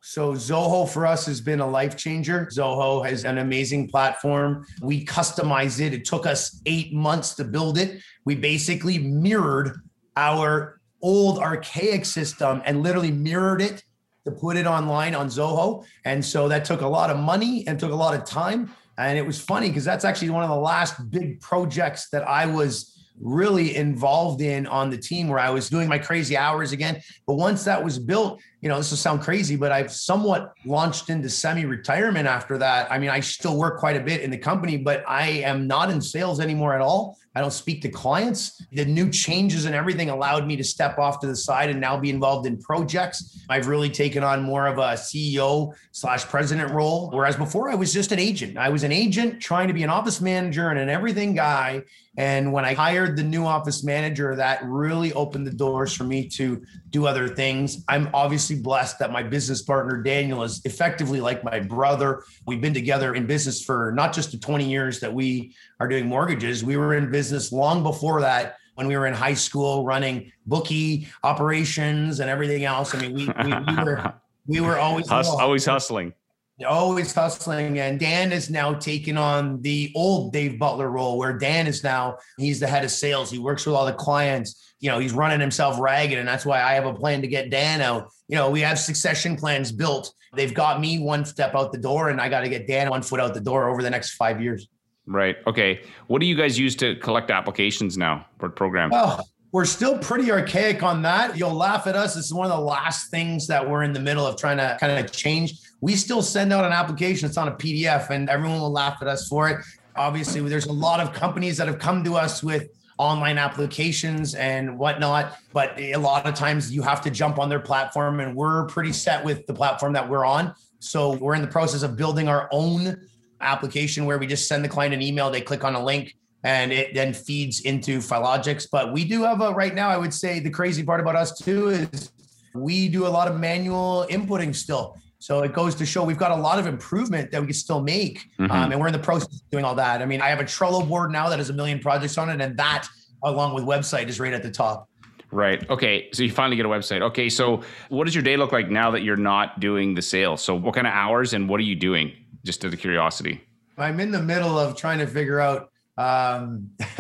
So 0.02 0.34
Zoho 0.34 0.88
for 0.88 1.06
us 1.06 1.26
has 1.26 1.42
been 1.42 1.60
a 1.60 1.68
life 1.68 1.98
changer. 1.98 2.48
Zoho 2.52 3.06
has 3.06 3.26
an 3.26 3.38
amazing 3.38 3.90
platform. 3.90 4.66
We 4.82 5.06
customized 5.06 5.86
it. 5.86 5.94
It 5.94 6.06
took 6.06 6.26
us 6.26 6.62
eight 6.66 6.94
months 6.94 7.36
to 7.36 7.44
build 7.44 7.78
it. 7.78 8.02
We 8.26 8.36
basically 8.36 8.98
mirrored 8.98 9.78
our 10.16 10.80
old 11.02 11.40
archaic 11.40 12.06
system 12.06 12.62
and 12.66 12.82
literally 12.82 13.12
mirrored 13.12 13.62
it 13.62 13.84
to 14.26 14.32
put 14.32 14.58
it 14.58 14.66
online 14.66 15.16
on 15.16 15.28
Zoho. 15.28 15.86
And 16.06 16.24
so 16.24 16.48
that 16.48 16.66
took 16.66 16.82
a 16.82 16.88
lot 16.88 17.10
of 17.10 17.18
money 17.18 17.66
and 17.68 17.80
took 17.80 17.92
a 17.92 17.96
lot 17.96 18.14
of 18.14 18.26
time. 18.26 18.74
And 18.98 19.18
it 19.18 19.26
was 19.26 19.40
funny 19.40 19.70
because 19.70 19.86
that's 19.86 20.06
actually 20.06 20.30
one 20.30 20.44
of 20.44 20.50
the 20.50 20.56
last 20.56 21.10
big 21.10 21.40
projects 21.40 22.10
that 22.10 22.28
I 22.28 22.46
was 22.46 22.99
really 23.20 23.76
involved 23.76 24.42
in 24.42 24.66
on 24.68 24.90
the 24.90 24.98
team 24.98 25.28
where 25.28 25.40
I 25.40 25.50
was 25.50 25.70
doing 25.70 25.88
my 25.88 26.00
crazy 26.00 26.38
hours 26.38 26.72
again. 26.72 27.02
But 27.28 27.36
once 27.36 27.64
that 27.66 27.84
was 27.84 28.00
built, 28.00 28.42
you 28.62 28.68
know, 28.68 28.78
this 28.78 28.90
will 28.90 28.98
sound 28.98 29.22
crazy, 29.22 29.56
but 29.56 29.72
I've 29.72 29.92
somewhat 29.92 30.54
launched 30.66 31.10
into 31.10 31.30
semi 31.30 31.66
retirement 31.66 32.28
after 32.28 32.58
that. 32.58 32.92
I 32.92 33.00
mean, 33.00 33.10
I 33.10 33.22
still 33.22 33.58
work 33.58 33.80
quite 33.80 33.96
a 33.96 34.02
bit 34.02 34.22
in 34.22 34.32
the 34.32 34.38
company, 34.38 34.78
but 34.78 35.04
I 35.08 35.28
am 35.28 35.68
not 35.68 35.90
in 35.90 36.02
sales 36.02 36.40
anymore 36.40 36.76
at 36.76 36.82
all. 36.82 37.18
I 37.36 37.42
don't 37.42 37.52
speak 37.52 37.82
to 37.84 37.90
clients. 37.90 38.62
The 38.72 38.84
new 38.84 39.10
changes 39.10 39.66
and 39.66 39.76
everything 39.76 40.10
allowed 40.10 40.46
me 40.46 40.58
to 40.58 40.64
step 40.64 40.98
off 40.98 41.20
to 41.22 41.28
the 41.28 41.36
side 41.36 41.70
and 41.70 41.80
now 41.80 41.98
be 41.98 42.10
involved 42.10 42.48
in 42.48 42.58
projects. 42.58 43.46
I've 43.50 43.68
really 43.68 43.90
taken 43.90 44.24
on 44.24 44.42
more 44.42 44.68
of 44.68 44.78
a 44.78 44.94
CEO 44.94 45.74
slash 45.92 46.26
president 46.26 46.72
role, 46.72 47.12
whereas 47.12 47.36
before 47.38 47.70
I 47.70 47.76
was 47.76 47.94
just 47.94 48.12
an 48.12 48.20
agent. 48.20 48.58
I 48.58 48.70
was 48.70 48.84
an 48.84 48.92
agent 48.92 49.42
trying 49.42 49.68
to 49.68 49.74
be 49.74 49.84
an 49.84 49.90
office 49.90 50.20
manager 50.20 50.70
and 50.70 50.80
an 50.80 50.90
everything 50.90 51.34
guy. 51.34 51.84
And 52.20 52.52
when 52.52 52.66
I 52.66 52.74
hired 52.74 53.16
the 53.16 53.24
new 53.24 53.46
office 53.46 53.82
manager, 53.82 54.36
that 54.36 54.62
really 54.66 55.14
opened 55.14 55.48
the 55.48 55.54
doors 55.54 55.94
for 55.94 56.04
me 56.04 56.28
to 56.32 56.62
do 56.90 57.08
other 57.08 57.30
things. 57.30 57.82
I'm 57.88 58.10
obviously 58.14 58.58
blessed 58.58 59.00
that 59.00 59.14
my 59.14 59.24
business 59.24 59.62
partner, 59.62 60.04
Daniel, 60.04 60.44
is 60.44 60.60
effectively 60.66 61.22
like 61.22 61.46
my 61.46 61.62
brother. 61.62 62.24
We've 62.46 62.60
been 62.60 62.74
together 62.74 63.16
in 63.16 63.26
business 63.26 63.64
for 63.64 63.94
not 63.96 64.12
just 64.12 64.34
the 64.34 64.38
20 64.38 64.70
years 64.70 65.00
that 65.00 65.14
we 65.14 65.56
are 65.80 65.88
doing 65.88 66.08
mortgages, 66.08 66.62
we 66.62 66.76
were 66.76 66.94
in 66.94 67.10
business 67.10 67.54
long 67.54 67.84
before 67.84 68.20
that 68.20 68.58
when 68.76 68.86
we 68.86 68.98
were 68.98 69.08
in 69.08 69.14
high 69.14 69.34
school 69.34 69.86
running 69.86 70.30
bookie 70.46 71.08
operations 71.24 72.20
and 72.20 72.30
everything 72.30 72.66
else. 72.66 72.94
I 72.94 73.00
mean, 73.00 73.14
we, 73.14 73.28
we, 73.46 73.76
we 73.78 73.84
were. 73.84 74.14
We 74.46 74.62
were 74.62 74.80
always 74.80 75.08
Hus- 75.08 75.30
always 75.30 75.64
hustling 75.64 76.12
Oh, 76.62 76.66
always 76.66 77.14
hustling. 77.14 77.80
And 77.80 78.00
Dan 78.00 78.32
is 78.32 78.50
now 78.50 78.74
taking 78.74 79.18
on 79.18 79.62
the 79.62 79.92
old 79.96 80.34
Dave 80.34 80.60
Butler 80.60 80.90
role 80.90 81.18
where 81.18 81.38
Dan 81.38 81.68
is 81.68 81.84
now, 81.84 82.18
he's 82.38 82.60
the 82.60 82.68
head 82.68 82.84
of 82.84 82.92
sales. 82.92 83.32
He 83.32 83.40
works 83.40 83.66
with 83.66 83.76
all 83.76 83.86
the 83.86 83.94
clients. 83.94 84.74
You 84.80 84.90
know, 84.90 85.00
he's 85.00 85.14
running 85.14 85.40
himself 85.40 85.80
ragged. 85.80 86.18
And 86.18 86.28
that's 86.28 86.46
why 86.46 86.62
I 86.62 86.74
have 86.74 86.86
a 86.86 86.94
plan 86.94 87.22
to 87.22 87.28
get 87.28 87.50
Dan 87.50 87.82
out. 87.82 88.10
You 88.28 88.36
know, 88.36 88.50
we 88.50 88.62
have 88.62 88.80
succession 88.80 89.36
plans 89.36 89.72
built. 89.72 90.14
They've 90.36 90.54
got 90.54 90.80
me 90.80 91.00
one 91.00 91.26
step 91.26 91.56
out 91.56 91.72
the 91.72 91.80
door, 91.80 92.10
and 92.10 92.22
I 92.22 92.30
got 92.30 92.42
to 92.42 92.50
get 92.50 92.68
Dan 92.68 92.90
one 92.90 93.02
foot 93.02 93.20
out 93.20 93.34
the 93.34 93.42
door 93.42 93.68
over 93.68 93.82
the 93.82 93.90
next 93.90 94.12
five 94.12 94.42
years. 94.42 94.68
Right. 95.08 95.38
Okay. 95.48 95.82
What 96.06 96.20
do 96.20 96.28
you 96.28 96.36
guys 96.36 96.60
use 96.60 96.76
to 96.78 96.96
collect 96.98 97.32
applications 97.32 97.98
now 97.98 98.28
for 98.38 98.48
programs? 98.48 98.94
Oh, 98.96 99.22
we're 99.52 99.66
still 99.66 99.98
pretty 99.98 100.32
archaic 100.32 100.84
on 100.84 101.02
that. 101.02 101.36
You'll 101.36 101.56
laugh 101.56 101.88
at 101.88 101.96
us. 101.96 102.14
This 102.14 102.26
is 102.26 102.34
one 102.34 102.50
of 102.50 102.56
the 102.56 102.64
last 102.64 103.10
things 103.10 103.48
that 103.48 103.68
we're 103.68 103.82
in 103.82 103.92
the 103.92 104.00
middle 104.00 104.28
of 104.28 104.38
trying 104.38 104.58
to 104.58 104.78
kind 104.80 105.04
of 105.04 105.12
change 105.12 105.54
we 105.82 105.96
still 105.96 106.22
send 106.22 106.52
out 106.52 106.66
an 106.66 106.72
application. 106.72 107.28
It's 107.28 107.38
on 107.38 107.48
a 107.48 107.54
PDF, 107.56 108.10
and 108.10 108.30
everyone 108.30 108.60
will 108.60 108.72
laugh 108.72 108.98
at 109.02 109.08
us 109.08 109.28
for 109.28 109.50
it. 109.50 109.58
Obviously, 109.96 110.42
there's 110.42 110.66
a 110.66 110.72
lot 110.72 111.00
of 111.00 111.14
companies 111.14 111.58
that 111.58 111.68
have 111.68 111.80
come 111.80 112.04
to 112.04 112.16
us 112.16 112.44
with 112.44 112.68
online 112.98 113.38
applications 113.38 114.36
and 114.36 114.78
whatnot. 114.78 115.38
But 115.54 115.80
a 115.80 115.96
lot 115.96 116.26
of 116.26 116.36
times 116.36 116.72
you 116.72 116.82
have 116.82 117.02
to 117.02 117.10
jump 117.10 117.40
on 117.40 117.50
their 117.50 117.60
platform, 117.60 118.20
and 118.20 118.36
we're 118.36 118.66
pretty 118.66 118.94
set 118.94 119.24
with 119.24 119.46
the 119.48 119.54
platform 119.54 119.94
that 119.94 120.08
we're 120.08 120.26
on. 120.26 120.54
So 120.80 121.16
we're 121.16 121.36
in 121.36 121.42
the 121.42 121.48
process 121.48 121.82
of 121.82 121.96
building 121.96 122.28
our 122.28 122.50
own 122.52 123.08
application 123.42 124.06
where 124.06 124.18
we 124.18 124.28
just 124.28 124.48
send 124.48 124.64
the 124.64 124.70
client 124.70 124.94
an 124.94 125.02
email, 125.02 125.30
they 125.30 125.42
click 125.42 125.64
on 125.64 125.76
a 125.76 125.84
link, 125.84 126.16
and 126.44 126.72
it 126.72 126.94
then 126.94 127.14
feeds 127.14 127.62
into 127.62 128.00
Filogix. 128.00 128.68
But 128.70 128.94
we 128.94 129.06
do 129.06 129.24
have 129.24 129.42
a 129.42 129.54
right 129.54 129.74
now, 129.74 129.90
I 129.90 129.98
would 129.98 130.14
say 130.14 130.40
the 130.40 130.50
crazy 130.50 130.84
part 130.84 131.00
about 131.00 131.16
us 131.16 131.38
too 131.38 131.70
is 131.70 132.12
we 132.54 132.90
do 132.90 133.06
a 133.06 133.10
lot 133.10 133.28
of 133.28 133.40
manual 133.40 134.06
inputting 134.10 134.56
still. 134.56 134.98
So 135.20 135.44
it 135.44 135.54
goes 135.54 135.76
to 135.76 135.86
show 135.86 136.04
we've 136.04 136.18
got 136.18 136.32
a 136.32 136.36
lot 136.36 136.60
of 136.60 136.66
improvement 136.66 137.30
that 137.32 137.42
we 137.42 137.48
can 137.48 137.54
still 137.54 137.82
make. 137.82 138.30
Mm-hmm. 138.40 138.52
Um, 138.52 138.72
and 138.72 138.80
we're 138.80 138.88
in 138.88 138.94
the 138.94 139.00
process 139.00 139.36
of 139.36 139.50
doing 139.52 139.66
all 139.66 139.76
that. 139.76 140.02
I 140.02 140.06
mean, 140.06 140.22
I 140.22 140.30
have 140.30 140.40
a 140.40 140.46
Trello 140.46 140.88
board 140.88 141.12
now 141.12 141.28
that 141.30 141.40
has 141.40 141.50
a 141.50 141.54
million 141.54 141.80
projects 141.80 142.18
on 142.18 142.30
it, 142.30 142.40
and 142.42 142.58
that, 142.58 142.88
along 143.24 143.54
with 143.54 143.66
website, 143.66 144.08
is 144.08 144.20
right 144.20 144.34
at 144.34 144.44
the 144.44 144.52
top. 144.52 144.88
Right. 145.32 145.70
Okay. 145.70 146.10
So 146.14 146.24
you 146.24 146.32
finally 146.32 146.56
get 146.56 146.66
a 146.66 146.70
website. 146.70 147.02
Okay. 147.02 147.30
So 147.30 147.62
what 147.90 148.06
does 148.06 148.16
your 148.16 148.24
day 148.24 148.38
look 148.38 148.52
like 148.52 148.70
now 148.70 148.92
that 148.92 149.04
you're 149.04 149.18
not 149.18 149.60
doing 149.60 149.94
the 149.94 150.02
sales? 150.02 150.42
So 150.42 150.56
what 150.56 150.74
kind 150.74 150.88
of 150.88 150.94
hours 150.94 151.34
and 151.34 151.48
what 151.48 151.60
are 151.60 151.64
you 151.64 151.76
doing? 151.76 152.14
Just 152.46 152.66
out 152.66 152.74
of 152.74 152.80
curiosity. 152.80 153.42
I'm 153.78 154.00
in 154.00 154.12
the 154.12 154.22
middle 154.22 154.58
of 154.58 154.76
trying 154.76 155.00
to 155.00 155.08
figure 155.08 155.40
out 155.40 155.72
um, 156.00 156.70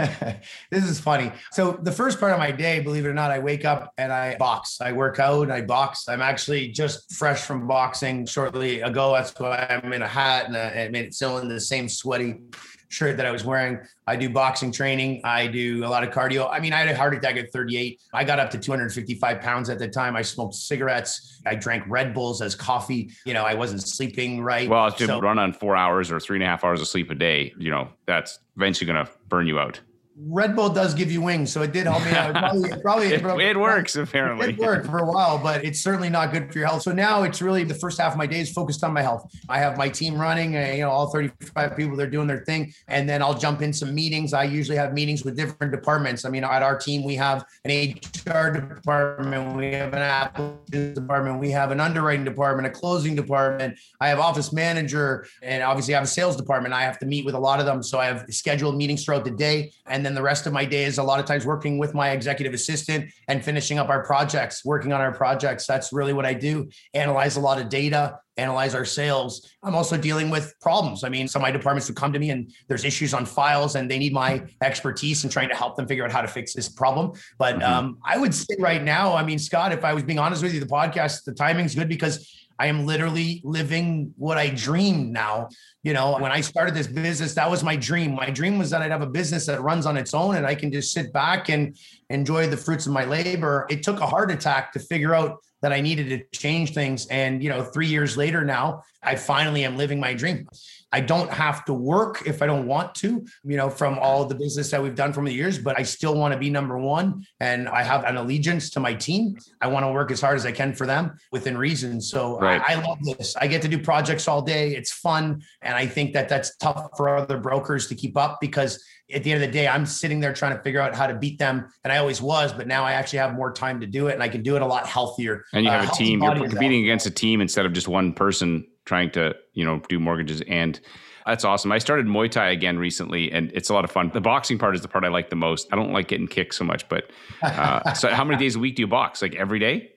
this 0.69 0.83
is 0.83 0.99
funny. 0.99 1.31
So 1.51 1.79
the 1.81 1.91
first 1.91 2.19
part 2.19 2.33
of 2.33 2.37
my 2.37 2.51
day, 2.51 2.81
believe 2.81 3.05
it 3.05 3.07
or 3.07 3.13
not, 3.13 3.31
I 3.31 3.39
wake 3.39 3.63
up 3.63 3.93
and 3.97 4.11
I 4.11 4.35
box. 4.35 4.81
I 4.81 4.91
work 4.91 5.19
out. 5.19 5.49
I 5.49 5.61
box. 5.61 6.09
I'm 6.09 6.21
actually 6.21 6.67
just 6.67 7.13
fresh 7.13 7.41
from 7.41 7.65
boxing 7.65 8.25
shortly 8.25 8.81
ago. 8.81 9.13
That's 9.13 9.33
why 9.39 9.65
I'm 9.69 9.93
in 9.93 10.01
a 10.01 10.07
hat 10.07 10.47
and, 10.47 10.57
I 10.57 10.89
made 10.89 11.05
it 11.05 11.13
still 11.13 11.37
in 11.37 11.47
the 11.47 11.61
same 11.61 11.87
sweaty 11.87 12.41
shirt 12.89 13.17
that 13.17 13.25
I 13.25 13.31
was 13.31 13.45
wearing. 13.45 13.79
I 14.07 14.15
do 14.15 14.29
boxing 14.29 14.71
training. 14.71 15.21
I 15.23 15.47
do 15.47 15.85
a 15.85 15.87
lot 15.87 16.03
of 16.03 16.09
cardio. 16.09 16.49
I 16.51 16.59
mean, 16.59 16.73
I 16.73 16.79
had 16.79 16.89
a 16.89 16.95
heart 16.95 17.13
attack 17.13 17.37
at 17.37 17.51
38. 17.51 18.01
I 18.13 18.23
got 18.23 18.39
up 18.39 18.49
to 18.51 18.59
255 18.59 19.39
pounds 19.41 19.69
at 19.69 19.79
the 19.79 19.87
time. 19.87 20.15
I 20.15 20.21
smoked 20.21 20.55
cigarettes. 20.55 21.41
I 21.45 21.55
drank 21.55 21.83
Red 21.87 22.13
Bulls 22.13 22.41
as 22.41 22.55
coffee. 22.55 23.11
You 23.25 23.33
know, 23.33 23.45
I 23.45 23.53
wasn't 23.53 23.83
sleeping 23.83 24.43
right. 24.43 24.67
Well, 24.67 24.91
to 24.91 25.05
so, 25.05 25.19
run 25.19 25.39
on 25.39 25.53
four 25.53 25.75
hours 25.75 26.11
or 26.11 26.19
three 26.19 26.37
and 26.37 26.43
a 26.43 26.47
half 26.47 26.63
hours 26.63 26.81
of 26.81 26.87
sleep 26.87 27.09
a 27.11 27.15
day, 27.15 27.53
you 27.57 27.69
know, 27.69 27.89
that's 28.05 28.39
eventually 28.57 28.91
going 28.91 29.05
to 29.05 29.11
burn 29.29 29.47
you 29.47 29.59
out. 29.59 29.79
Red 30.21 30.55
Bull 30.55 30.69
does 30.69 30.93
give 30.93 31.09
you 31.11 31.21
wings, 31.21 31.51
so 31.51 31.61
it 31.61 31.71
did 31.71 31.87
help 31.87 32.03
me 32.03 32.11
out. 32.11 32.33
Probably, 32.35 32.69
probably, 32.81 33.07
it, 33.07 33.21
probably, 33.21 33.45
it 33.49 33.57
works 33.57 33.95
apparently. 33.95 34.49
It 34.49 34.57
worked 34.57 34.85
for 34.85 34.97
a 34.97 35.05
while, 35.05 35.37
but 35.37 35.63
it's 35.63 35.79
certainly 35.79 36.09
not 36.09 36.33
good 36.33 36.51
for 36.51 36.59
your 36.59 36.67
health. 36.67 36.81
So 36.81 36.91
now 36.91 37.23
it's 37.23 37.41
really 37.41 37.63
the 37.63 37.75
first 37.75 37.99
half 37.99 38.11
of 38.11 38.17
my 38.17 38.27
day 38.27 38.41
is 38.41 38.51
focused 38.51 38.83
on 38.83 38.93
my 38.93 39.01
health. 39.01 39.31
I 39.47 39.59
have 39.59 39.77
my 39.77 39.87
team 39.87 40.19
running, 40.19 40.57
uh, 40.57 40.71
you 40.73 40.81
know, 40.81 40.89
all 40.89 41.09
35 41.09 41.77
people, 41.77 41.95
they're 41.95 42.07
doing 42.07 42.27
their 42.27 42.43
thing, 42.43 42.73
and 42.89 43.07
then 43.07 43.21
I'll 43.21 43.37
jump 43.37 43.61
in 43.61 43.71
some 43.71 43.95
meetings. 43.95 44.33
I 44.33 44.43
usually 44.43 44.77
have 44.77 44.93
meetings 44.93 45.23
with 45.23 45.37
different 45.37 45.71
departments. 45.71 46.25
I 46.25 46.29
mean, 46.29 46.43
at 46.43 46.63
our 46.63 46.77
team, 46.77 47.05
we 47.05 47.15
have 47.15 47.45
an 47.63 47.71
HR 47.71 48.51
department, 48.51 49.55
we 49.55 49.71
have 49.71 49.93
an 49.93 50.01
applications 50.01 50.95
department, 50.95 51.39
we 51.39 51.51
have 51.51 51.71
an 51.71 51.79
underwriting 51.79 52.25
department, 52.25 52.67
a 52.67 52.71
closing 52.71 53.15
department. 53.15 53.77
I 54.01 54.09
have 54.09 54.19
office 54.19 54.51
manager, 54.51 55.25
and 55.41 55.63
obviously 55.63 55.95
I 55.95 55.97
have 55.97 56.03
a 56.03 56.07
sales 56.07 56.35
department. 56.35 56.73
I 56.73 56.81
have 56.81 56.99
to 56.99 57.05
meet 57.05 57.25
with 57.25 57.35
a 57.35 57.39
lot 57.39 57.59
of 57.59 57.65
them, 57.65 57.81
so 57.81 57.99
I 57.99 58.05
have 58.05 58.25
scheduled 58.29 58.75
meetings 58.75 59.05
throughout 59.05 59.23
the 59.23 59.31
day, 59.31 59.71
and 59.87 60.05
then 60.05 60.08
then 60.09 60.15
the 60.15 60.23
rest 60.23 60.47
of 60.47 60.53
my 60.53 60.65
day 60.65 60.85
is 60.85 60.97
a 60.97 61.03
lot 61.03 61.19
of 61.19 61.27
times 61.27 61.45
working 61.45 61.77
with 61.77 61.93
my 61.93 62.09
executive 62.09 62.51
assistant 62.51 63.11
and 63.27 63.45
finishing 63.45 63.77
up 63.77 63.89
our 63.89 64.03
projects, 64.03 64.65
working 64.65 64.91
on 64.91 64.99
our 64.99 65.13
projects. 65.13 65.67
That's 65.67 65.93
really 65.93 66.13
what 66.13 66.25
I 66.25 66.33
do. 66.33 66.67
Analyze 66.95 67.37
a 67.37 67.39
lot 67.39 67.61
of 67.61 67.69
data, 67.69 68.19
analyze 68.35 68.73
our 68.73 68.85
sales. 68.85 69.53
I'm 69.61 69.75
also 69.75 69.97
dealing 69.97 70.31
with 70.31 70.55
problems. 70.61 71.03
I 71.03 71.09
mean, 71.09 71.27
some 71.27 71.43
of 71.43 71.43
my 71.43 71.51
departments 71.51 71.87
would 71.89 71.95
come 71.95 72.11
to 72.11 72.17
me 72.17 72.31
and 72.31 72.51
there's 72.67 72.85
issues 72.85 73.13
on 73.13 73.23
files 73.23 73.75
and 73.75 73.89
they 73.89 73.99
need 73.99 74.11
my 74.13 74.41
expertise 74.63 75.23
in 75.23 75.29
trying 75.29 75.49
to 75.49 75.55
help 75.55 75.75
them 75.75 75.87
figure 75.87 76.03
out 76.03 76.11
how 76.11 76.21
to 76.21 76.27
fix 76.27 76.55
this 76.55 76.67
problem. 76.67 77.11
But 77.37 77.59
mm-hmm. 77.59 77.71
um, 77.71 77.99
I 78.03 78.17
would 78.17 78.33
say 78.33 78.55
right 78.57 78.81
now, 78.81 79.13
I 79.13 79.23
mean, 79.23 79.37
Scott, 79.37 79.71
if 79.73 79.85
I 79.85 79.93
was 79.93 80.01
being 80.01 80.17
honest 80.17 80.41
with 80.41 80.55
you, 80.55 80.59
the 80.59 80.65
podcast, 80.65 81.23
the 81.23 81.33
timing's 81.33 81.75
good 81.75 81.87
because 81.87 82.47
I 82.59 82.67
am 82.67 82.85
literally 82.85 83.41
living 83.45 84.13
what 84.17 84.37
I 84.37 84.49
dreamed 84.49 85.13
now. 85.13 85.47
You 85.81 85.93
know, 85.93 86.19
when 86.19 86.31
I 86.31 86.41
started 86.41 86.75
this 86.75 86.87
business, 86.87 87.33
that 87.35 87.49
was 87.49 87.63
my 87.63 87.77
dream. 87.77 88.13
My 88.13 88.29
dream 88.29 88.59
was 88.59 88.69
that 88.71 88.81
I'd 88.81 88.91
have 88.91 89.01
a 89.01 89.09
business 89.09 89.45
that 89.45 89.61
runs 89.61 89.85
on 89.85 89.95
its 89.95 90.13
own 90.13 90.35
and 90.35 90.45
I 90.45 90.55
can 90.55 90.71
just 90.71 90.91
sit 90.91 91.13
back 91.13 91.49
and 91.49 91.77
enjoy 92.09 92.47
the 92.47 92.57
fruits 92.57 92.85
of 92.85 92.91
my 92.91 93.05
labor. 93.05 93.65
It 93.69 93.81
took 93.81 94.01
a 94.01 94.05
heart 94.05 94.29
attack 94.29 94.73
to 94.73 94.79
figure 94.79 95.15
out 95.15 95.37
that 95.61 95.73
I 95.73 95.81
needed 95.81 96.09
to 96.09 96.39
change 96.39 96.73
things. 96.73 97.07
And, 97.07 97.43
you 97.43 97.49
know, 97.49 97.63
three 97.63 97.87
years 97.87 98.17
later 98.17 98.43
now, 98.43 98.83
I 99.03 99.15
finally 99.15 99.65
am 99.65 99.77
living 99.77 99.99
my 99.99 100.13
dream. 100.13 100.47
I 100.91 101.01
don't 101.01 101.29
have 101.29 101.65
to 101.65 101.73
work 101.73 102.23
if 102.25 102.41
I 102.41 102.47
don't 102.47 102.65
want 102.65 102.95
to, 102.95 103.23
you 103.43 103.57
know, 103.57 103.69
from 103.69 103.99
all 103.99 104.25
the 104.25 104.33
business 104.33 104.71
that 104.71 104.81
we've 104.81 104.95
done 104.95 105.13
from 105.13 105.25
the 105.25 105.33
years, 105.33 105.59
but 105.59 105.79
I 105.79 105.83
still 105.83 106.15
want 106.15 106.33
to 106.33 106.39
be 106.39 106.49
number 106.49 106.77
one. 106.79 107.25
And 107.39 107.69
I 107.69 107.83
have 107.83 108.05
an 108.05 108.17
allegiance 108.17 108.71
to 108.71 108.79
my 108.79 108.95
team. 108.95 109.37
I 109.61 109.67
want 109.67 109.85
to 109.85 109.91
work 109.91 110.09
as 110.09 110.19
hard 110.19 110.35
as 110.35 110.45
I 110.45 110.51
can 110.51 110.73
for 110.73 110.87
them 110.87 111.17
within 111.31 111.57
reason. 111.57 112.01
So 112.01 112.39
right. 112.39 112.61
I, 112.67 112.73
I 112.73 112.87
love 112.87 112.97
this. 113.03 113.35
I 113.35 113.45
get 113.45 113.61
to 113.61 113.67
do 113.67 113.77
projects 113.77 114.27
all 114.27 114.41
day. 114.41 114.75
It's 114.75 114.91
fun. 114.91 115.43
And 115.61 115.75
I 115.75 115.85
think 115.85 116.13
that 116.13 116.27
that's 116.27 116.55
tough 116.57 116.89
for 116.97 117.15
other 117.15 117.37
brokers 117.37 117.87
to 117.87 117.95
keep 117.95 118.17
up 118.17 118.39
because 118.41 118.83
at 119.13 119.23
the 119.23 119.31
end 119.31 119.43
of 119.43 119.47
the 119.47 119.53
day, 119.53 119.67
I'm 119.67 119.85
sitting 119.85 120.19
there 120.19 120.33
trying 120.33 120.55
to 120.55 120.61
figure 120.61 120.79
out 120.79 120.95
how 120.95 121.07
to 121.07 121.15
beat 121.15 121.39
them. 121.39 121.67
And 121.83 121.91
I 121.91 121.97
always 121.97 122.21
was, 122.21 122.53
but 122.53 122.67
now 122.67 122.83
I 122.83 122.93
actually 122.93 123.19
have 123.19 123.33
more 123.33 123.51
time 123.51 123.79
to 123.81 123.87
do 123.87 124.07
it 124.07 124.13
and 124.13 124.21
I 124.21 124.29
can 124.29 124.43
do 124.43 124.55
it 124.55 124.61
a 124.61 124.65
lot 124.65 124.85
healthier. 124.85 125.45
And 125.53 125.65
you 125.65 125.71
have 125.71 125.87
uh, 125.87 125.91
a 125.91 125.95
team, 125.95 126.21
you're 126.21 126.35
competing 126.35 126.83
against 126.83 127.05
a 127.05 127.11
team 127.11 127.41
instead 127.41 127.65
of 127.65 127.73
just 127.73 127.87
one 127.87 128.13
person 128.13 128.67
trying 128.85 129.11
to, 129.11 129.35
you 129.53 129.65
know, 129.65 129.81
do 129.89 129.99
mortgages. 129.99 130.41
And 130.47 130.79
that's 131.25 131.43
awesome. 131.43 131.71
I 131.71 131.79
started 131.79 132.05
Muay 132.05 132.29
Thai 132.29 132.49
again 132.49 132.77
recently 132.77 133.31
and 133.31 133.51
it's 133.53 133.69
a 133.69 133.73
lot 133.73 133.83
of 133.83 133.91
fun. 133.91 134.11
The 134.13 134.21
boxing 134.21 134.57
part 134.57 134.75
is 134.75 134.81
the 134.81 134.87
part 134.87 135.03
I 135.03 135.09
like 135.09 135.29
the 135.29 135.35
most. 135.35 135.67
I 135.71 135.75
don't 135.75 135.91
like 135.91 136.07
getting 136.07 136.27
kicked 136.27 136.53
so 136.53 136.63
much, 136.63 136.87
but 136.87 137.11
uh, 137.41 137.93
so 137.93 138.09
how 138.09 138.23
many 138.23 138.37
days 138.37 138.55
a 138.55 138.59
week 138.59 138.75
do 138.75 138.83
you 138.83 138.87
box? 138.87 139.21
Like 139.21 139.35
every 139.35 139.59
day? 139.59 139.91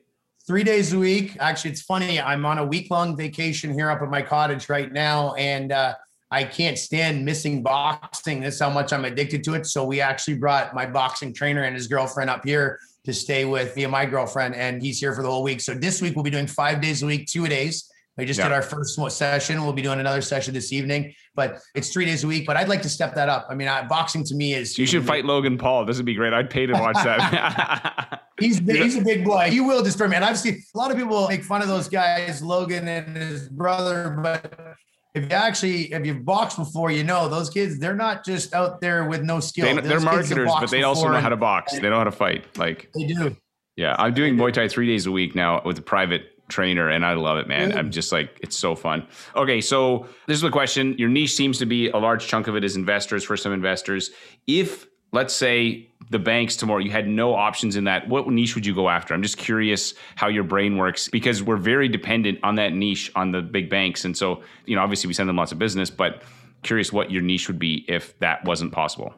Three 0.47 0.65
days 0.65 0.93
a 0.93 0.99
week. 0.99 1.37
Actually, 1.39 1.71
it's 1.71 1.83
funny. 1.83 2.21
I'm 2.21 2.45
on 2.45 2.59
a 2.59 2.65
week 2.65 2.91
long 2.91 3.17
vacation 3.17 3.73
here 3.73 3.91
up 3.91 4.03
at 4.03 4.11
my 4.11 4.23
cottage 4.23 4.69
right 4.69 4.91
now. 4.91 5.35
And, 5.35 5.71
uh, 5.71 5.95
I 6.33 6.45
can't 6.45 6.79
stand 6.79 7.23
missing 7.23 7.63
boxing. 7.63 8.41
That's 8.41 8.59
how 8.59 8.71
much 8.71 8.95
I'm 8.95 9.05
addicted 9.05 9.45
to 9.45 9.55
it. 9.55 9.67
So 9.67 9.85
we 9.85 10.01
actually 10.01 10.39
brought 10.39 10.75
my 10.75 10.87
boxing 10.87 11.35
trainer 11.35 11.65
and 11.65 11.75
his 11.75 11.87
girlfriend 11.87 12.31
up 12.31 12.43
here 12.43 12.81
to 13.05 13.13
stay 13.13 13.45
with 13.45 13.77
me 13.77 13.85
and 13.85 13.93
my 13.93 14.07
girlfriend, 14.07 14.55
and 14.55 14.83
he's 14.83 14.99
here 14.99 15.15
for 15.15 15.23
the 15.23 15.29
whole 15.29 15.43
week. 15.43 15.61
So 15.61 15.75
this 15.75 16.01
week 16.01 16.17
we'll 16.17 16.23
be 16.23 16.31
doing 16.31 16.47
five 16.47 16.81
days 16.81 17.03
a 17.03 17.07
week, 17.07 17.27
two 17.27 17.47
days. 17.49 17.91
We 18.17 18.25
just 18.25 18.39
yeah. 18.39 18.49
did 18.49 18.55
our 18.55 18.63
first 18.63 18.99
session. 19.11 19.63
We'll 19.63 19.75
be 19.75 19.83
doing 19.83 20.01
another 20.01 20.23
session 20.23 20.55
this 20.55 20.73
evening, 20.73 21.15
but 21.35 21.61
it's 21.75 21.93
three 21.93 22.07
days 22.07 22.25
a 22.25 22.27
week. 22.27 22.47
But 22.47 22.57
I'd 22.57 22.69
like 22.69 22.83
to 22.83 22.89
step 22.89 23.15
that 23.15 23.29
up. 23.29 23.47
I 23.51 23.55
mean, 23.55 23.69
I, 23.69 23.87
boxing 23.87 24.25
to 24.25 24.35
me 24.35 24.55
is. 24.55 24.79
You 24.79 24.87
should 24.87 25.05
fight 25.05 25.27
Logan 25.27 25.59
Paul. 25.59 25.85
This 25.85 25.99
would 25.99 26.07
be 26.07 26.15
great. 26.15 26.33
I'd 26.33 26.49
pay 26.49 26.65
to 26.65 26.73
watch 26.73 26.97
that. 26.97 28.23
he's 28.41 28.59
he's 28.59 28.97
a 28.97 29.03
big 29.03 29.25
boy. 29.25 29.51
He 29.51 29.61
will 29.61 29.83
destroy 29.83 30.09
me. 30.09 30.17
And 30.17 30.25
I've 30.25 30.39
seen 30.39 30.63
a 30.75 30.79
lot 30.79 30.91
of 30.91 30.97
people 30.97 31.29
make 31.29 31.45
fun 31.45 31.61
of 31.61 31.69
those 31.69 31.89
guys, 31.89 32.43
Logan 32.43 32.89
and 32.89 33.17
his 33.17 33.49
brother, 33.49 34.19
but 34.23 34.77
if 35.15 35.25
you 35.25 35.31
actually 35.31 35.93
if 35.93 36.07
you've 36.07 36.25
boxed 36.25 36.57
before, 36.57 36.91
you 36.91 37.05
know 37.05 37.29
those 37.29 37.51
kids 37.51 37.79
they're 37.79 37.95
not 37.95 38.25
just 38.25 38.55
out 38.55 38.81
there 38.81 39.05
with 39.05 39.23
no 39.23 39.41
skill. 39.41 39.65
They, 39.81 39.95
are 39.95 40.01
marketers, 40.01 40.51
but 40.59 40.71
they 40.71 40.83
also 40.83 41.09
know 41.09 41.21
how 41.21 41.29
to 41.29 41.37
box. 41.37 41.73
They 41.73 41.89
know 41.89 41.99
how 41.99 42.05
to 42.05 42.13
fight. 42.13 42.57
Like 42.57 42.91
they 42.95 43.07
do. 43.07 43.37
Yeah, 43.77 43.97
I'm 43.99 44.15
doing 44.15 44.37
Muay 44.37 44.53
Thai 44.53 44.69
three 44.69 44.87
days 44.87 45.07
a 45.07 45.13
week 45.13 45.35
now 45.35 45.63
with 45.65 45.79
a 45.79 45.83
private 45.83 46.33
trainer, 46.49 46.89
and 46.89 47.05
I 47.05 47.15
love 47.15 47.39
it, 47.39 47.49
man. 47.49 47.77
I'm 47.77 47.91
just 47.91 48.13
like 48.13 48.39
it's 48.43 48.57
so 48.57 48.75
fun. 48.75 49.07
Okay, 49.37 49.61
so 49.61 50.07
this 50.27 50.37
is 50.37 50.43
the 50.43 50.51
question. 50.51 50.97
Your 50.99 51.09
niche 51.09 51.35
seems 51.35 51.59
to 51.59 51.67
be 51.67 51.89
a 51.89 51.99
large 51.99 52.27
chunk 52.27 52.49
of 52.49 52.57
it 52.57 52.65
is 52.65 52.77
investors 52.77 53.25
for 53.25 53.37
some 53.37 53.53
investors. 53.53 54.11
If 54.47 54.87
let's 55.13 55.35
say 55.35 55.89
the 56.13 56.19
banks 56.19 56.55
tomorrow, 56.57 56.79
you 56.79 56.91
had 56.91 57.09
no 57.09 57.35
options 57.35 57.75
in 57.75 57.85
that, 57.85 58.07
what 58.07 58.29
niche 58.29 58.55
would 58.55 58.65
you 58.65 58.75
go 58.75 58.89
after? 58.89 59.15
I'm 59.15 59.23
just 59.23 59.39
curious 59.39 59.95
how 60.15 60.29
your 60.29 60.45
brain 60.45 60.77
works 60.77 61.09
because 61.09 61.43
we're 61.43 61.57
very 61.57 61.89
dependent 61.89 62.39
on 62.43 62.55
that 62.57 62.73
niche 62.75 63.11
on 63.17 63.33
the 63.33 63.43
big 63.43 63.69
banks. 63.69 64.05
And 64.05 64.17
so, 64.17 64.43
you 64.67 64.77
know, 64.77 64.83
obviously 64.83 65.09
we 65.09 65.15
send 65.15 65.29
them 65.29 65.37
lots 65.37 65.51
of 65.51 65.59
business, 65.59 65.91
but 65.91 66.23
curious 66.63 66.93
what 66.93 67.11
your 67.11 67.23
niche 67.23 67.49
would 67.49 67.59
be 67.59 67.85
if 67.89 68.17
that 68.21 68.45
wasn't 68.45 68.73
possible. 68.73 69.15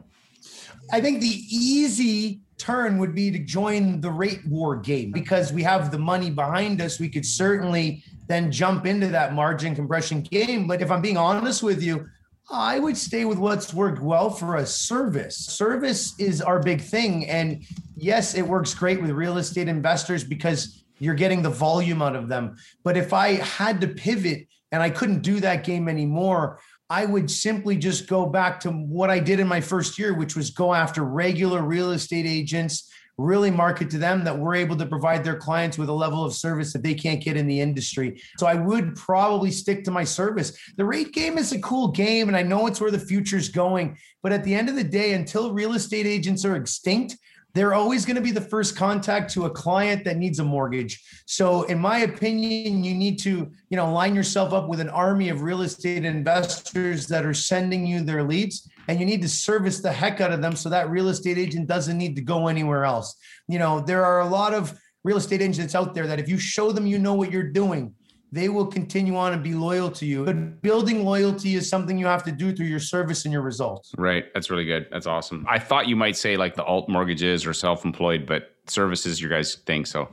I 0.91 1.01
think 1.01 1.19
the 1.19 1.27
easy 1.49 2.41
turn 2.57 2.97
would 2.99 3.13
be 3.13 3.29
to 3.31 3.39
join 3.39 3.99
the 3.99 4.09
rate 4.09 4.41
war 4.47 4.77
game 4.77 5.11
because 5.11 5.51
we 5.51 5.61
have 5.63 5.91
the 5.91 5.99
money 5.99 6.29
behind 6.29 6.81
us. 6.81 6.99
We 6.99 7.09
could 7.09 7.25
certainly 7.25 8.03
then 8.27 8.51
jump 8.51 8.85
into 8.85 9.07
that 9.07 9.33
margin 9.33 9.75
compression 9.75 10.21
game. 10.21 10.65
But 10.65 10.81
if 10.81 10.89
I'm 10.89 11.01
being 11.01 11.17
honest 11.17 11.61
with 11.61 11.83
you, 11.83 12.07
I 12.51 12.77
would 12.77 12.95
stay 12.95 13.25
with 13.25 13.39
what's 13.39 13.73
worked 13.73 14.01
well 14.01 14.29
for 14.29 14.55
us 14.55 14.75
service. 14.75 15.35
Service 15.35 16.13
is 16.19 16.41
our 16.41 16.59
big 16.59 16.81
thing. 16.81 17.27
And 17.27 17.63
yes, 17.95 18.35
it 18.35 18.43
works 18.43 18.73
great 18.73 19.01
with 19.01 19.11
real 19.11 19.37
estate 19.37 19.67
investors 19.67 20.23
because 20.23 20.83
you're 20.99 21.15
getting 21.15 21.41
the 21.41 21.49
volume 21.49 22.01
out 22.01 22.15
of 22.15 22.27
them. 22.27 22.55
But 22.83 22.97
if 22.97 23.13
I 23.13 23.33
had 23.33 23.81
to 23.81 23.87
pivot 23.87 24.47
and 24.71 24.83
I 24.83 24.89
couldn't 24.89 25.21
do 25.21 25.39
that 25.39 25.63
game 25.63 25.89
anymore, 25.89 26.59
I 26.89 27.05
would 27.05 27.31
simply 27.31 27.77
just 27.77 28.07
go 28.07 28.27
back 28.27 28.59
to 28.61 28.71
what 28.71 29.09
I 29.09 29.19
did 29.19 29.39
in 29.39 29.47
my 29.47 29.59
first 29.59 29.97
year, 29.97 30.13
which 30.13 30.35
was 30.35 30.51
go 30.51 30.73
after 30.73 31.03
regular 31.03 31.63
real 31.63 31.91
estate 31.91 32.27
agents 32.27 32.91
really 33.17 33.49
market 33.49 33.89
to 33.89 33.97
them 33.97 34.23
that 34.23 34.37
we're 34.37 34.55
able 34.55 34.75
to 34.75 34.85
provide 34.85 35.23
their 35.23 35.37
clients 35.37 35.77
with 35.77 35.89
a 35.89 35.93
level 35.93 36.25
of 36.25 36.33
service 36.33 36.73
that 36.73 36.83
they 36.83 36.93
can't 36.93 37.23
get 37.23 37.37
in 37.37 37.47
the 37.47 37.61
industry. 37.61 38.21
So 38.37 38.47
I 38.47 38.55
would 38.55 38.95
probably 38.95 39.51
stick 39.51 39.83
to 39.85 39.91
my 39.91 40.03
service. 40.03 40.57
The 40.75 40.85
rate 40.85 41.13
game 41.13 41.37
is 41.37 41.53
a 41.53 41.59
cool 41.59 41.89
game, 41.89 42.27
and 42.27 42.35
I 42.35 42.43
know 42.43 42.67
it's 42.67 42.81
where 42.81 42.91
the 42.91 42.99
future's 42.99 43.49
going. 43.49 43.97
But 44.21 44.33
at 44.33 44.43
the 44.43 44.53
end 44.53 44.69
of 44.69 44.75
the 44.75 44.83
day, 44.83 45.13
until 45.13 45.53
real 45.53 45.73
estate 45.73 46.05
agents 46.05 46.43
are 46.43 46.55
extinct, 46.55 47.15
they're 47.53 47.73
always 47.73 48.05
going 48.05 48.17
to 48.17 48.21
be 48.21 48.31
the 48.31 48.41
first 48.41 48.75
contact 48.75 49.31
to 49.31 49.45
a 49.45 49.49
client 49.49 50.03
that 50.03 50.17
needs 50.17 50.39
a 50.39 50.43
mortgage. 50.43 51.01
So 51.25 51.63
in 51.63 51.79
my 51.79 51.99
opinion, 51.99 52.83
you 52.83 52.93
need 52.93 53.17
to, 53.19 53.49
you 53.69 53.77
know, 53.77 53.93
line 53.93 54.13
yourself 54.13 54.51
up 54.51 54.67
with 54.67 54.81
an 54.81 54.89
army 54.89 55.29
of 55.29 55.41
real 55.41 55.61
estate 55.61 56.03
investors 56.03 57.07
that 57.07 57.25
are 57.25 57.33
sending 57.33 57.87
you 57.87 58.01
their 58.01 58.23
leads 58.23 58.69
and 58.87 58.99
you 58.99 59.05
need 59.05 59.21
to 59.21 59.29
service 59.29 59.79
the 59.79 59.91
heck 59.91 60.21
out 60.21 60.31
of 60.31 60.41
them 60.41 60.55
so 60.55 60.69
that 60.69 60.89
real 60.89 61.09
estate 61.09 61.37
agent 61.37 61.67
doesn't 61.67 61.97
need 61.97 62.15
to 62.15 62.21
go 62.21 62.47
anywhere 62.47 62.85
else. 62.85 63.15
You 63.47 63.59
know, 63.59 63.79
there 63.79 64.05
are 64.05 64.21
a 64.21 64.27
lot 64.27 64.53
of 64.53 64.77
real 65.03 65.17
estate 65.17 65.41
agents 65.41 65.75
out 65.75 65.93
there 65.93 66.07
that 66.07 66.19
if 66.19 66.27
you 66.27 66.37
show 66.37 66.71
them 66.71 66.85
you 66.85 66.99
know 66.99 67.13
what 67.13 67.31
you're 67.31 67.51
doing, 67.51 67.93
they 68.31 68.49
will 68.49 68.65
continue 68.65 69.15
on 69.15 69.33
and 69.33 69.43
be 69.43 69.53
loyal 69.53 69.89
to 69.91 70.05
you. 70.05 70.25
But 70.25 70.61
building 70.61 71.05
loyalty 71.05 71.55
is 71.55 71.69
something 71.69 71.97
you 71.97 72.07
have 72.07 72.23
to 72.23 72.31
do 72.31 72.53
through 72.53 72.65
your 72.65 72.79
service 72.79 73.23
and 73.23 73.31
your 73.31 73.43
results. 73.43 73.91
Right. 73.97 74.25
That's 74.33 74.49
really 74.49 74.65
good. 74.65 74.87
That's 74.91 75.07
awesome. 75.07 75.45
I 75.47 75.59
thought 75.59 75.87
you 75.87 75.95
might 75.95 76.17
say 76.17 76.35
like 76.35 76.55
the 76.55 76.63
alt 76.63 76.89
mortgages 76.89 77.45
or 77.45 77.53
self 77.53 77.85
employed, 77.85 78.25
but 78.25 78.55
services, 78.67 79.21
your 79.21 79.29
guys 79.29 79.55
think 79.55 79.87
so. 79.87 80.09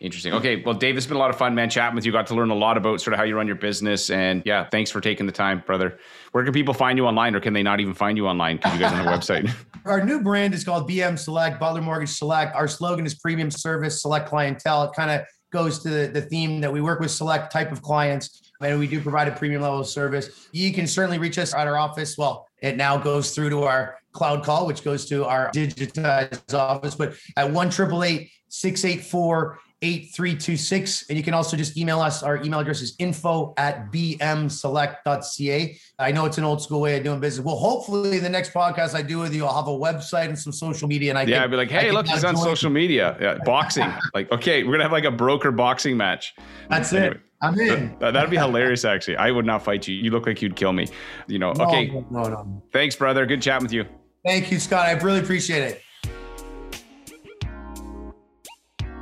Interesting. 0.00 0.34
Okay. 0.34 0.62
Well, 0.62 0.74
Dave, 0.74 0.96
it's 0.96 1.06
been 1.06 1.16
a 1.16 1.20
lot 1.20 1.30
of 1.30 1.36
fun, 1.36 1.54
man, 1.54 1.70
chatting 1.70 1.94
with 1.94 2.04
you. 2.04 2.12
Got 2.12 2.26
to 2.28 2.34
learn 2.34 2.50
a 2.50 2.54
lot 2.54 2.76
about 2.76 3.00
sort 3.00 3.14
of 3.14 3.18
how 3.18 3.24
you 3.24 3.36
run 3.36 3.46
your 3.46 3.56
business. 3.56 4.10
And 4.10 4.42
yeah, 4.44 4.68
thanks 4.68 4.90
for 4.90 5.00
taking 5.00 5.26
the 5.26 5.32
time, 5.32 5.62
brother. 5.64 5.98
Where 6.32 6.44
can 6.44 6.52
people 6.52 6.74
find 6.74 6.98
you 6.98 7.06
online 7.06 7.34
or 7.34 7.40
can 7.40 7.52
they 7.52 7.62
not 7.62 7.80
even 7.80 7.94
find 7.94 8.16
you 8.18 8.26
online 8.26 8.56
because 8.56 8.74
you 8.74 8.80
guys 8.80 8.92
on 8.92 9.04
the 9.04 9.10
website? 9.10 9.50
Our 9.86 10.04
new 10.04 10.20
brand 10.20 10.52
is 10.52 10.64
called 10.64 10.88
BM 10.88 11.18
Select, 11.18 11.58
Butler 11.60 11.80
Mortgage 11.80 12.10
Select. 12.10 12.54
Our 12.54 12.68
slogan 12.68 13.06
is 13.06 13.14
premium 13.14 13.50
service, 13.50 14.02
select 14.02 14.28
clientele. 14.28 14.84
It 14.84 14.92
kind 14.94 15.10
of 15.10 15.26
goes 15.52 15.78
to 15.84 15.88
the, 15.88 16.06
the 16.08 16.22
theme 16.22 16.60
that 16.60 16.72
we 16.72 16.80
work 16.80 17.00
with 17.00 17.10
select 17.10 17.52
type 17.52 17.72
of 17.72 17.80
clients 17.82 18.46
and 18.60 18.78
we 18.78 18.86
do 18.86 19.00
provide 19.00 19.28
a 19.28 19.32
premium 19.32 19.62
level 19.62 19.80
of 19.80 19.86
service. 19.86 20.48
You 20.52 20.72
can 20.72 20.86
certainly 20.86 21.18
reach 21.18 21.38
us 21.38 21.54
at 21.54 21.66
our 21.66 21.76
office. 21.76 22.16
Well, 22.16 22.46
it 22.62 22.76
now 22.76 22.96
goes 22.96 23.34
through 23.34 23.50
to 23.50 23.62
our 23.64 23.98
cloud 24.12 24.44
call, 24.44 24.66
which 24.66 24.82
goes 24.82 25.06
to 25.06 25.24
our 25.26 25.50
digitized 25.50 26.54
office, 26.54 26.94
but 26.94 27.14
at 27.36 27.50
1 27.50 27.70
684 27.70 29.58
8326. 29.86 31.06
And 31.08 31.16
you 31.16 31.24
can 31.24 31.34
also 31.34 31.56
just 31.56 31.76
email 31.76 32.00
us. 32.00 32.22
Our 32.22 32.42
email 32.42 32.60
address 32.60 32.80
is 32.80 32.94
info 32.98 33.54
at 33.56 33.92
bmselect.ca. 33.92 35.78
I 35.98 36.12
know 36.12 36.24
it's 36.24 36.38
an 36.38 36.44
old 36.44 36.62
school 36.62 36.80
way 36.80 36.96
of 36.98 37.04
doing 37.04 37.20
business. 37.20 37.44
Well, 37.44 37.56
hopefully 37.56 38.18
the 38.18 38.28
next 38.28 38.52
podcast 38.52 38.94
I 38.94 39.02
do 39.02 39.18
with 39.18 39.34
you, 39.34 39.46
I'll 39.46 39.56
have 39.56 39.68
a 39.68 39.70
website 39.70 40.26
and 40.26 40.38
some 40.38 40.52
social 40.52 40.88
media. 40.88 41.10
And 41.10 41.18
I 41.18 41.22
yeah, 41.22 41.36
can, 41.36 41.44
I'd 41.44 41.50
be 41.50 41.56
like, 41.56 41.70
hey, 41.70 41.90
look, 41.92 42.06
he's 42.06 42.24
on 42.24 42.36
social 42.36 42.70
media. 42.70 43.16
Yeah, 43.20 43.38
boxing. 43.44 43.92
like, 44.14 44.30
okay, 44.32 44.64
we're 44.64 44.72
gonna 44.72 44.84
have 44.84 44.92
like 44.92 45.04
a 45.04 45.10
broker 45.10 45.52
boxing 45.52 45.96
match. 45.96 46.34
That's 46.68 46.92
anyway. 46.92 47.16
it. 47.16 47.20
I'm 47.42 47.58
in. 47.60 47.96
That, 48.00 48.14
would 48.14 48.30
be 48.30 48.38
hilarious, 48.38 48.84
actually. 48.84 49.16
I 49.18 49.30
would 49.30 49.44
not 49.44 49.62
fight 49.62 49.86
you. 49.86 49.94
You 49.94 50.10
look 50.10 50.26
like 50.26 50.40
you'd 50.40 50.56
kill 50.56 50.72
me. 50.72 50.88
You 51.26 51.38
know. 51.38 51.52
No, 51.52 51.66
okay. 51.66 51.88
No, 52.10 52.22
no. 52.22 52.62
Thanks, 52.72 52.96
brother. 52.96 53.26
Good 53.26 53.42
chatting 53.42 53.64
with 53.64 53.72
you. 53.72 53.84
Thank 54.24 54.50
you, 54.50 54.58
Scott. 54.58 54.86
I 54.86 54.92
really 54.92 55.20
appreciate 55.20 55.62
it. 55.62 55.82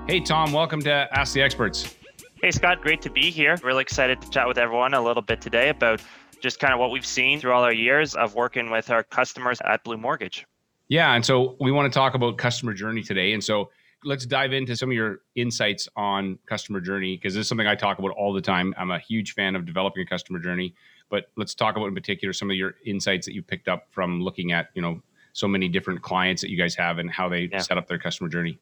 Hey, 0.06 0.20
Tom, 0.20 0.52
welcome 0.52 0.82
to 0.82 1.08
Ask 1.18 1.32
the 1.32 1.40
Experts. 1.40 1.96
Hey, 2.42 2.50
Scott, 2.50 2.82
great 2.82 3.00
to 3.02 3.10
be 3.10 3.30
here. 3.30 3.56
Really 3.62 3.80
excited 3.80 4.20
to 4.20 4.28
chat 4.28 4.46
with 4.46 4.58
everyone 4.58 4.92
a 4.92 5.00
little 5.00 5.22
bit 5.22 5.40
today 5.40 5.70
about 5.70 6.02
just 6.42 6.60
kind 6.60 6.74
of 6.74 6.78
what 6.78 6.90
we've 6.90 7.06
seen 7.06 7.40
through 7.40 7.52
all 7.52 7.64
our 7.64 7.72
years 7.72 8.14
of 8.14 8.34
working 8.34 8.70
with 8.70 8.90
our 8.90 9.02
customers 9.02 9.62
at 9.64 9.82
Blue 9.82 9.96
Mortgage. 9.96 10.46
Yeah. 10.88 11.14
And 11.14 11.24
so 11.24 11.56
we 11.58 11.72
want 11.72 11.90
to 11.90 11.98
talk 11.98 12.12
about 12.12 12.36
customer 12.36 12.74
journey 12.74 13.02
today. 13.02 13.32
And 13.32 13.42
so 13.42 13.70
let's 14.04 14.26
dive 14.26 14.52
into 14.52 14.76
some 14.76 14.90
of 14.90 14.94
your 14.94 15.20
insights 15.36 15.88
on 15.96 16.38
customer 16.44 16.82
journey 16.82 17.16
because 17.16 17.32
this 17.32 17.40
is 17.40 17.48
something 17.48 17.66
I 17.66 17.74
talk 17.74 17.98
about 17.98 18.10
all 18.10 18.34
the 18.34 18.42
time. 18.42 18.74
I'm 18.76 18.90
a 18.90 18.98
huge 18.98 19.32
fan 19.32 19.56
of 19.56 19.64
developing 19.64 20.02
a 20.02 20.06
customer 20.06 20.38
journey, 20.38 20.74
but 21.08 21.30
let's 21.38 21.54
talk 21.54 21.76
about 21.76 21.86
in 21.86 21.94
particular 21.94 22.34
some 22.34 22.50
of 22.50 22.56
your 22.56 22.74
insights 22.84 23.24
that 23.24 23.34
you 23.34 23.42
picked 23.42 23.68
up 23.68 23.86
from 23.90 24.20
looking 24.20 24.52
at, 24.52 24.68
you 24.74 24.82
know, 24.82 25.00
so 25.32 25.48
many 25.48 25.66
different 25.66 26.02
clients 26.02 26.42
that 26.42 26.50
you 26.50 26.58
guys 26.58 26.74
have 26.74 26.98
and 26.98 27.10
how 27.10 27.26
they 27.30 27.48
yeah. 27.50 27.60
set 27.60 27.78
up 27.78 27.88
their 27.88 27.98
customer 27.98 28.28
journey. 28.28 28.58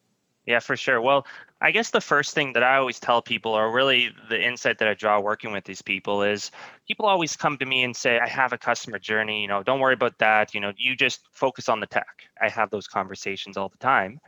Yeah, 0.47 0.59
for 0.59 0.77
sure. 0.77 1.01
Well, 1.01 1.25
I 1.61 1.71
guess 1.71 1.91
the 1.91 2.01
first 2.01 2.35
thing 2.35 2.53
that 2.55 2.65
I 2.65 2.77
always 2.77 2.99
tell 2.99 3.23
people, 3.23 3.53
or 3.53 3.71
really 3.71 4.11
the 4.29 4.45
insight 4.45 4.79
that 4.79 4.89
I 4.89 4.95
draw 4.95 5.21
working 5.21 5.53
with 5.53 5.65
these 5.65 5.83
people, 5.83 6.23
is 6.23 6.51
people 6.89 7.07
always 7.07 7.37
come 7.37 7.57
to 7.59 7.67
me 7.67 7.85
and 7.85 7.95
say, 7.97 8.19
I 8.19 8.27
have 8.27 8.53
a 8.53 8.59
customer 8.59 8.99
journey, 8.99 9.43
you 9.43 9.49
know, 9.49 9.63
don't 9.63 9.79
worry 9.79 9.95
about 9.95 10.19
that. 10.19 10.53
You 10.53 10.61
know, 10.61 10.73
you 10.77 10.97
just 10.97 11.29
focus 11.33 11.69
on 11.69 11.79
the 11.79 11.87
tech. 11.87 12.25
I 12.41 12.49
have 12.49 12.71
those 12.71 12.89
conversations 12.89 13.57
all 13.57 13.69
the 13.69 13.79
time. 13.79 14.19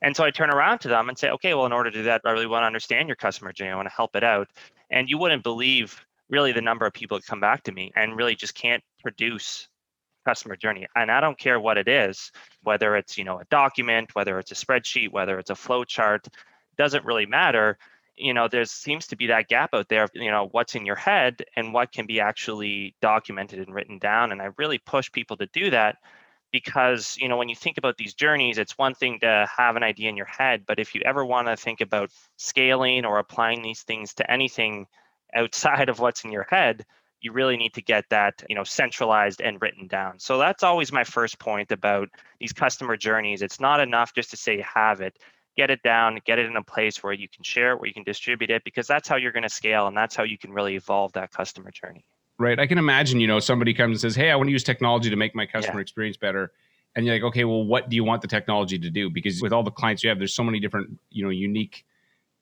And 0.00 0.16
so 0.16 0.24
I 0.24 0.30
turn 0.30 0.48
around 0.48 0.78
to 0.80 0.88
them 0.88 1.10
and 1.10 1.18
say, 1.18 1.28
okay, 1.28 1.52
well, 1.52 1.66
in 1.66 1.72
order 1.72 1.90
to 1.90 1.98
do 1.98 2.04
that, 2.04 2.22
I 2.24 2.30
really 2.30 2.46
want 2.46 2.62
to 2.62 2.66
understand 2.66 3.06
your 3.06 3.16
customer 3.16 3.52
journey. 3.52 3.70
I 3.70 3.76
want 3.76 3.88
to 3.88 3.94
help 3.94 4.16
it 4.16 4.24
out. 4.24 4.48
And 4.90 5.10
you 5.10 5.18
wouldn't 5.18 5.42
believe 5.42 6.00
really 6.30 6.52
the 6.52 6.62
number 6.62 6.86
of 6.86 6.94
people 6.94 7.18
that 7.18 7.26
come 7.26 7.40
back 7.40 7.64
to 7.64 7.72
me 7.72 7.92
and 7.96 8.16
really 8.16 8.34
just 8.34 8.54
can't 8.54 8.82
produce 9.02 9.68
customer 10.24 10.56
journey. 10.56 10.86
And 10.96 11.10
i 11.10 11.20
don't 11.20 11.38
care 11.38 11.58
what 11.60 11.78
it 11.78 11.88
is 11.88 12.32
whether 12.62 12.96
it's 12.96 13.16
you 13.18 13.24
know 13.24 13.38
a 13.38 13.44
document 13.50 14.14
whether 14.14 14.38
it's 14.38 14.52
a 14.52 14.54
spreadsheet 14.54 15.10
whether 15.10 15.38
it's 15.38 15.50
a 15.50 15.54
flow 15.54 15.84
chart 15.84 16.26
doesn't 16.76 17.04
really 17.04 17.26
matter. 17.26 17.78
You 18.16 18.34
know 18.34 18.48
there 18.48 18.64
seems 18.64 19.06
to 19.08 19.16
be 19.16 19.28
that 19.28 19.48
gap 19.48 19.70
out 19.74 19.88
there 19.88 20.08
you 20.14 20.30
know 20.30 20.48
what's 20.52 20.74
in 20.74 20.86
your 20.86 20.96
head 20.96 21.44
and 21.56 21.72
what 21.72 21.92
can 21.92 22.06
be 22.06 22.20
actually 22.20 22.94
documented 23.00 23.58
and 23.60 23.74
written 23.74 23.98
down. 23.98 24.32
And 24.32 24.42
i 24.42 24.48
really 24.56 24.78
push 24.78 25.10
people 25.10 25.36
to 25.38 25.46
do 25.46 25.70
that 25.70 25.96
because 26.52 27.16
you 27.18 27.28
know 27.28 27.36
when 27.36 27.48
you 27.48 27.56
think 27.56 27.78
about 27.78 27.96
these 27.96 28.14
journeys 28.14 28.58
it's 28.58 28.76
one 28.78 28.94
thing 28.94 29.20
to 29.20 29.48
have 29.56 29.76
an 29.76 29.82
idea 29.82 30.08
in 30.08 30.16
your 30.16 30.26
head 30.26 30.64
but 30.66 30.78
if 30.78 30.94
you 30.94 31.00
ever 31.04 31.24
want 31.24 31.46
to 31.48 31.56
think 31.56 31.80
about 31.80 32.10
scaling 32.36 33.04
or 33.04 33.18
applying 33.18 33.62
these 33.62 33.82
things 33.82 34.14
to 34.14 34.30
anything 34.30 34.86
outside 35.34 35.88
of 35.88 36.00
what's 36.00 36.24
in 36.24 36.32
your 36.32 36.46
head 36.50 36.84
you 37.20 37.32
really 37.32 37.56
need 37.56 37.74
to 37.74 37.82
get 37.82 38.04
that 38.10 38.42
you 38.48 38.54
know 38.54 38.64
centralized 38.64 39.40
and 39.40 39.60
written 39.60 39.86
down. 39.86 40.18
So 40.18 40.38
that's 40.38 40.62
always 40.62 40.92
my 40.92 41.04
first 41.04 41.38
point 41.38 41.70
about 41.70 42.08
these 42.38 42.52
customer 42.52 42.96
journeys. 42.96 43.42
It's 43.42 43.60
not 43.60 43.80
enough 43.80 44.14
just 44.14 44.30
to 44.30 44.36
say 44.36 44.60
have 44.62 45.00
it. 45.00 45.18
Get 45.56 45.70
it 45.70 45.82
down 45.82 46.20
get 46.24 46.38
it 46.38 46.46
in 46.46 46.56
a 46.56 46.62
place 46.62 47.02
where 47.02 47.12
you 47.12 47.28
can 47.28 47.42
share 47.42 47.72
it 47.72 47.80
where 47.80 47.88
you 47.88 47.92
can 47.92 48.04
distribute 48.04 48.50
it 48.50 48.64
because 48.64 48.86
that's 48.86 49.08
how 49.08 49.16
you're 49.16 49.32
going 49.32 49.42
to 49.42 49.50
scale 49.50 49.88
and 49.88 49.96
that's 49.96 50.14
how 50.16 50.22
you 50.22 50.38
can 50.38 50.52
really 50.52 50.76
evolve 50.76 51.12
that 51.12 51.32
customer 51.32 51.70
journey. 51.70 52.04
Right. 52.38 52.58
I 52.58 52.66
can 52.66 52.78
imagine 52.78 53.20
you 53.20 53.26
know 53.26 53.40
somebody 53.40 53.74
comes 53.74 53.96
and 53.96 54.00
says 54.00 54.16
hey 54.16 54.30
i 54.30 54.36
want 54.36 54.48
to 54.48 54.52
use 54.52 54.64
technology 54.64 55.10
to 55.10 55.16
make 55.16 55.34
my 55.34 55.46
customer 55.46 55.80
yeah. 55.80 55.82
experience 55.82 56.16
better. 56.16 56.52
And 56.96 57.04
you're 57.04 57.14
like 57.16 57.24
okay 57.24 57.44
well 57.44 57.64
what 57.64 57.90
do 57.90 57.96
you 57.96 58.04
want 58.04 58.22
the 58.22 58.28
technology 58.28 58.78
to 58.78 58.90
do? 58.90 59.10
Because 59.10 59.42
with 59.42 59.52
all 59.52 59.62
the 59.62 59.70
clients 59.70 60.02
you 60.02 60.08
have 60.08 60.18
there's 60.18 60.34
so 60.34 60.44
many 60.44 60.60
different 60.60 60.98
you 61.10 61.24
know 61.24 61.30
unique 61.30 61.84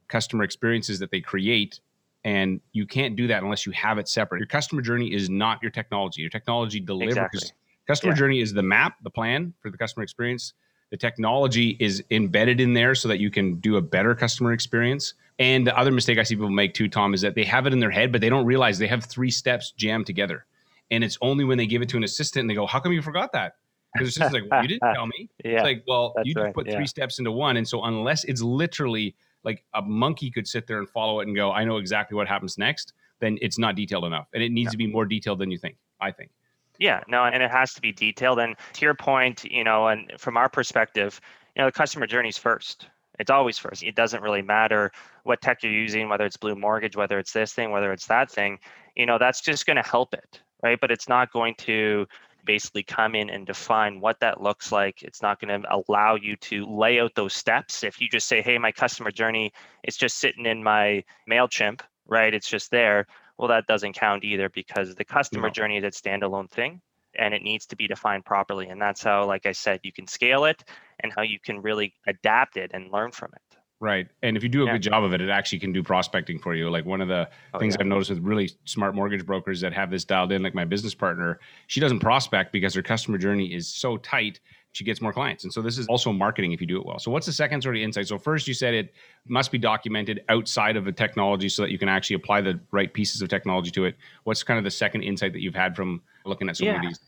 customer 0.07 0.45
experiences 0.45 0.99
that 0.99 1.11
they 1.11 1.20
create 1.20 1.81
and 2.25 2.61
you 2.73 2.87
can't 2.87 3.16
do 3.16 3.27
that 3.29 3.43
unless 3.43 3.66
you 3.66 3.73
have 3.73 3.99
it 3.99 4.09
separate. 4.09 4.39
Your 4.39 4.47
customer 4.47 4.83
journey 4.83 5.12
is 5.12 5.31
not 5.31 5.62
your 5.62 5.71
technology. 5.71 6.21
Your 6.21 6.31
technology 6.31 6.81
delivers. 6.81 7.16
Exactly. 7.16 7.41
Customer 7.87 8.12
yeah. 8.12 8.19
journey 8.19 8.41
is 8.41 8.53
the 8.53 8.62
map, 8.62 8.97
the 9.03 9.11
plan 9.11 9.55
for 9.61 9.71
the 9.71 9.79
customer 9.79 10.03
experience. 10.03 10.53
The 10.91 10.97
technology 10.97 11.77
is 11.81 12.03
embedded 12.11 12.61
in 12.61 12.73
there 12.73 12.95
so 12.95 13.09
that 13.09 13.19
you 13.19 13.31
can 13.31 13.61
do 13.61 13.77
a 13.77 13.83
better 13.83 14.14
customer 14.14 14.53
experience. 14.53 15.14
And 15.39 15.66
the 15.66 15.77
other 15.79 15.91
mistake 15.91 16.19
I 16.19 16.23
see 16.23 16.35
people 16.35 16.51
make 16.51 16.75
too, 16.75 16.89
Tom, 16.89 17.14
is 17.14 17.21
that 17.21 17.35
they 17.35 17.45
have 17.45 17.66
it 17.66 17.73
in 17.73 17.79
their 17.79 17.91
head, 17.91 18.11
but 18.11 18.21
they 18.21 18.29
don't 18.29 18.47
realize 18.47 18.79
they 18.79 18.89
have 18.89 19.05
three 19.05 19.31
steps 19.31 19.73
jammed 19.73 20.07
together. 20.07 20.47
And 20.91 21.05
it's 21.05 21.19
only 21.21 21.45
when 21.45 21.59
they 21.59 21.66
give 21.66 21.83
it 21.83 21.89
to 21.91 21.97
an 21.99 22.05
assistant 22.05 22.43
and 22.43 22.51
they 22.51 22.55
go, 22.55 22.66
How 22.66 22.81
come 22.81 22.93
you 22.93 23.03
forgot 23.03 23.33
that? 23.33 23.57
Because 23.93 24.09
it's 24.09 24.19
just 24.19 24.33
like, 24.33 24.45
well, 24.51 24.62
you 24.62 24.69
didn't 24.69 24.83
tell 24.95 25.07
me. 25.07 25.29
yeah, 25.45 25.53
it's 25.53 25.62
like, 25.62 25.85
well, 25.87 26.14
you 26.25 26.35
just 26.35 26.45
right. 26.45 26.55
put 26.55 26.66
yeah. 26.66 26.77
three 26.77 26.87
steps 26.87 27.19
into 27.19 27.33
one. 27.33 27.57
And 27.57 27.66
so 27.66 27.83
unless 27.85 28.25
it's 28.25 28.43
literally 28.43 29.14
like 29.45 29.64
a 29.74 29.82
monkey 29.82 30.30
could 30.30 30.47
sit 30.47 30.66
there 30.66 30.78
and 30.78 30.89
follow 30.89 31.20
it 31.20 31.26
and 31.26 31.36
go, 31.36 31.53
I 31.53 31.64
know 31.64 31.76
exactly 31.78 32.16
what 32.16 32.28
happens 32.28 32.59
next, 32.59 32.93
then 33.20 33.39
it's 33.41 33.59
not 33.59 33.76
detailed 33.76 34.05
enough. 34.05 34.28
And 34.34 34.43
it 34.43 34.53
needs 34.53 34.68
yeah. 34.68 34.72
to 34.72 34.76
be 34.76 34.86
more 34.86 35.05
detailed 35.05 35.39
than 35.39 35.51
you 35.51 35.59
think, 35.59 35.76
I 36.01 36.11
think. 36.11 36.30
Yeah, 36.78 37.03
no, 37.09 37.24
and 37.24 37.43
it 37.43 37.51
has 37.51 37.74
to 37.74 37.80
be 37.80 37.93
detailed. 37.93 38.39
And 38.39 38.55
to 38.74 38.84
your 38.84 38.95
point, 38.95 39.45
you 39.45 39.64
know, 39.64 39.89
and 39.89 40.12
from 40.18 40.36
our 40.36 40.49
perspective, 40.49 41.20
you 41.57 41.62
know, 41.62 41.68
the 41.68 41.72
customer 41.72 42.07
journey 42.07 42.28
is 42.28 42.39
first. 42.39 42.89
It's 43.18 43.30
always 43.30 43.59
first. 43.59 43.82
It 43.82 43.97
doesn't 43.97 44.22
really 44.22 44.43
matter 44.43 44.93
what 45.24 45.41
tech 45.41 45.62
you're 45.64 45.72
using, 45.72 46.09
whether 46.09 46.24
it's 46.24 46.36
Blue 46.36 46.55
Mortgage, 46.55 46.97
whether 46.97 47.18
it's 47.18 47.32
this 47.32 47.53
thing, 47.53 47.72
whether 47.72 47.93
it's 47.93 48.07
that 48.07 48.30
thing. 48.30 48.61
You 48.95 49.07
know, 49.07 49.18
that's 49.18 49.41
just 49.41 49.66
going 49.66 49.76
to 49.76 49.82
help 49.82 50.14
it, 50.14 50.41
right? 50.62 50.78
But 50.80 50.93
it's 50.93 51.09
not 51.09 51.32
going 51.32 51.57
to 51.59 52.07
basically 52.49 52.83
come 52.83 53.15
in 53.15 53.29
and 53.29 53.47
define 53.47 54.01
what 54.01 54.19
that 54.21 54.43
looks 54.43 54.73
like. 54.73 55.03
It's 55.03 55.21
not 55.21 55.39
going 55.39 55.61
to 55.61 55.69
allow 55.71 56.15
you 56.15 56.35
to 56.37 56.65
lay 56.65 56.99
out 56.99 57.15
those 57.15 57.35
steps. 57.35 57.85
If 57.85 58.01
you 58.01 58.09
just 58.09 58.27
say, 58.27 58.41
hey, 58.41 58.57
my 58.57 58.73
customer 58.73 59.11
journey 59.11 59.53
is 59.85 59.99
just 59.99 60.17
sitting 60.17 60.47
in 60.47 60.65
my 60.65 61.05
MailChimp, 61.31 61.83
right? 62.07 62.33
It's 62.33 62.49
just 62.49 62.71
there. 62.71 63.07
Well, 63.37 63.49
that 63.49 63.67
doesn't 63.67 63.93
count 63.93 64.25
either 64.25 64.49
because 64.49 64.95
the 64.95 65.05
customer 65.05 65.49
no. 65.49 65.53
journey 65.53 65.77
is 65.77 65.85
a 65.85 65.89
standalone 65.89 66.51
thing 66.51 66.81
and 67.15 67.35
it 67.35 67.43
needs 67.43 67.67
to 67.67 67.77
be 67.77 67.87
defined 67.87 68.25
properly. 68.25 68.69
And 68.69 68.81
that's 68.81 69.03
how, 69.03 69.27
like 69.27 69.45
I 69.45 69.53
said, 69.53 69.81
you 69.83 69.93
can 69.93 70.07
scale 70.07 70.47
it 70.47 70.65
and 71.01 71.13
how 71.15 71.23
you 71.23 71.39
can 71.39 71.61
really 71.61 71.93
adapt 72.07 72.57
it 72.57 72.71
and 72.73 72.91
learn 72.91 73.13
from 73.13 73.31
it. 73.35 73.48
Right. 73.81 74.09
And 74.22 74.37
if 74.37 74.43
you 74.43 74.49
do 74.49 74.62
a 74.62 74.66
yeah. 74.66 74.72
good 74.72 74.83
job 74.83 75.05
of 75.05 75.12
it, 75.12 75.20
it 75.20 75.31
actually 75.31 75.61
can 75.61 75.72
do 75.72 75.85
prospecting 75.85 76.39
for 76.41 76.53
you. 76.55 76.68
Like 76.68 76.85
one 76.85 77.01
of 77.01 77.07
the 77.07 77.29
oh, 77.55 77.59
things 77.61 77.74
yeah. 77.74 77.83
I've 77.83 77.87
noticed 77.87 78.11
with 78.11 78.18
really 78.18 78.51
smart 78.64 78.95
mortgage 78.95 79.24
brokers 79.24 79.61
that 79.61 79.72
have 79.72 79.91
this 79.91 80.05
dialed 80.05 80.33
in, 80.33 80.43
like 80.43 80.55
my 80.55 80.64
business 80.64 80.95
partner, 80.95 81.39
she 81.68 81.79
doesn't 81.79 82.01
prospect 82.01 82.51
because 82.51 82.74
her 82.74 82.83
customer 82.83 83.18
journey 83.18 83.55
is 83.55 83.68
so 83.68 83.97
tight, 83.99 84.41
she 84.72 84.83
gets 84.83 85.01
more 85.01 85.12
clients. 85.12 85.45
And 85.45 85.53
so 85.53 85.62
this 85.62 85.79
is 85.79 85.87
also 85.87 86.12
marketing 86.12 86.51
if 86.51 86.61
you 86.61 86.66
do 86.66 86.79
it 86.81 86.87
well. 86.87 86.99
So 86.99 87.12
what's 87.12 87.26
the 87.26 87.33
second 87.33 87.62
sort 87.62 87.76
of 87.76 87.83
insight? 87.83 88.09
So 88.09 88.18
first 88.18 88.49
you 88.49 88.55
said 88.55 88.74
it 88.74 88.95
must 89.29 89.53
be 89.53 89.59
documented 89.59 90.24
outside 90.29 90.76
of 90.76 90.85
the 90.85 90.93
technology 90.93 91.49
so 91.49 91.62
that 91.62 91.70
you 91.70 91.79
can 91.79 91.89
actually 91.89 92.16
apply 92.16 92.41
the 92.41 92.59
right 92.72 92.93
pieces 92.93 93.22
of 93.22 93.29
technology 93.29 93.70
to 93.70 93.85
it. 93.85 93.97
What's 94.24 94.43
kind 94.43 94.59
of 94.59 94.64
the 94.64 94.72
second 94.72 95.03
insight 95.03 95.33
that 95.35 95.41
you've 95.41 95.55
had 95.55 95.76
from 95.76 96.03
looking 96.24 96.49
at 96.49 96.57
some 96.57 96.66
yeah. 96.66 96.76
of 96.76 96.83
these? 96.83 96.99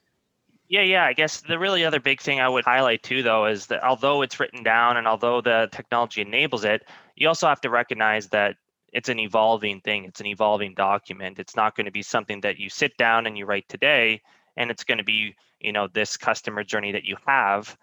Yeah, 0.71 0.83
yeah. 0.83 1.05
I 1.05 1.15
guess 1.15 1.41
the 1.43 1.59
really 1.59 1.85
other 1.85 2.01
big 2.01 2.21
thing 2.21 2.41
I 2.41 2.49
would 2.49 2.65
highlight 2.65 3.03
too, 3.03 3.23
though, 3.25 3.47
is 3.47 3.67
that 3.67 3.83
although 3.83 4.23
it's 4.23 4.41
written 4.41 4.63
down 4.63 4.97
and 4.97 5.07
although 5.09 5.41
the 5.41 5.69
technology 5.73 6.23
enables 6.23 6.65
it, 6.65 6.85
you 7.17 7.27
also 7.29 7.49
have 7.49 7.61
to 7.63 7.71
recognize 7.71 8.29
that 8.29 8.57
it's 8.93 9.09
an 9.09 9.19
evolving 9.19 9.81
thing. 9.81 10.05
It's 10.05 10.21
an 10.21 10.27
evolving 10.27 10.75
document. 10.75 11.41
It's 11.41 11.57
not 11.57 11.75
going 11.77 11.87
to 11.87 11.91
be 11.93 12.03
something 12.03 12.41
that 12.43 12.59
you 12.59 12.71
sit 12.71 12.97
down 12.99 13.27
and 13.27 13.37
you 13.37 13.47
write 13.47 13.69
today, 13.69 14.23
and 14.57 14.71
it's 14.71 14.85
going 14.85 14.99
to 14.99 15.05
be, 15.05 15.35
you 15.61 15.73
know, 15.73 15.89
this 15.89 16.17
customer 16.17 16.63
journey 16.65 16.93
that 16.93 17.05
you 17.05 17.17
have 17.27 17.77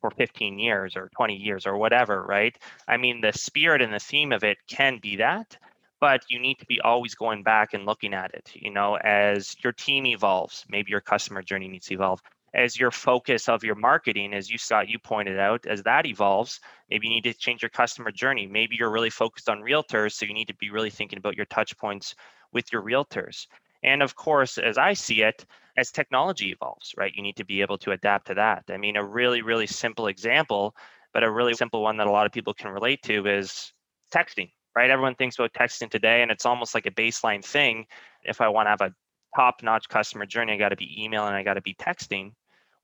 for 0.00 0.10
15 0.10 0.58
years 0.58 0.96
or 0.96 1.08
20 1.16 1.36
years 1.36 1.66
or 1.66 1.78
whatever, 1.78 2.22
right? 2.24 2.56
I 2.86 2.98
mean, 2.98 3.22
the 3.22 3.32
spirit 3.32 3.80
and 3.82 3.92
the 3.92 3.98
theme 4.00 4.32
of 4.32 4.44
it 4.44 4.58
can 4.68 4.98
be 5.00 5.16
that, 5.16 5.56
but 6.00 6.22
you 6.28 6.38
need 6.38 6.58
to 6.58 6.66
be 6.66 6.80
always 6.82 7.14
going 7.14 7.42
back 7.42 7.72
and 7.72 7.86
looking 7.86 8.12
at 8.14 8.34
it 8.34 8.50
you 8.54 8.70
know 8.70 8.96
as 8.96 9.56
your 9.64 9.72
team 9.72 10.06
evolves 10.06 10.64
maybe 10.68 10.90
your 10.90 11.00
customer 11.00 11.42
journey 11.42 11.68
needs 11.68 11.86
to 11.86 11.94
evolve 11.94 12.20
as 12.54 12.78
your 12.78 12.90
focus 12.90 13.48
of 13.48 13.64
your 13.64 13.74
marketing, 13.74 14.32
as 14.32 14.48
you 14.48 14.58
saw, 14.58 14.80
you 14.80 14.98
pointed 14.98 15.38
out, 15.38 15.66
as 15.66 15.82
that 15.82 16.06
evolves, 16.06 16.60
maybe 16.88 17.08
you 17.08 17.14
need 17.14 17.24
to 17.24 17.34
change 17.34 17.62
your 17.62 17.70
customer 17.70 18.12
journey. 18.12 18.46
Maybe 18.46 18.76
you're 18.76 18.92
really 18.92 19.10
focused 19.10 19.48
on 19.48 19.60
realtors, 19.60 20.12
so 20.12 20.24
you 20.24 20.34
need 20.34 20.48
to 20.48 20.54
be 20.54 20.70
really 20.70 20.90
thinking 20.90 21.18
about 21.18 21.36
your 21.36 21.46
touch 21.46 21.76
points 21.76 22.14
with 22.52 22.72
your 22.72 22.82
realtors. 22.82 23.46
And 23.82 24.02
of 24.02 24.14
course, 24.14 24.56
as 24.56 24.78
I 24.78 24.92
see 24.92 25.22
it, 25.22 25.44
as 25.76 25.90
technology 25.90 26.52
evolves, 26.52 26.94
right, 26.96 27.12
you 27.14 27.22
need 27.22 27.36
to 27.36 27.44
be 27.44 27.60
able 27.60 27.76
to 27.78 27.90
adapt 27.90 28.28
to 28.28 28.34
that. 28.34 28.64
I 28.70 28.76
mean, 28.76 28.96
a 28.96 29.04
really, 29.04 29.42
really 29.42 29.66
simple 29.66 30.06
example, 30.06 30.76
but 31.12 31.24
a 31.24 31.30
really 31.30 31.54
simple 31.54 31.82
one 31.82 31.96
that 31.96 32.06
a 32.06 32.10
lot 32.10 32.26
of 32.26 32.32
people 32.32 32.54
can 32.54 32.70
relate 32.70 33.02
to 33.02 33.26
is 33.26 33.72
texting, 34.14 34.50
right? 34.76 34.90
Everyone 34.90 35.16
thinks 35.16 35.38
about 35.38 35.52
texting 35.52 35.90
today, 35.90 36.22
and 36.22 36.30
it's 36.30 36.46
almost 36.46 36.74
like 36.74 36.86
a 36.86 36.92
baseline 36.92 37.44
thing. 37.44 37.86
If 38.22 38.40
I 38.40 38.48
want 38.48 38.66
to 38.66 38.70
have 38.70 38.80
a 38.80 38.94
top 39.36 39.56
notch 39.62 39.88
customer 39.88 40.24
journey, 40.24 40.52
I 40.52 40.56
got 40.56 40.68
to 40.68 40.76
be 40.76 41.02
emailing, 41.02 41.34
I 41.34 41.42
got 41.42 41.54
to 41.54 41.60
be 41.60 41.74
texting. 41.74 42.32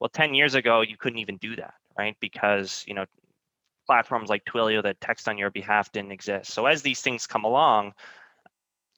Well, 0.00 0.08
10 0.08 0.34
years 0.34 0.54
ago, 0.54 0.80
you 0.80 0.96
couldn't 0.96 1.18
even 1.18 1.36
do 1.36 1.56
that, 1.56 1.74
right? 1.96 2.16
Because, 2.20 2.84
you 2.88 2.94
know, 2.94 3.04
platforms 3.86 4.30
like 4.30 4.44
Twilio 4.44 4.82
that 4.82 5.00
text 5.00 5.28
on 5.28 5.36
your 5.36 5.50
behalf 5.50 5.92
didn't 5.92 6.12
exist. 6.12 6.52
So 6.52 6.66
as 6.66 6.82
these 6.82 7.02
things 7.02 7.26
come 7.26 7.44
along, 7.44 7.92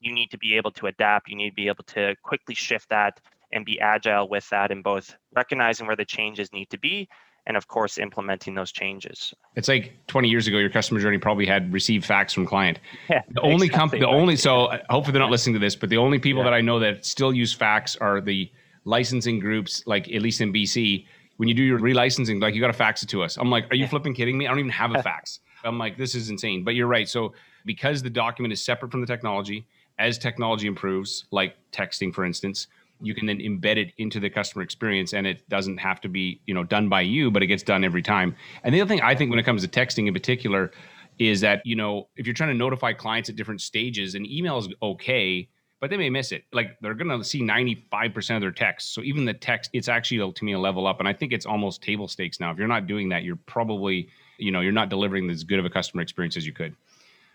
you 0.01 0.13
need 0.13 0.31
to 0.31 0.39
be 0.39 0.57
able 0.57 0.71
to 0.73 0.87
adapt. 0.87 1.29
You 1.29 1.37
need 1.37 1.51
to 1.51 1.57
be 1.57 1.69
able 1.69 1.85
to 1.85 2.15
quickly 2.23 2.55
shift 2.55 2.89
that 2.91 3.21
and 3.53 3.65
be 3.65 3.81
agile 3.81 4.29
with 4.29 4.49
that 4.51 4.71
in 4.71 4.83
both 4.83 5.15
recognizing 5.35 5.87
where 5.87 5.97
the 5.97 6.05
changes 6.05 6.53
need 6.53 6.71
to 6.71 6.79
be 6.79 7.09
and 7.47 7.57
of 7.57 7.67
course 7.69 7.99
implementing 7.99 8.55
those 8.55 8.71
changes. 8.71 9.35
It's 9.57 9.69
like 9.69 9.95
20 10.07 10.29
years 10.29 10.47
ago 10.47 10.59
your 10.59 10.71
customer 10.71 11.01
journey 11.01 11.19
probably 11.19 11.47
had 11.47 11.73
received 11.73 12.05
fax 12.05 12.33
from 12.33 12.47
client. 12.47 12.79
Yeah, 13.11 13.23
the 13.29 13.41
only 13.41 13.67
exactly 13.67 13.69
company 13.69 14.01
the 14.01 14.07
right. 14.07 14.15
only 14.15 14.37
so 14.37 14.67
uh, 14.67 14.79
hopefully 14.89 15.13
they're 15.13 15.21
not 15.21 15.31
listening 15.31 15.55
to 15.55 15.59
this 15.59 15.75
but 15.77 15.91
the 15.91 15.97
only 15.97 16.19
people 16.19 16.43
yeah. 16.43 16.51
that 16.51 16.55
I 16.55 16.61
know 16.61 16.79
that 16.79 17.05
still 17.05 17.33
use 17.33 17.53
fax 17.53 17.97
are 17.97 18.21
the 18.21 18.51
licensing 18.85 19.39
groups, 19.39 19.83
like 19.87 20.11
at 20.13 20.23
least 20.23 20.41
in 20.41 20.53
BC, 20.53 21.07
when 21.37 21.49
you 21.49 21.55
do 21.55 21.63
your 21.63 21.79
relicensing, 21.79 22.41
like 22.41 22.55
you 22.55 22.61
got 22.61 22.69
to 22.69 22.73
fax 22.73 23.03
it 23.03 23.09
to 23.11 23.23
us. 23.23 23.37
I'm 23.37 23.51
like, 23.51 23.71
are 23.71 23.77
you 23.77 23.87
flipping 23.87 24.15
kidding 24.15 24.37
me? 24.39 24.47
I 24.47 24.51
don't 24.51 24.59
even 24.59 24.71
have 24.71 24.93
a 24.93 24.99
uh. 24.99 25.03
fax. 25.03 25.41
I'm 25.65 25.79
like, 25.79 25.97
this 25.97 26.15
is 26.15 26.31
insane. 26.31 26.65
But 26.65 26.75
you're 26.75 26.89
right. 26.89 27.09
So 27.09 27.35
because 27.65 28.03
the 28.03 28.11
document 28.11 28.53
is 28.53 28.65
separate 28.65 28.91
from 28.91 29.01
the 29.01 29.07
technology, 29.07 29.67
as 29.99 30.19
technology 30.19 30.67
improves, 30.67 31.25
like 31.31 31.57
texting, 31.71 32.13
for 32.13 32.25
instance, 32.25 32.67
you 33.01 33.15
can 33.15 33.27
then 33.27 33.39
embed 33.39 33.77
it 33.77 33.93
into 33.99 34.21
the 34.21 34.31
customer 34.31 34.63
experience 34.63 35.13
and 35.13 35.27
it 35.27 35.49
doesn't 35.49 35.79
have 35.79 36.01
to 36.01 36.09
be, 36.09 36.41
you 36.47 36.55
know, 36.55 36.65
done 36.65 36.89
by 36.89 37.01
you, 37.01 37.31
but 37.31 37.43
it 37.43 37.49
gets 37.49 37.63
done 37.63 37.85
every 37.85 38.03
time. 38.03 38.35
And 38.63 38.75
the 38.75 38.81
other 38.81 38.89
thing 38.89 39.01
I 39.01 39.15
think 39.15 39.31
when 39.31 39.39
it 39.39 39.45
comes 39.45 39.63
to 39.63 39.69
texting 39.69 40.07
in 40.07 40.15
particular 40.15 40.71
is 41.19 41.41
that, 41.41 41.65
you 41.65 41.77
know, 41.77 42.09
if 42.17 42.27
you're 42.27 42.35
trying 42.35 42.51
to 42.51 42.57
notify 42.57 42.93
clients 42.93 43.29
at 43.29 43.37
different 43.37 43.61
stages, 43.61 44.15
an 44.15 44.25
email 44.27 44.59
is 44.59 44.69
okay 44.83 45.49
but 45.83 45.91
they 45.91 45.97
may 45.97 46.09
miss 46.09 46.31
it. 46.31 46.45
Like 46.53 46.79
they're 46.81 46.95
going 46.95 47.11
to 47.11 47.25
see 47.25 47.43
95% 47.43 48.37
of 48.37 48.41
their 48.41 48.53
text. 48.53 48.95
So 48.95 49.03
even 49.03 49.25
the 49.25 49.35
text, 49.35 49.69
it's 49.73 49.89
actually 49.89 50.33
to 50.33 50.45
me 50.45 50.53
a 50.53 50.59
level 50.59 50.87
up. 50.87 51.01
And 51.01 51.09
I 51.09 51.13
think 51.13 51.33
it's 51.33 51.45
almost 51.45 51.83
table 51.83 52.07
stakes 52.07 52.39
now. 52.39 52.53
If 52.53 52.57
you're 52.57 52.69
not 52.69 52.87
doing 52.87 53.09
that, 53.09 53.25
you're 53.25 53.39
probably 53.47 54.09
you 54.39 54.53
know 54.53 54.61
you're 54.61 54.71
not 54.71 54.91
delivering 54.91 55.29
as 55.29 55.43
good 55.43 55.59
of 55.59 55.65
a 55.65 55.71
customer 55.71 56.01
experience 56.01 56.37
as 56.37 56.47
you 56.47 56.53
could. 56.53 56.77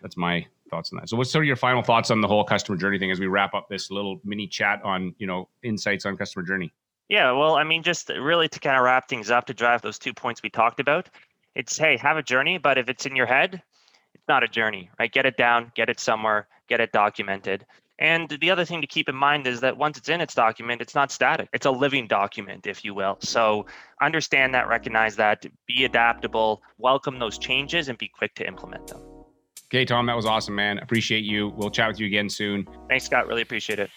That's 0.00 0.16
my 0.16 0.46
thoughts 0.70 0.90
on 0.92 0.98
that. 0.98 1.10
So, 1.10 1.16
what's 1.18 1.30
sort 1.30 1.44
of 1.44 1.46
your 1.46 1.56
final 1.56 1.82
thoughts 1.82 2.10
on 2.10 2.22
the 2.22 2.26
whole 2.26 2.42
customer 2.42 2.78
journey 2.78 2.98
thing 2.98 3.10
as 3.10 3.20
we 3.20 3.26
wrap 3.26 3.52
up 3.52 3.68
this 3.68 3.90
little 3.90 4.18
mini 4.24 4.46
chat 4.46 4.80
on 4.82 5.14
you 5.18 5.26
know 5.26 5.48
insights 5.62 6.06
on 6.06 6.16
customer 6.16 6.42
journey? 6.42 6.72
Yeah, 7.10 7.32
well, 7.32 7.56
I 7.56 7.64
mean, 7.64 7.82
just 7.82 8.08
really 8.08 8.48
to 8.48 8.60
kind 8.60 8.76
of 8.76 8.82
wrap 8.82 9.08
things 9.10 9.30
up 9.30 9.46
to 9.46 9.54
drive 9.54 9.82
those 9.82 9.98
two 9.98 10.14
points 10.14 10.42
we 10.42 10.48
talked 10.48 10.80
about. 10.80 11.10
It's 11.54 11.76
hey, 11.76 11.98
have 11.98 12.16
a 12.16 12.22
journey, 12.22 12.56
but 12.56 12.78
if 12.78 12.88
it's 12.88 13.04
in 13.04 13.14
your 13.14 13.26
head, 13.26 13.62
it's 14.14 14.26
not 14.26 14.42
a 14.42 14.48
journey, 14.48 14.88
right? 14.98 15.12
Get 15.12 15.26
it 15.26 15.36
down, 15.36 15.70
get 15.74 15.90
it 15.90 16.00
somewhere, 16.00 16.48
get 16.66 16.80
it 16.80 16.92
documented. 16.92 17.66
And 18.00 18.28
the 18.40 18.50
other 18.50 18.64
thing 18.64 18.80
to 18.80 18.86
keep 18.86 19.08
in 19.08 19.16
mind 19.16 19.46
is 19.46 19.60
that 19.60 19.76
once 19.76 19.98
it's 19.98 20.08
in 20.08 20.20
its 20.20 20.34
document, 20.34 20.80
it's 20.80 20.94
not 20.94 21.10
static. 21.10 21.48
It's 21.52 21.66
a 21.66 21.70
living 21.70 22.06
document, 22.06 22.66
if 22.66 22.84
you 22.84 22.94
will. 22.94 23.18
So 23.20 23.66
understand 24.00 24.54
that, 24.54 24.68
recognize 24.68 25.16
that, 25.16 25.44
be 25.66 25.84
adaptable, 25.84 26.62
welcome 26.78 27.18
those 27.18 27.38
changes, 27.38 27.88
and 27.88 27.98
be 27.98 28.06
quick 28.06 28.34
to 28.36 28.46
implement 28.46 28.86
them. 28.86 29.02
Okay, 29.64 29.84
Tom, 29.84 30.06
that 30.06 30.14
was 30.14 30.26
awesome, 30.26 30.54
man. 30.54 30.78
Appreciate 30.78 31.24
you. 31.24 31.48
We'll 31.48 31.70
chat 31.70 31.88
with 31.88 31.98
you 31.98 32.06
again 32.06 32.30
soon. 32.30 32.68
Thanks, 32.88 33.04
Scott. 33.04 33.26
Really 33.26 33.42
appreciate 33.42 33.80
it. 33.80 33.90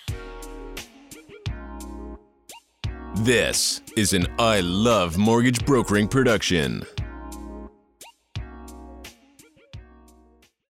This 3.18 3.82
is 3.96 4.14
an 4.14 4.26
I 4.40 4.62
Love 4.62 5.18
Mortgage 5.18 5.64
Brokering 5.64 6.08
production. 6.08 6.84